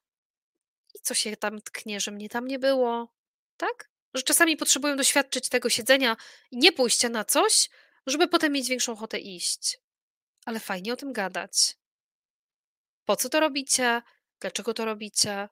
i 0.95 0.99
co 1.03 1.15
się 1.15 1.37
tam 1.37 1.61
tknie, 1.61 2.01
że 2.01 2.11
mnie 2.11 2.29
tam 2.29 2.47
nie 2.47 2.59
było, 2.59 3.15
tak? 3.57 3.91
Że 4.15 4.23
czasami 4.23 4.57
potrzebują 4.57 4.97
doświadczyć 4.97 5.49
tego 5.49 5.69
siedzenia 5.69 6.17
i 6.51 6.57
nie 6.57 6.73
pójścia 6.73 7.09
na 7.09 7.25
coś, 7.25 7.71
żeby 8.07 8.29
potem 8.29 8.53
mieć 8.53 8.69
większą 8.69 8.93
ochotę 8.93 9.19
iść. 9.19 9.79
Ale 10.47 10.61
fajnie 10.61 10.93
o 10.93 10.97
tym 10.97 11.13
gadać. 11.13 11.77
Po 13.05 13.17
co 13.17 13.29
to 13.29 13.41
robicie? 13.41 14.03
Dlaczego 14.41 14.75
to 14.75 14.85
robicie? 14.85 15.49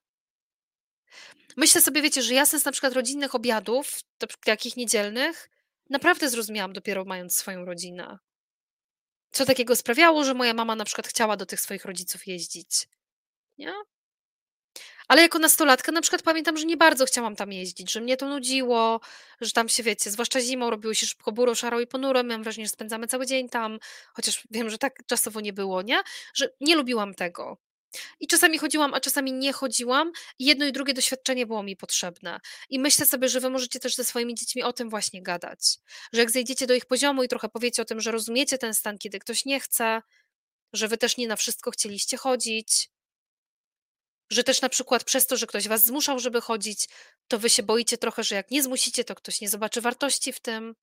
Myślę 1.57 1.81
sobie, 1.81 2.03
wiecie, 2.03 2.23
że 2.23 2.35
ja 2.35 2.47
sens 2.47 2.65
na 2.65 2.73
przykład 2.73 2.93
rodzinnych 2.93 3.35
obiadów, 3.35 4.01
takich 4.45 4.77
niedzielnych, 4.77 5.51
naprawdę 5.91 6.29
zrozumiałam 6.31 6.73
dopiero 6.73 7.05
mając 7.05 7.37
swoją 7.37 7.65
rodzinę. 7.65 8.19
Co 9.31 9.45
takiego 9.45 9.77
sprawiało, 9.77 10.25
że 10.25 10.35
moja 10.35 10.55
mama 10.55 10.77
na 10.77 10.85
przykład 10.85 11.09
chciała 11.09 11.37
do 11.37 11.47
tych 11.47 11.61
swoich 11.61 11.85
rodziców 11.85 12.27
jeździć. 12.27 12.89
Nie? 13.59 13.73
Ale 15.09 15.23
jako 15.23 15.39
nastolatka 15.39 15.93
na 15.93 16.01
przykład 16.01 16.23
pamiętam, 16.23 16.57
że 16.57 16.65
nie 16.65 16.77
bardzo 16.77 17.07
chciałam 17.07 17.37
tam 17.37 17.53
jeździć, 17.53 17.93
że 17.93 18.01
mnie 18.01 18.17
to 18.17 18.29
nudziło, 18.29 19.01
że 19.41 19.51
tam 19.51 19.69
się, 19.69 19.83
wiecie, 19.83 20.11
zwłaszcza 20.11 20.41
zimą 20.41 20.71
robiło 20.71 20.95
się 20.95 21.07
szybko 21.07 21.33
buro, 21.33 21.55
szaro 21.55 21.81
i 21.81 21.87
ponuro, 21.87 22.23
miałam 22.25 22.43
wrażenie, 22.43 22.67
że 22.67 22.73
spędzamy 22.73 23.07
cały 23.07 23.27
dzień 23.27 23.49
tam, 23.49 23.79
chociaż 24.15 24.47
wiem, 24.51 24.71
że 24.71 24.79
tak 24.79 25.07
czasowo 25.07 25.41
nie 25.41 25.53
było, 25.53 25.83
nie? 25.83 26.03
Że 26.35 26.49
nie 26.61 26.77
lubiłam 26.77 27.15
tego. 27.15 27.59
I 28.21 28.27
czasami 28.27 28.59
chodziłam, 28.59 28.95
a 28.95 29.01
czasami 29.01 29.33
nie 29.33 29.53
chodziłam, 29.53 30.13
i 30.39 30.45
jedno 30.45 30.67
i 30.67 30.73
drugie 30.73 30.95
doświadczenie 30.95 31.47
było 31.47 31.63
mi 31.63 31.77
potrzebne. 31.77 32.41
I 32.69 32.79
myślę 32.79 33.07
sobie, 33.07 33.29
że 33.29 33.41
wy 33.41 33.51
możecie 33.51 33.81
też 33.81 33.95
ze 33.95 34.05
swoimi 34.05 34.35
dziećmi 34.35 34.63
o 34.63 34.73
tym 34.73 34.91
właśnie 34.91 35.23
gadać. 35.23 35.79
Że 36.13 36.21
jak 36.21 36.31
zejdziecie 36.31 36.67
do 36.67 36.75
ich 36.75 36.87
poziomu 36.87 37.23
i 37.23 37.29
trochę 37.29 37.49
powiecie 37.49 37.83
o 37.83 37.85
tym, 37.85 38.01
że 38.01 38.13
rozumiecie 38.13 38.59
ten 38.59 38.75
stan, 38.75 38.99
kiedy 38.99 39.19
ktoś 39.19 39.45
nie 39.45 39.61
chce, 39.61 40.03
że 40.73 40.89
wy 40.89 40.99
też 40.99 41.17
nie 41.17 41.29
na 41.29 41.37
wszystko 41.37 41.71
chcieliście 41.71 42.17
chodzić, 42.17 42.91
że 44.31 44.45
też 44.45 44.61
na 44.61 44.69
przykład 44.69 45.05
przez 45.05 45.27
to, 45.27 45.37
że 45.37 45.47
ktoś 45.47 45.69
was 45.69 45.85
zmuszał, 45.85 46.19
żeby 46.19 46.41
chodzić, 46.41 46.89
to 47.29 47.39
wy 47.39 47.51
się 47.51 47.63
boicie 47.63 47.99
trochę, 47.99 48.25
że 48.25 48.35
jak 48.35 48.51
nie 48.51 48.63
zmusicie, 48.63 49.05
to 49.05 49.15
ktoś 49.15 49.41
nie 49.41 49.49
zobaczy 49.49 49.81
wartości 49.81 50.33
w 50.33 50.41
tym. 50.41 50.75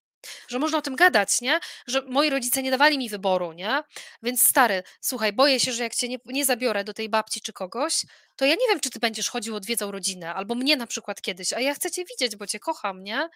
Że 0.48 0.58
można 0.58 0.78
o 0.78 0.82
tym 0.82 0.96
gadać, 0.96 1.40
nie? 1.40 1.60
Że 1.86 2.02
moi 2.02 2.30
rodzice 2.30 2.62
nie 2.62 2.70
dawali 2.70 2.98
mi 2.98 3.08
wyboru, 3.08 3.52
nie? 3.52 3.82
Więc 4.22 4.48
stary, 4.48 4.82
słuchaj, 5.00 5.32
boję 5.32 5.60
się, 5.60 5.72
że 5.72 5.82
jak 5.82 5.94
cię 5.94 6.08
nie, 6.08 6.18
nie 6.24 6.44
zabiorę 6.44 6.84
do 6.84 6.94
tej 6.94 7.08
babci 7.08 7.40
czy 7.40 7.52
kogoś, 7.52 8.02
to 8.36 8.44
ja 8.44 8.54
nie 8.54 8.68
wiem, 8.68 8.80
czy 8.80 8.90
ty 8.90 8.98
będziesz 8.98 9.28
chodził, 9.28 9.56
odwiedzał 9.56 9.90
rodzinę, 9.90 10.34
albo 10.34 10.54
mnie 10.54 10.76
na 10.76 10.86
przykład 10.86 11.20
kiedyś, 11.22 11.52
a 11.52 11.60
ja 11.60 11.74
chcę 11.74 11.90
cię 11.90 12.04
widzieć, 12.04 12.36
bo 12.36 12.46
cię 12.46 12.58
kocham, 12.58 13.04
nie? 13.04 13.28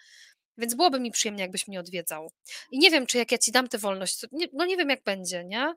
Więc 0.57 0.75
byłoby 0.75 0.99
mi 0.99 1.11
przyjemnie, 1.11 1.41
jakbyś 1.41 1.67
mnie 1.67 1.79
odwiedzał. 1.79 2.31
I 2.71 2.79
nie 2.79 2.91
wiem, 2.91 3.05
czy 3.05 3.17
jak 3.17 3.31
ja 3.31 3.37
ci 3.37 3.51
dam 3.51 3.67
tę 3.67 3.77
wolność, 3.77 4.25
nie, 4.31 4.47
no 4.53 4.65
nie 4.65 4.77
wiem, 4.77 4.89
jak 4.89 5.03
będzie, 5.03 5.43
nie? 5.43 5.73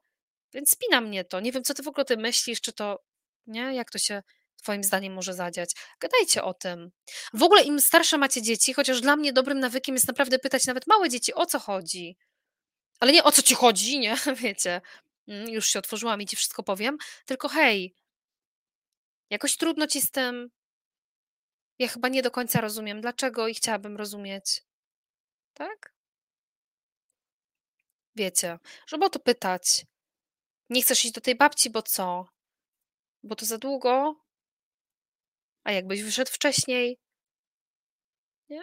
Więc 0.54 0.70
spina 0.70 1.00
mnie 1.00 1.24
to. 1.24 1.40
Nie 1.40 1.52
wiem, 1.52 1.64
co 1.64 1.74
ty 1.74 1.82
w 1.82 1.88
ogóle 1.88 2.04
ty 2.04 2.16
myślisz, 2.16 2.60
czy 2.60 2.72
to, 2.72 3.02
nie? 3.46 3.74
Jak 3.74 3.90
to 3.90 3.98
się 3.98 4.22
Twoim 4.66 4.84
zdaniem 4.84 5.12
może 5.12 5.34
zadziać. 5.34 5.70
Gadajcie 6.00 6.44
o 6.44 6.54
tym. 6.54 6.90
W 7.32 7.42
ogóle 7.42 7.62
im 7.62 7.80
starsze 7.80 8.18
macie 8.18 8.42
dzieci, 8.42 8.74
chociaż 8.74 9.00
dla 9.00 9.16
mnie 9.16 9.32
dobrym 9.32 9.60
nawykiem 9.60 9.94
jest 9.94 10.08
naprawdę 10.08 10.38
pytać 10.38 10.66
nawet 10.66 10.86
małe 10.86 11.10
dzieci, 11.10 11.34
o 11.34 11.46
co 11.46 11.58
chodzi. 11.58 12.16
Ale 13.00 13.12
nie 13.12 13.24
o 13.24 13.32
co 13.32 13.42
ci 13.42 13.54
chodzi, 13.54 13.98
nie? 13.98 14.16
Wiecie, 14.42 14.80
mm, 15.28 15.48
już 15.48 15.66
się 15.66 15.78
otworzyłam 15.78 16.22
i 16.22 16.26
ci 16.26 16.36
wszystko 16.36 16.62
powiem, 16.62 16.98
tylko 17.26 17.48
hej, 17.48 17.94
jakoś 19.30 19.56
trudno 19.56 19.86
ci 19.86 20.00
z 20.00 20.10
tym. 20.10 20.50
Ja 21.78 21.88
chyba 21.88 22.08
nie 22.08 22.22
do 22.22 22.30
końca 22.30 22.60
rozumiem, 22.60 23.00
dlaczego 23.00 23.48
i 23.48 23.54
chciałabym 23.54 23.96
rozumieć. 23.96 24.62
Tak? 25.54 25.94
Wiecie, 28.16 28.58
żeby 28.86 29.04
o 29.04 29.10
to 29.10 29.18
pytać. 29.18 29.84
Nie 30.70 30.82
chcesz 30.82 31.04
iść 31.04 31.14
do 31.14 31.20
tej 31.20 31.34
babci, 31.34 31.70
bo 31.70 31.82
co? 31.82 32.28
Bo 33.22 33.36
to 33.36 33.46
za 33.46 33.58
długo? 33.58 34.25
A 35.66 35.72
jakbyś 35.72 36.02
wyszedł 36.02 36.30
wcześniej? 36.30 36.98
Nie? 38.48 38.62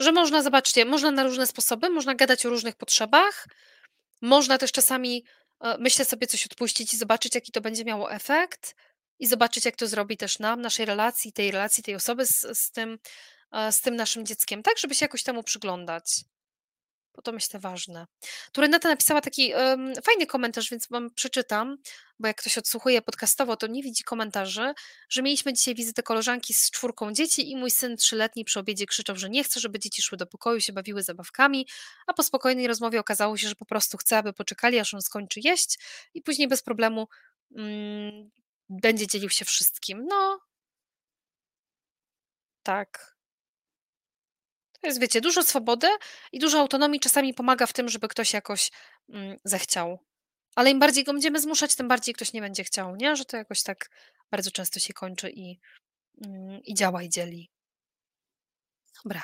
Że 0.00 0.12
można, 0.12 0.42
zobaczcie, 0.42 0.84
można 0.84 1.10
na 1.10 1.22
różne 1.22 1.46
sposoby, 1.46 1.90
można 1.90 2.14
gadać 2.14 2.46
o 2.46 2.50
różnych 2.50 2.76
potrzebach, 2.76 3.46
można 4.20 4.58
też 4.58 4.72
czasami, 4.72 5.24
e, 5.60 5.78
myślę 5.78 6.04
sobie, 6.04 6.26
coś 6.26 6.46
odpuścić 6.46 6.94
i 6.94 6.96
zobaczyć, 6.96 7.34
jaki 7.34 7.52
to 7.52 7.60
będzie 7.60 7.84
miało 7.84 8.12
efekt 8.12 8.74
i 9.18 9.26
zobaczyć, 9.26 9.64
jak 9.64 9.76
to 9.76 9.86
zrobi 9.86 10.16
też 10.16 10.38
nam, 10.38 10.60
naszej 10.60 10.86
relacji, 10.86 11.32
tej 11.32 11.50
relacji, 11.50 11.82
tej 11.82 11.94
osoby 11.94 12.26
z, 12.26 12.58
z 12.58 12.70
tym, 12.70 12.98
e, 13.52 13.72
z 13.72 13.80
tym 13.80 13.96
naszym 13.96 14.26
dzieckiem, 14.26 14.62
tak, 14.62 14.78
żeby 14.78 14.94
się 14.94 15.04
jakoś 15.04 15.22
temu 15.22 15.42
przyglądać 15.42 16.24
bo 17.14 17.22
to 17.22 17.32
myślę 17.32 17.60
ważne. 17.60 18.06
Tu 18.52 18.60
Renata 18.60 18.88
napisała 18.88 19.20
taki 19.20 19.54
um, 19.54 19.92
fajny 20.04 20.26
komentarz, 20.26 20.70
więc 20.70 20.88
wam 20.88 21.10
przeczytam, 21.14 21.76
bo 22.18 22.28
jak 22.28 22.36
ktoś 22.36 22.58
odsłuchuje 22.58 23.02
podcastowo, 23.02 23.56
to 23.56 23.66
nie 23.66 23.82
widzi 23.82 24.04
komentarzy, 24.04 24.72
że 25.08 25.22
mieliśmy 25.22 25.52
dzisiaj 25.52 25.74
wizytę 25.74 26.02
koleżanki 26.02 26.54
z 26.54 26.70
czwórką 26.70 27.12
dzieci 27.12 27.50
i 27.50 27.56
mój 27.56 27.70
syn 27.70 27.96
trzyletni 27.96 28.44
przy 28.44 28.60
obiedzie 28.60 28.86
krzyczał, 28.86 29.16
że 29.16 29.30
nie 29.30 29.44
chce, 29.44 29.60
żeby 29.60 29.78
dzieci 29.78 30.02
szły 30.02 30.18
do 30.18 30.26
pokoju, 30.26 30.60
się 30.60 30.72
bawiły 30.72 31.02
zabawkami, 31.02 31.68
a 32.06 32.14
po 32.14 32.22
spokojnej 32.22 32.66
rozmowie 32.66 33.00
okazało 33.00 33.36
się, 33.36 33.48
że 33.48 33.54
po 33.54 33.64
prostu 33.64 33.98
chce, 33.98 34.18
aby 34.18 34.32
poczekali, 34.32 34.78
aż 34.78 34.94
on 34.94 35.02
skończy 35.02 35.40
jeść 35.44 35.78
i 36.14 36.22
później 36.22 36.48
bez 36.48 36.62
problemu 36.62 37.08
um, 37.50 38.30
będzie 38.68 39.06
dzielił 39.06 39.30
się 39.30 39.44
wszystkim. 39.44 40.06
No, 40.08 40.40
tak. 42.62 43.19
To 44.80 44.86
jest, 44.86 45.00
wiecie, 45.00 45.20
dużo 45.20 45.42
swobody 45.42 45.88
i 46.32 46.38
dużo 46.38 46.58
autonomii 46.58 47.00
czasami 47.00 47.34
pomaga 47.34 47.66
w 47.66 47.72
tym, 47.72 47.88
żeby 47.88 48.08
ktoś 48.08 48.32
jakoś 48.32 48.70
mm, 49.08 49.36
zechciał. 49.44 49.98
Ale 50.56 50.70
im 50.70 50.78
bardziej 50.78 51.04
go 51.04 51.12
będziemy 51.12 51.40
zmuszać, 51.40 51.74
tym 51.74 51.88
bardziej 51.88 52.14
ktoś 52.14 52.32
nie 52.32 52.40
będzie 52.40 52.64
chciał, 52.64 52.96
nie? 52.96 53.16
Że 53.16 53.24
to 53.24 53.36
jakoś 53.36 53.62
tak 53.62 53.90
bardzo 54.30 54.50
często 54.50 54.80
się 54.80 54.92
kończy 54.92 55.30
i, 55.30 55.60
mm, 56.24 56.60
i 56.64 56.74
działa 56.74 57.02
i 57.02 57.08
dzieli. 57.08 57.50
Dobra. 59.04 59.22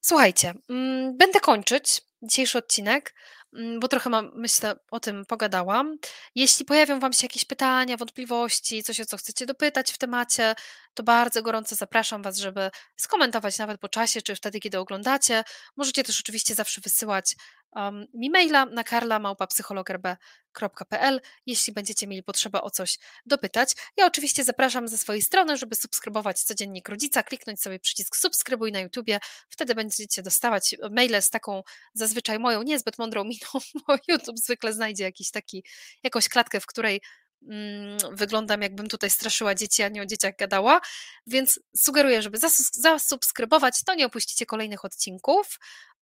Słuchajcie, 0.00 0.54
mm, 0.68 1.16
będę 1.16 1.40
kończyć 1.40 2.00
dzisiejszy 2.22 2.58
odcinek. 2.58 3.14
Mm, 3.54 3.80
bo 3.80 3.88
trochę 3.88 4.10
mam, 4.10 4.30
myślę, 4.34 4.74
o 4.90 5.00
tym 5.00 5.26
pogadałam. 5.26 5.96
Jeśli 6.34 6.64
pojawią 6.64 7.00
Wam 7.00 7.12
się 7.12 7.24
jakieś 7.24 7.44
pytania, 7.44 7.96
wątpliwości, 7.96 8.82
coś 8.82 9.00
o 9.00 9.04
co 9.04 9.16
chcecie 9.16 9.46
dopytać 9.46 9.92
w 9.92 9.98
temacie, 9.98 10.54
to 10.94 11.02
bardzo 11.02 11.42
gorąco 11.42 11.74
zapraszam 11.74 12.22
Was, 12.22 12.38
żeby 12.38 12.70
skomentować 12.96 13.58
nawet 13.58 13.80
po 13.80 13.88
czasie, 13.88 14.22
czy 14.22 14.36
wtedy, 14.36 14.60
kiedy 14.60 14.78
oglądacie. 14.78 15.44
Możecie 15.76 16.04
też 16.04 16.20
oczywiście 16.20 16.54
zawsze 16.54 16.80
wysyłać 16.80 17.36
um, 17.76 18.06
mi 18.14 18.30
maila 18.30 18.66
na 18.66 18.84
karla.psychologerb.pl, 18.84 21.20
jeśli 21.46 21.72
będziecie 21.72 22.06
mieli 22.06 22.22
potrzebę 22.22 22.62
o 22.62 22.70
coś 22.70 22.98
dopytać. 23.26 23.74
Ja 23.96 24.06
oczywiście 24.06 24.44
zapraszam 24.44 24.88
ze 24.88 24.98
swojej 24.98 25.22
strony, 25.22 25.56
żeby 25.56 25.74
subskrybować 25.74 26.42
codziennik 26.42 26.88
rodzica, 26.88 27.22
kliknąć 27.22 27.62
sobie 27.62 27.78
przycisk 27.78 28.16
subskrybuj 28.16 28.72
na 28.72 28.80
YouTubie, 28.80 29.18
wtedy 29.48 29.74
będziecie 29.74 30.22
dostawać 30.22 30.76
maile 30.90 31.22
z 31.22 31.30
taką 31.30 31.62
zazwyczaj 31.94 32.38
moją 32.38 32.62
niezbyt 32.62 32.98
mądrą 32.98 33.24
miną, 33.24 33.46
bo 33.86 33.96
YouTube 34.08 34.38
zwykle 34.38 34.72
znajdzie 34.72 35.04
jakiś 35.04 35.30
taki, 35.30 35.64
jakąś 36.02 36.28
klatkę, 36.28 36.60
w 36.60 36.66
której 36.66 37.00
mm, 37.48 37.98
wyglądam 38.12 38.62
jakbym 38.62 38.88
tutaj 38.88 39.10
straszyła 39.10 39.54
dzieci, 39.54 39.82
a 39.82 39.88
nie 39.88 40.02
o 40.02 40.06
dzieciach 40.06 40.36
gadała, 40.36 40.80
więc 41.26 41.60
sugeruję, 41.76 42.22
żeby 42.22 42.38
zasubskrybować, 42.72 43.84
to 43.84 43.94
nie 43.94 44.06
opuścicie 44.06 44.46
kolejnych 44.46 44.84
odcinków. 44.84 45.58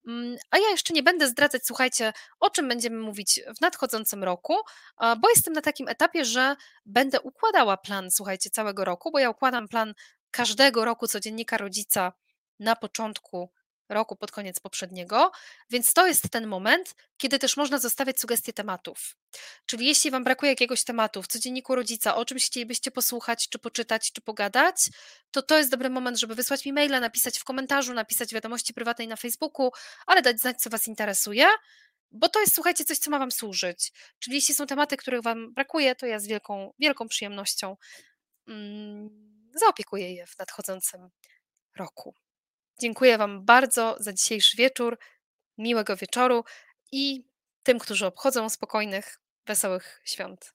Mm, 0.07 0.37
a 0.51 0.57
ja 0.57 0.69
jeszcze 0.69 0.93
nie 0.93 1.03
będę 1.03 1.27
zdradzać, 1.27 1.61
słuchajcie, 1.65 2.13
o 2.39 2.49
czym 2.49 2.67
będziemy 2.67 2.97
mówić 2.97 3.41
w 3.57 3.61
nadchodzącym 3.61 4.23
roku, 4.23 4.55
bo 4.99 5.29
jestem 5.29 5.53
na 5.53 5.61
takim 5.61 5.87
etapie, 5.87 6.25
że 6.25 6.55
będę 6.85 7.21
układała 7.21 7.77
plan, 7.77 8.11
słuchajcie, 8.11 8.49
całego 8.49 8.85
roku, 8.85 9.11
bo 9.11 9.19
ja 9.19 9.29
układam 9.29 9.67
plan 9.67 9.93
każdego 10.31 10.85
roku 10.85 11.07
codziennika 11.07 11.57
rodzica 11.57 12.13
na 12.59 12.75
początku 12.75 13.51
roku, 13.89 14.15
pod 14.15 14.31
koniec 14.31 14.59
poprzedniego, 14.59 15.31
więc 15.69 15.93
to 15.93 16.07
jest 16.07 16.29
ten 16.29 16.47
moment, 16.47 16.95
kiedy 17.17 17.39
też 17.39 17.57
można 17.57 17.77
zostawiać 17.77 18.19
sugestie 18.19 18.53
tematów. 18.53 19.15
Czyli 19.65 19.85
jeśli 19.85 20.11
Wam 20.11 20.23
brakuje 20.23 20.51
jakiegoś 20.51 20.83
tematu 20.83 21.23
w 21.23 21.27
codzienniku 21.27 21.75
rodzica, 21.75 22.15
o 22.15 22.25
czymś 22.25 22.45
chcielibyście 22.45 22.91
posłuchać, 22.91 23.49
czy 23.49 23.59
poczytać, 23.59 24.11
czy 24.11 24.21
pogadać, 24.21 24.75
to 25.31 25.41
to 25.41 25.57
jest 25.57 25.71
dobry 25.71 25.89
moment, 25.89 26.19
żeby 26.19 26.35
wysłać 26.35 26.65
mi 26.65 26.73
maila, 26.73 26.99
napisać 26.99 27.39
w 27.39 27.43
komentarzu, 27.43 27.93
napisać 27.93 28.33
wiadomości 28.33 28.73
prywatnej 28.73 29.07
na 29.07 29.15
Facebooku, 29.15 29.71
ale 30.07 30.21
dać 30.21 30.39
znać, 30.39 30.61
co 30.61 30.69
Was 30.69 30.87
interesuje. 30.87 31.47
Bo 32.11 32.29
to 32.29 32.41
jest, 32.41 32.55
słuchajcie, 32.55 32.85
coś, 32.85 32.97
co 32.97 33.11
ma 33.11 33.19
wam 33.19 33.31
służyć. 33.31 33.91
Czyli 34.19 34.35
jeśli 34.35 34.55
są 34.55 34.67
tematy, 34.67 34.97
których 34.97 35.21
wam 35.21 35.53
brakuje, 35.53 35.95
to 35.95 36.05
ja 36.05 36.19
z 36.19 36.27
wielką 36.27 36.73
wielką 36.79 37.07
przyjemnością, 37.07 37.77
mm, 38.47 39.09
zaopiekuję 39.55 40.13
je 40.13 40.27
w 40.27 40.39
nadchodzącym 40.39 41.09
roku. 41.75 42.15
Dziękuję 42.81 43.17
wam 43.17 43.45
bardzo 43.45 43.95
za 43.99 44.13
dzisiejszy 44.13 44.57
wieczór. 44.57 44.97
Miłego 45.57 45.97
wieczoru 45.97 46.43
i 46.91 47.23
tym, 47.69 47.79
którzy 47.79 48.05
obchodzą, 48.05 48.49
spokojnych, 48.49 49.19
wesołych 49.47 50.01
świąt. 50.03 50.53